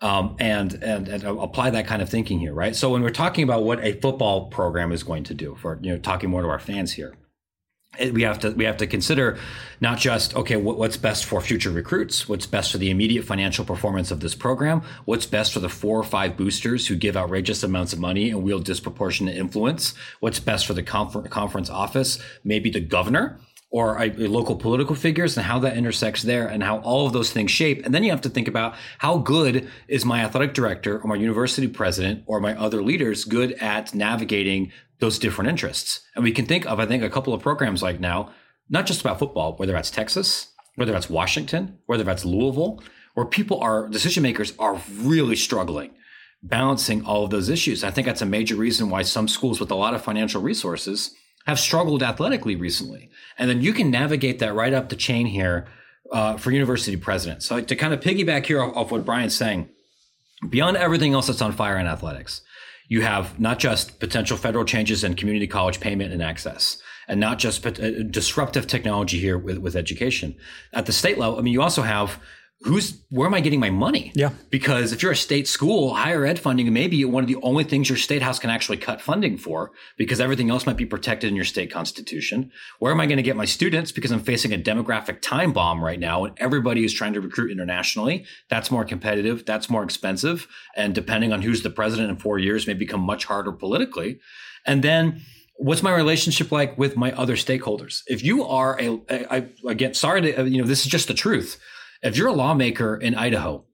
Um, 0.00 0.36
and, 0.38 0.74
and 0.74 1.08
and 1.08 1.24
apply 1.24 1.70
that 1.70 1.88
kind 1.88 2.00
of 2.00 2.08
thinking 2.08 2.38
here, 2.38 2.54
right? 2.54 2.76
So 2.76 2.90
when 2.90 3.02
we're 3.02 3.10
talking 3.10 3.42
about 3.42 3.64
what 3.64 3.84
a 3.84 3.94
football 3.94 4.46
program 4.46 4.92
is 4.92 5.02
going 5.02 5.24
to 5.24 5.34
do, 5.34 5.56
for 5.56 5.76
you 5.82 5.90
know, 5.90 5.98
talking 5.98 6.30
more 6.30 6.40
to 6.42 6.48
our 6.48 6.60
fans 6.60 6.92
here, 6.92 7.16
we 8.12 8.22
have 8.22 8.38
to 8.38 8.50
we 8.50 8.64
have 8.64 8.76
to 8.76 8.86
consider 8.86 9.38
not 9.80 9.98
just 9.98 10.36
okay 10.36 10.56
what, 10.56 10.78
what's 10.78 10.96
best 10.96 11.24
for 11.24 11.40
future 11.40 11.70
recruits 11.70 12.28
what's 12.28 12.46
best 12.46 12.70
for 12.70 12.78
the 12.78 12.90
immediate 12.90 13.24
financial 13.24 13.64
performance 13.64 14.10
of 14.10 14.20
this 14.20 14.34
program 14.34 14.82
what's 15.04 15.26
best 15.26 15.52
for 15.52 15.60
the 15.60 15.68
four 15.68 15.98
or 15.98 16.04
five 16.04 16.36
boosters 16.36 16.86
who 16.86 16.94
give 16.94 17.16
outrageous 17.16 17.62
amounts 17.62 17.92
of 17.92 17.98
money 17.98 18.30
and 18.30 18.42
wield 18.42 18.64
disproportionate 18.64 19.36
influence 19.36 19.94
what's 20.20 20.38
best 20.38 20.66
for 20.66 20.74
the 20.74 20.82
confer- 20.82 21.22
conference 21.22 21.70
office 21.70 22.18
maybe 22.44 22.70
the 22.70 22.80
governor 22.80 23.40
or 23.70 23.96
a, 23.98 24.08
a 24.10 24.28
local 24.28 24.56
political 24.56 24.94
figures 24.94 25.36
and 25.36 25.44
how 25.44 25.58
that 25.58 25.76
intersects 25.76 26.22
there 26.22 26.46
and 26.46 26.62
how 26.62 26.78
all 26.78 27.06
of 27.06 27.12
those 27.12 27.32
things 27.32 27.50
shape 27.50 27.84
and 27.84 27.94
then 27.94 28.02
you 28.02 28.10
have 28.10 28.20
to 28.20 28.30
think 28.30 28.48
about 28.48 28.74
how 28.98 29.18
good 29.18 29.68
is 29.88 30.04
my 30.04 30.20
athletic 30.24 30.54
director 30.54 30.98
or 30.98 31.08
my 31.08 31.14
university 31.14 31.68
president 31.68 32.22
or 32.26 32.40
my 32.40 32.58
other 32.58 32.82
leaders 32.82 33.24
good 33.24 33.52
at 33.54 33.94
navigating 33.94 34.72
those 35.00 35.18
different 35.18 35.48
interests. 35.48 36.00
And 36.14 36.24
we 36.24 36.32
can 36.32 36.46
think 36.46 36.66
of, 36.66 36.80
I 36.80 36.86
think, 36.86 37.02
a 37.02 37.10
couple 37.10 37.32
of 37.32 37.42
programs 37.42 37.82
like 37.82 38.00
now, 38.00 38.32
not 38.68 38.86
just 38.86 39.00
about 39.00 39.18
football, 39.18 39.54
whether 39.56 39.72
that's 39.72 39.90
Texas, 39.90 40.52
whether 40.74 40.92
that's 40.92 41.10
Washington, 41.10 41.78
whether 41.86 42.04
that's 42.04 42.24
Louisville, 42.24 42.82
where 43.14 43.26
people 43.26 43.60
are, 43.60 43.88
decision 43.88 44.22
makers 44.22 44.52
are 44.58 44.80
really 45.00 45.36
struggling 45.36 45.92
balancing 46.42 47.04
all 47.04 47.24
of 47.24 47.30
those 47.30 47.48
issues. 47.48 47.82
I 47.82 47.90
think 47.90 48.06
that's 48.06 48.22
a 48.22 48.26
major 48.26 48.54
reason 48.54 48.90
why 48.90 49.02
some 49.02 49.26
schools 49.26 49.58
with 49.58 49.70
a 49.72 49.74
lot 49.74 49.94
of 49.94 50.04
financial 50.04 50.40
resources 50.40 51.14
have 51.48 51.58
struggled 51.58 52.02
athletically 52.02 52.54
recently. 52.54 53.10
And 53.38 53.48
then 53.48 53.62
you 53.62 53.72
can 53.72 53.90
navigate 53.90 54.38
that 54.40 54.54
right 54.54 54.74
up 54.74 54.90
the 54.90 54.96
chain 54.96 55.24
here 55.24 55.66
uh, 56.12 56.36
for 56.36 56.50
university 56.50 56.96
presidents. 56.98 57.46
So 57.46 57.60
to 57.62 57.74
kind 57.74 57.94
of 57.94 58.00
piggyback 58.00 58.44
here 58.44 58.62
off, 58.62 58.76
off 58.76 58.90
what 58.92 59.06
Brian's 59.06 59.34
saying, 59.34 59.70
beyond 60.50 60.76
everything 60.76 61.14
else 61.14 61.26
that's 61.26 61.40
on 61.40 61.52
fire 61.52 61.78
in 61.78 61.86
athletics, 61.86 62.42
you 62.88 63.00
have 63.00 63.40
not 63.40 63.58
just 63.58 63.98
potential 63.98 64.36
federal 64.36 64.66
changes 64.66 65.02
in 65.02 65.14
community 65.14 65.46
college 65.46 65.80
payment 65.80 66.12
and 66.12 66.22
access, 66.22 66.82
and 67.08 67.18
not 67.18 67.38
just 67.38 67.66
uh, 67.66 67.70
disruptive 68.10 68.66
technology 68.66 69.18
here 69.18 69.38
with, 69.38 69.56
with 69.56 69.74
education. 69.74 70.36
At 70.74 70.84
the 70.84 70.92
state 70.92 71.16
level, 71.16 71.38
I 71.38 71.42
mean, 71.42 71.54
you 71.54 71.62
also 71.62 71.82
have 71.82 72.20
who's 72.62 73.00
where 73.10 73.26
am 73.26 73.34
I 73.34 73.40
getting 73.40 73.60
my 73.60 73.70
money? 73.70 74.12
Yeah. 74.14 74.30
Because 74.50 74.92
if 74.92 75.02
you're 75.02 75.12
a 75.12 75.16
state 75.16 75.46
school, 75.46 75.94
higher 75.94 76.26
ed 76.26 76.38
funding 76.38 76.72
may 76.72 76.88
be 76.88 77.04
one 77.04 77.22
of 77.22 77.28
the 77.28 77.36
only 77.36 77.62
things 77.62 77.88
your 77.88 77.98
state 77.98 78.20
house 78.20 78.38
can 78.38 78.50
actually 78.50 78.78
cut 78.78 79.00
funding 79.00 79.38
for 79.38 79.70
because 79.96 80.20
everything 80.20 80.50
else 80.50 80.66
might 80.66 80.76
be 80.76 80.84
protected 80.84 81.30
in 81.30 81.36
your 81.36 81.44
state 81.44 81.70
constitution. 81.70 82.50
Where 82.80 82.92
am 82.92 83.00
I 83.00 83.06
going 83.06 83.18
to 83.18 83.22
get 83.22 83.36
my 83.36 83.44
students? 83.44 83.92
Because 83.92 84.10
I'm 84.10 84.20
facing 84.20 84.52
a 84.52 84.58
demographic 84.58 85.20
time 85.22 85.52
bomb 85.52 85.82
right 85.82 86.00
now 86.00 86.24
and 86.24 86.36
everybody 86.38 86.84
is 86.84 86.92
trying 86.92 87.12
to 87.12 87.20
recruit 87.20 87.52
internationally. 87.52 88.26
That's 88.50 88.70
more 88.70 88.84
competitive. 88.84 89.44
That's 89.44 89.70
more 89.70 89.84
expensive. 89.84 90.48
And 90.76 90.94
depending 90.94 91.32
on 91.32 91.42
who's 91.42 91.62
the 91.62 91.70
president 91.70 92.10
in 92.10 92.16
four 92.16 92.38
years 92.38 92.66
may 92.66 92.74
become 92.74 93.00
much 93.00 93.24
harder 93.24 93.52
politically. 93.52 94.18
And 94.66 94.82
then 94.82 95.22
what's 95.54 95.82
my 95.82 95.94
relationship 95.94 96.50
like 96.50 96.76
with 96.76 96.96
my 96.96 97.12
other 97.12 97.36
stakeholders? 97.36 98.02
If 98.08 98.24
you 98.24 98.44
are 98.44 98.80
a, 98.80 99.00
I, 99.30 99.48
again, 99.66 99.94
sorry 99.94 100.22
to, 100.22 100.40
uh, 100.40 100.44
you 100.44 100.60
know, 100.60 100.66
this 100.66 100.80
is 100.80 100.86
just 100.86 101.06
the 101.06 101.14
truth 101.14 101.60
if 102.02 102.16
you're 102.16 102.28
a 102.28 102.32
lawmaker 102.32 102.96
in 102.96 103.14
Idaho 103.14 103.64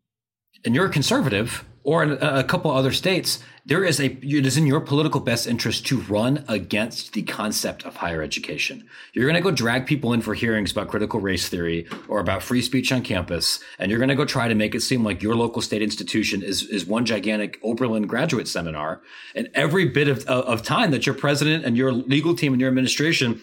and 0.64 0.74
you're 0.74 0.87
a 0.87 0.90
conservative 0.90 1.64
or 1.84 2.02
in 2.02 2.12
a, 2.12 2.42
couple 2.42 2.70
other 2.70 2.92
states, 2.92 3.40
there 3.66 3.84
is 3.84 4.00
a 4.00 4.06
it 4.06 4.46
is 4.46 4.56
in 4.56 4.66
your 4.66 4.80
political 4.80 5.20
best 5.20 5.46
interest 5.46 5.87
to 5.87 6.00
run 6.00 6.42
against 6.48 7.12
the 7.12 7.22
concept 7.22 7.84
of 7.84 7.96
higher 7.96 8.22
education. 8.22 8.88
You're 9.12 9.26
going 9.26 9.37
to 9.37 9.42
go 9.42 9.50
drag 9.50 9.87
people 9.87 10.14
in 10.14 10.22
for 10.22 10.32
hearings 10.32 10.72
about 10.72 10.88
critical 10.88 11.20
race 11.20 11.46
theory 11.48 11.87
or 12.08 12.20
about 12.20 12.42
free 12.42 12.62
speech 12.62 12.90
on 12.90 13.02
campus, 13.02 13.60
and 13.78 13.90
you're 13.90 14.00
going 14.00 14.08
to 14.08 14.14
go 14.14 14.24
try 14.24 14.48
to 14.48 14.54
make 14.54 14.74
it 14.74 14.80
seem 14.80 15.04
like 15.04 15.22
your 15.22 15.34
local 15.34 15.60
state 15.60 15.82
institution 15.82 16.42
is 16.42 16.62
is 16.62 16.87
one 16.87 17.04
gigantic 17.04 17.58
Oberlin 17.62 18.06
graduate 18.06 18.48
seminar. 18.48 19.02
And 19.34 19.50
every 19.52 19.84
bit 19.84 20.08
of, 20.08 20.24
of 20.24 20.62
time 20.62 20.90
that 20.92 21.04
your 21.04 21.14
president 21.14 21.66
and 21.66 21.76
your 21.76 21.92
legal 21.92 22.34
team 22.34 22.54
and 22.54 22.60
your 22.60 22.68
administration 22.68 23.42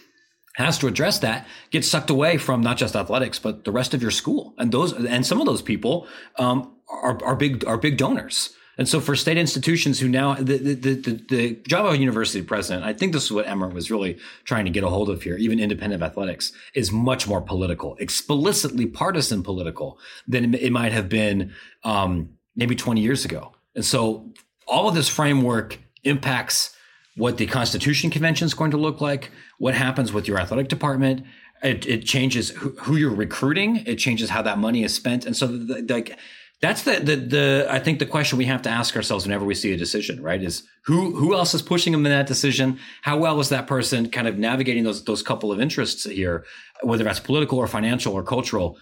has 0.55 0.77
to 0.79 0.87
address 0.87 1.19
that 1.19 1.47
gets 1.69 1.87
sucked 1.87 2.09
away 2.09 2.37
from 2.37 2.61
not 2.61 2.77
just 2.77 2.95
athletics 2.95 3.39
but 3.39 3.63
the 3.63 3.71
rest 3.71 3.93
of 3.93 4.01
your 4.01 4.11
school. 4.11 4.53
And 4.57 4.71
those 4.71 4.93
and 4.93 5.25
some 5.25 5.39
of 5.39 5.45
those 5.45 5.61
people 5.61 6.07
um, 6.37 6.71
are, 6.89 7.23
are 7.23 7.35
big 7.35 7.65
are 7.65 7.77
big 7.77 7.97
donors. 7.97 8.53
And 8.77 8.87
so 8.87 8.99
for 8.99 9.15
state 9.15 9.37
institutions 9.37 9.99
who 9.99 10.07
now 10.07 10.33
the, 10.35 10.57
the, 10.57 10.73
the, 10.73 11.25
the 11.29 11.55
job 11.67 11.93
university 11.95 12.41
president 12.41 12.83
i 12.83 12.93
think 12.93 13.13
this 13.13 13.25
is 13.25 13.31
what 13.31 13.45
Emmert 13.45 13.73
was 13.73 13.91
really 13.91 14.17
trying 14.45 14.65
to 14.65 14.71
get 14.71 14.83
a 14.83 14.89
hold 14.89 15.09
of 15.09 15.21
here 15.21 15.37
even 15.37 15.59
independent 15.59 16.01
athletics 16.01 16.51
is 16.73 16.91
much 16.91 17.27
more 17.27 17.41
political 17.41 17.95
explicitly 17.97 18.87
partisan 18.87 19.43
political 19.43 19.99
than 20.27 20.55
it 20.55 20.71
might 20.71 20.93
have 20.93 21.09
been 21.09 21.53
um, 21.83 22.29
maybe 22.55 22.75
20 22.75 23.01
years 23.01 23.25
ago. 23.25 23.53
And 23.75 23.85
so 23.85 24.31
all 24.67 24.87
of 24.87 24.95
this 24.95 25.09
framework 25.09 25.79
impacts 26.03 26.75
what 27.21 27.37
the 27.37 27.45
Constitution 27.45 28.09
Convention 28.09 28.47
is 28.47 28.55
going 28.55 28.71
to 28.71 28.77
look 28.77 28.99
like, 28.99 29.29
what 29.59 29.75
happens 29.75 30.11
with 30.11 30.27
your 30.27 30.39
athletic 30.39 30.69
department. 30.69 31.23
It, 31.61 31.85
it 31.85 32.03
changes 32.03 32.49
who, 32.49 32.69
who, 32.71 32.95
you're 32.95 33.13
recruiting. 33.13 33.83
It 33.85 33.97
changes 33.97 34.31
how 34.31 34.41
that 34.41 34.57
money 34.57 34.83
is 34.83 34.95
spent. 34.95 35.27
And 35.27 35.37
so, 35.37 35.45
the, 35.45 35.83
the, 35.83 35.93
like, 35.93 36.17
that's 36.61 36.81
the, 36.81 36.93
the 36.93 37.15
the 37.15 37.67
I 37.69 37.77
think 37.77 37.99
the 37.99 38.07
question 38.07 38.39
we 38.39 38.45
have 38.45 38.63
to 38.63 38.71
ask 38.71 38.95
ourselves 38.95 39.25
whenever 39.25 39.45
we 39.45 39.53
see 39.53 39.71
a 39.71 39.77
decision, 39.77 40.23
right? 40.23 40.41
Is 40.41 40.63
who 40.85 41.15
who 41.15 41.35
else 41.35 41.53
is 41.53 41.61
pushing 41.61 41.93
them 41.93 42.07
in 42.07 42.11
that 42.11 42.25
decision? 42.25 42.79
How 43.03 43.17
well 43.17 43.39
is 43.39 43.49
that 43.49 43.67
person 43.67 44.09
kind 44.09 44.27
of 44.27 44.39
navigating 44.39 44.83
those 44.83 45.03
those 45.03 45.21
couple 45.21 45.51
of 45.51 45.61
interests 45.61 46.05
here, 46.05 46.43
whether 46.81 47.03
that's 47.03 47.19
political 47.19 47.59
or 47.59 47.67
financial 47.67 48.13
or 48.13 48.23
cultural? 48.23 48.79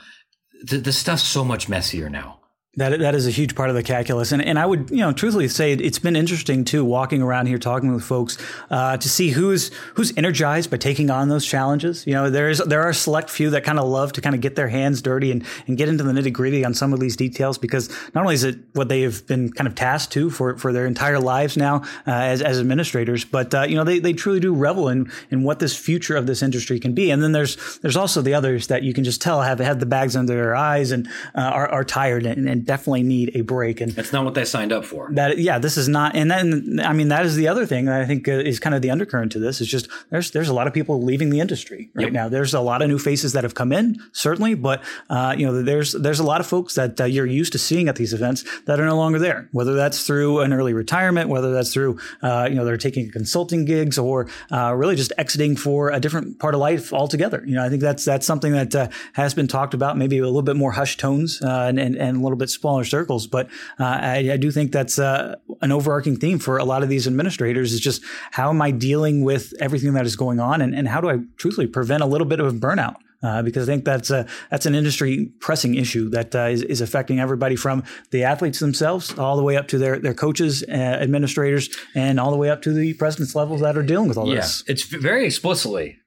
The, 0.63 0.77
the 0.77 0.93
stuff's 0.93 1.23
so 1.23 1.43
much 1.43 1.67
messier 1.67 2.09
now. 2.09 2.38
That 2.75 2.99
that 2.99 3.15
is 3.15 3.25
a 3.25 3.31
huge 3.31 3.55
part 3.55 3.71
of 3.71 3.75
the 3.75 3.81
calculus, 3.81 4.31
and 4.31 4.43
and 4.43 4.59
I 4.59 4.65
would 4.67 4.91
you 4.91 4.97
know 4.97 5.11
truthfully 5.11 5.47
say 5.47 5.73
it's 5.73 5.97
been 5.97 6.15
interesting 6.15 6.63
too 6.63 6.85
walking 6.85 7.19
around 7.19 7.47
here 7.47 7.57
talking 7.57 7.91
with 7.91 8.03
folks 8.03 8.37
uh, 8.69 8.95
to 8.95 9.09
see 9.09 9.29
who's 9.29 9.71
who's 9.95 10.15
energized 10.15 10.69
by 10.69 10.77
taking 10.77 11.09
on 11.09 11.29
those 11.29 11.47
challenges. 11.47 12.05
You 12.05 12.13
know, 12.13 12.29
there's 12.29 12.59
there 12.59 12.83
are 12.83 12.93
select 12.93 13.31
few 13.31 13.49
that 13.49 13.63
kind 13.63 13.79
of 13.79 13.87
love 13.87 14.13
to 14.13 14.21
kind 14.21 14.35
of 14.35 14.41
get 14.41 14.55
their 14.55 14.67
hands 14.67 15.01
dirty 15.01 15.31
and 15.31 15.43
and 15.65 15.79
get 15.79 15.89
into 15.89 16.03
the 16.03 16.11
nitty 16.11 16.31
gritty 16.31 16.63
on 16.63 16.75
some 16.75 16.93
of 16.93 16.99
these 16.99 17.15
details 17.15 17.57
because 17.57 17.89
not 18.13 18.21
only 18.21 18.35
is 18.35 18.43
it 18.43 18.59
what 18.73 18.87
they 18.87 19.01
have 19.01 19.25
been 19.25 19.51
kind 19.51 19.67
of 19.67 19.73
tasked 19.73 20.13
to 20.13 20.29
for 20.29 20.55
for 20.55 20.71
their 20.71 20.85
entire 20.85 21.19
lives 21.19 21.57
now 21.57 21.77
uh, 22.05 22.11
as 22.11 22.39
as 22.43 22.59
administrators, 22.59 23.25
but 23.25 23.51
uh, 23.51 23.63
you 23.63 23.77
know 23.77 23.83
they 23.83 23.97
they 23.97 24.13
truly 24.13 24.39
do 24.39 24.53
revel 24.53 24.89
in 24.89 25.11
in 25.31 25.41
what 25.41 25.57
this 25.57 25.75
future 25.75 26.15
of 26.15 26.27
this 26.27 26.43
industry 26.43 26.79
can 26.79 26.93
be. 26.93 27.09
And 27.09 27.23
then 27.23 27.31
there's 27.31 27.79
there's 27.79 27.97
also 27.97 28.21
the 28.21 28.35
others 28.35 28.67
that 28.67 28.83
you 28.83 28.93
can 28.93 29.03
just 29.03 29.23
tell 29.23 29.41
have 29.41 29.57
had 29.57 29.79
the 29.79 29.87
bags 29.87 30.15
under 30.15 30.35
their 30.35 30.55
eyes 30.55 30.91
and 30.91 31.07
uh, 31.33 31.41
are 31.41 31.67
are 31.69 31.83
tired 31.83 32.27
and, 32.27 32.47
and 32.47 32.58
definitely 32.65 33.03
need 33.03 33.35
a 33.35 33.41
break. 33.41 33.81
And 33.81 33.91
that's 33.91 34.13
not 34.13 34.25
what 34.25 34.33
they 34.33 34.45
signed 34.45 34.71
up 34.71 34.85
for. 34.85 35.09
That 35.11 35.37
yeah, 35.37 35.59
this 35.59 35.77
is 35.77 35.87
not. 35.87 36.15
And 36.15 36.29
then 36.29 36.79
I 36.83 36.93
mean 36.93 37.09
that 37.09 37.25
is 37.25 37.35
the 37.35 37.47
other 37.47 37.65
thing 37.65 37.85
that 37.85 38.01
I 38.01 38.05
think 38.05 38.27
uh, 38.27 38.33
is 38.33 38.59
kind 38.59 38.75
of 38.75 38.81
the 38.81 38.91
undercurrent 38.91 39.31
to 39.33 39.39
this 39.39 39.61
is 39.61 39.67
just 39.67 39.87
there's 40.09 40.31
there's 40.31 40.49
a 40.49 40.53
lot 40.53 40.67
of 40.67 40.73
people 40.73 41.01
leaving 41.01 41.29
the 41.29 41.39
industry 41.39 41.89
right 41.93 42.05
yep. 42.05 42.13
now. 42.13 42.29
There's 42.29 42.53
a 42.53 42.59
lot 42.59 42.81
of 42.81 42.89
new 42.89 42.99
faces 42.99 43.33
that 43.33 43.43
have 43.43 43.53
come 43.53 43.71
in 43.71 43.97
certainly, 44.11 44.55
but 44.55 44.83
uh, 45.09 45.35
you 45.37 45.45
know 45.45 45.61
there's 45.61 45.93
there's 45.93 46.19
a 46.19 46.23
lot 46.23 46.41
of 46.41 46.47
folks 46.47 46.75
that 46.75 46.99
uh, 46.99 47.05
you're 47.05 47.25
used 47.25 47.51
to 47.53 47.59
seeing 47.59 47.87
at 47.87 47.95
these 47.95 48.13
events 48.13 48.43
that 48.65 48.79
are 48.79 48.85
no 48.85 48.97
longer 48.97 49.19
there. 49.19 49.49
Whether 49.51 49.73
that's 49.73 50.05
through 50.05 50.41
an 50.41 50.53
early 50.53 50.73
retirement, 50.73 51.29
whether 51.29 51.51
that's 51.51 51.73
through 51.73 51.99
uh, 52.21 52.47
you 52.49 52.55
know 52.55 52.65
they're 52.65 52.77
taking 52.77 53.11
consulting 53.11 53.65
gigs 53.65 53.97
or 53.97 54.27
uh, 54.51 54.73
really 54.75 54.95
just 54.95 55.13
exiting 55.17 55.55
for 55.55 55.89
a 55.89 55.99
different 55.99 56.39
part 56.39 56.53
of 56.53 56.59
life 56.59 56.93
altogether. 56.93 57.43
You 57.45 57.55
know 57.55 57.65
I 57.65 57.69
think 57.69 57.81
that's 57.81 58.05
that's 58.05 58.25
something 58.25 58.53
that 58.53 58.75
uh, 58.75 58.87
has 59.13 59.33
been 59.33 59.47
talked 59.47 59.73
about, 59.73 59.97
maybe 59.97 60.17
a 60.17 60.25
little 60.25 60.41
bit 60.41 60.55
more 60.55 60.71
hushed 60.71 60.99
tones 60.99 61.41
and, 61.41 61.79
and, 61.79 61.95
and 61.95 62.17
a 62.17 62.19
little 62.21 62.37
bit 62.49 62.59
smaller 62.59 62.83
circles. 62.83 63.27
But 63.27 63.47
uh, 63.79 63.85
I, 63.85 64.31
I, 64.33 64.37
do 64.37 64.51
think 64.51 64.71
that's 64.71 64.99
uh, 64.99 65.35
an 65.61 65.71
overarching 65.71 66.17
theme 66.17 66.39
for 66.39 66.57
a 66.57 66.65
lot 66.65 66.83
of 66.83 66.89
these 66.89 67.07
administrators 67.07 67.73
is 67.73 67.79
just 67.79 68.01
how 68.31 68.49
am 68.49 68.61
I 68.61 68.71
dealing 68.71 69.23
with 69.23 69.53
everything 69.59 69.93
that 69.93 70.05
is 70.05 70.15
going 70.15 70.39
on, 70.39 70.61
and, 70.61 70.75
and 70.75 70.87
how 70.87 71.01
do 71.01 71.09
I 71.09 71.19
truthfully 71.37 71.67
prevent 71.67 72.03
a 72.03 72.05
little 72.05 72.27
bit 72.27 72.39
of 72.39 72.53
burnout. 72.55 72.95
Uh, 73.21 73.41
because 73.41 73.67
I 73.67 73.73
think 73.73 73.83
that's 73.83 74.11
a 74.11 74.25
that's 74.49 74.65
an 74.65 74.75
industry 74.75 75.29
pressing 75.41 75.75
issue 75.75 76.07
that 76.11 76.33
uh, 76.33 76.43
is, 76.43 76.61
is 76.63 76.79
affecting 76.79 77.19
everybody 77.19 77.57
from 77.57 77.83
the 78.11 78.23
athletes 78.23 78.59
themselves 78.59 79.19
all 79.19 79.35
the 79.35 79.43
way 79.43 79.57
up 79.57 79.67
to 79.69 79.77
their 79.77 79.99
their 79.99 80.13
coaches, 80.13 80.63
uh, 80.69 80.71
administrators, 80.71 81.69
and 81.93 82.17
all 82.17 82.31
the 82.31 82.37
way 82.37 82.49
up 82.49 82.61
to 82.61 82.71
the 82.71 82.93
president's 82.93 83.35
levels 83.35 83.59
that 83.59 83.77
are 83.77 83.83
dealing 83.83 84.07
with 84.07 84.17
all 84.17 84.29
yeah, 84.29 84.35
this. 84.35 84.63
It's 84.67 84.83
very 84.83 85.25
explicitly 85.25 85.97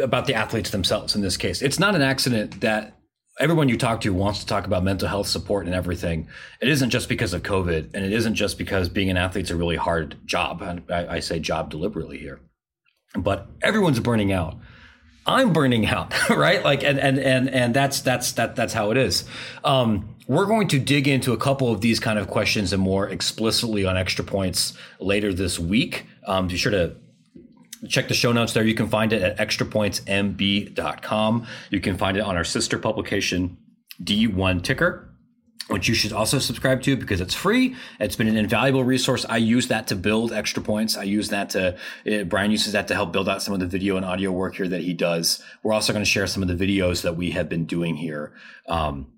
about 0.00 0.26
the 0.26 0.34
athletes 0.34 0.70
themselves 0.70 1.16
in 1.16 1.20
this 1.20 1.36
case. 1.36 1.62
It's 1.62 1.80
not 1.80 1.96
an 1.96 2.02
accident 2.02 2.60
that 2.60 2.99
everyone 3.40 3.68
you 3.68 3.76
talk 3.76 4.02
to 4.02 4.12
wants 4.12 4.40
to 4.40 4.46
talk 4.46 4.66
about 4.66 4.84
mental 4.84 5.08
health 5.08 5.26
support 5.26 5.66
and 5.66 5.74
everything. 5.74 6.28
It 6.60 6.68
isn't 6.68 6.90
just 6.90 7.08
because 7.08 7.32
of 7.32 7.42
COVID, 7.42 7.90
and 7.94 8.04
it 8.04 8.12
isn't 8.12 8.34
just 8.34 8.58
because 8.58 8.88
being 8.88 9.10
an 9.10 9.16
athlete's 9.16 9.50
a 9.50 9.56
really 9.56 9.76
hard 9.76 10.16
job. 10.26 10.62
I, 10.90 11.16
I 11.16 11.20
say 11.20 11.40
job 11.40 11.70
deliberately 11.70 12.18
here, 12.18 12.40
but 13.14 13.48
everyone's 13.62 13.98
burning 13.98 14.32
out. 14.32 14.56
I'm 15.26 15.52
burning 15.52 15.86
out, 15.86 16.12
right? 16.30 16.62
Like, 16.62 16.84
and 16.84 16.98
and 16.98 17.18
and 17.18 17.48
and 17.48 17.74
that's 17.74 18.00
that's 18.02 18.32
that 18.32 18.54
that's 18.56 18.74
how 18.74 18.90
it 18.90 18.96
is. 18.96 19.24
Um, 19.64 20.14
we're 20.28 20.46
going 20.46 20.68
to 20.68 20.78
dig 20.78 21.08
into 21.08 21.32
a 21.32 21.36
couple 21.36 21.72
of 21.72 21.80
these 21.80 21.98
kind 21.98 22.18
of 22.18 22.28
questions 22.28 22.72
and 22.72 22.80
more 22.80 23.08
explicitly 23.08 23.84
on 23.84 23.96
extra 23.96 24.24
points 24.24 24.74
later 25.00 25.32
this 25.32 25.58
week. 25.58 26.06
Um, 26.26 26.46
be 26.46 26.56
sure 26.56 26.70
to 26.70 26.94
check 27.88 28.08
the 28.08 28.14
show 28.14 28.32
notes 28.32 28.52
there. 28.52 28.64
You 28.64 28.74
can 28.74 28.88
find 28.88 29.12
it 29.12 29.22
at 29.22 29.38
extrapointsmb.com. 29.38 31.46
You 31.70 31.80
can 31.80 31.96
find 31.96 32.16
it 32.16 32.20
on 32.20 32.36
our 32.36 32.44
sister 32.44 32.78
publication, 32.78 33.56
D1 34.02 34.62
Ticker 34.62 35.10
which 35.70 35.88
you 35.88 35.94
should 35.94 36.12
also 36.12 36.38
subscribe 36.38 36.82
to 36.82 36.96
because 36.96 37.20
it's 37.20 37.34
free. 37.34 37.76
It's 37.98 38.16
been 38.16 38.28
an 38.28 38.36
invaluable 38.36 38.84
resource. 38.84 39.24
I 39.28 39.36
use 39.36 39.68
that 39.68 39.86
to 39.88 39.96
build 39.96 40.32
extra 40.32 40.62
points. 40.62 40.96
I 40.96 41.04
use 41.04 41.28
that 41.28 41.50
to, 41.50 41.76
uh, 42.06 42.24
Brian 42.24 42.50
uses 42.50 42.72
that 42.72 42.88
to 42.88 42.94
help 42.94 43.12
build 43.12 43.28
out 43.28 43.42
some 43.42 43.54
of 43.54 43.60
the 43.60 43.66
video 43.66 43.96
and 43.96 44.04
audio 44.04 44.32
work 44.32 44.56
here 44.56 44.68
that 44.68 44.82
he 44.82 44.92
does. 44.92 45.42
We're 45.62 45.72
also 45.72 45.92
going 45.92 46.04
to 46.04 46.10
share 46.10 46.26
some 46.26 46.42
of 46.42 46.48
the 46.48 46.66
videos 46.66 47.02
that 47.02 47.16
we 47.16 47.30
have 47.30 47.48
been 47.48 47.66
doing 47.66 47.96
here. 47.96 48.32
Um, 48.66 49.12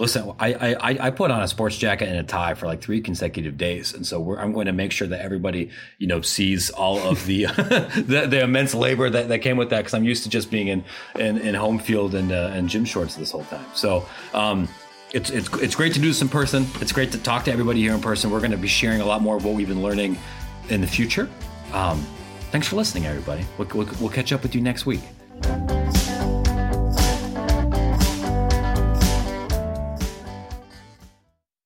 Listen, 0.00 0.32
I, 0.38 0.54
I 0.54 1.06
I 1.06 1.10
put 1.10 1.30
on 1.30 1.42
a 1.42 1.48
sports 1.48 1.76
jacket 1.76 2.08
and 2.08 2.18
a 2.18 2.22
tie 2.22 2.54
for 2.54 2.66
like 2.66 2.80
three 2.80 3.00
consecutive 3.00 3.56
days, 3.56 3.94
and 3.94 4.06
so 4.06 4.36
I'm 4.36 4.52
going 4.52 4.66
to 4.66 4.72
make 4.72 4.92
sure 4.92 5.08
that 5.08 5.20
everybody 5.20 5.70
you 5.98 6.06
know 6.06 6.20
sees 6.20 6.70
all 6.70 6.98
of 6.98 7.26
the 7.26 7.46
the, 7.46 8.26
the, 8.28 8.42
immense 8.42 8.74
labor 8.74 9.10
that, 9.10 9.28
that 9.28 9.40
came 9.40 9.56
with 9.56 9.70
that 9.70 9.78
because 9.78 9.94
I'm 9.94 10.04
used 10.04 10.22
to 10.22 10.28
just 10.28 10.50
being 10.50 10.68
in 10.68 10.84
in, 11.16 11.38
in 11.38 11.54
home 11.54 11.78
field 11.78 12.14
and 12.14 12.30
uh, 12.30 12.52
and 12.54 12.68
gym 12.68 12.84
shorts 12.84 13.16
this 13.16 13.30
whole 13.30 13.44
time. 13.44 13.66
So. 13.74 14.06
Um, 14.34 14.68
it's, 15.14 15.30
it's, 15.30 15.48
it's 15.54 15.74
great 15.74 15.94
to 15.94 16.00
do 16.00 16.08
this 16.08 16.20
in 16.20 16.28
person. 16.28 16.66
It's 16.82 16.92
great 16.92 17.12
to 17.12 17.18
talk 17.18 17.44
to 17.44 17.50
everybody 17.50 17.80
here 17.80 17.94
in 17.94 18.00
person. 18.02 18.30
We're 18.30 18.40
going 18.40 18.50
to 18.50 18.58
be 18.58 18.68
sharing 18.68 19.00
a 19.00 19.06
lot 19.06 19.22
more 19.22 19.38
of 19.38 19.44
what 19.46 19.54
we've 19.54 19.66
been 19.66 19.82
learning 19.82 20.18
in 20.68 20.82
the 20.82 20.86
future. 20.86 21.30
Um, 21.72 22.06
thanks 22.50 22.68
for 22.68 22.76
listening, 22.76 23.06
everybody. 23.06 23.46
We'll, 23.56 23.68
we'll, 23.68 23.88
we'll 24.00 24.10
catch 24.10 24.34
up 24.34 24.42
with 24.42 24.54
you 24.54 24.60
next 24.60 24.84
week. 24.84 25.00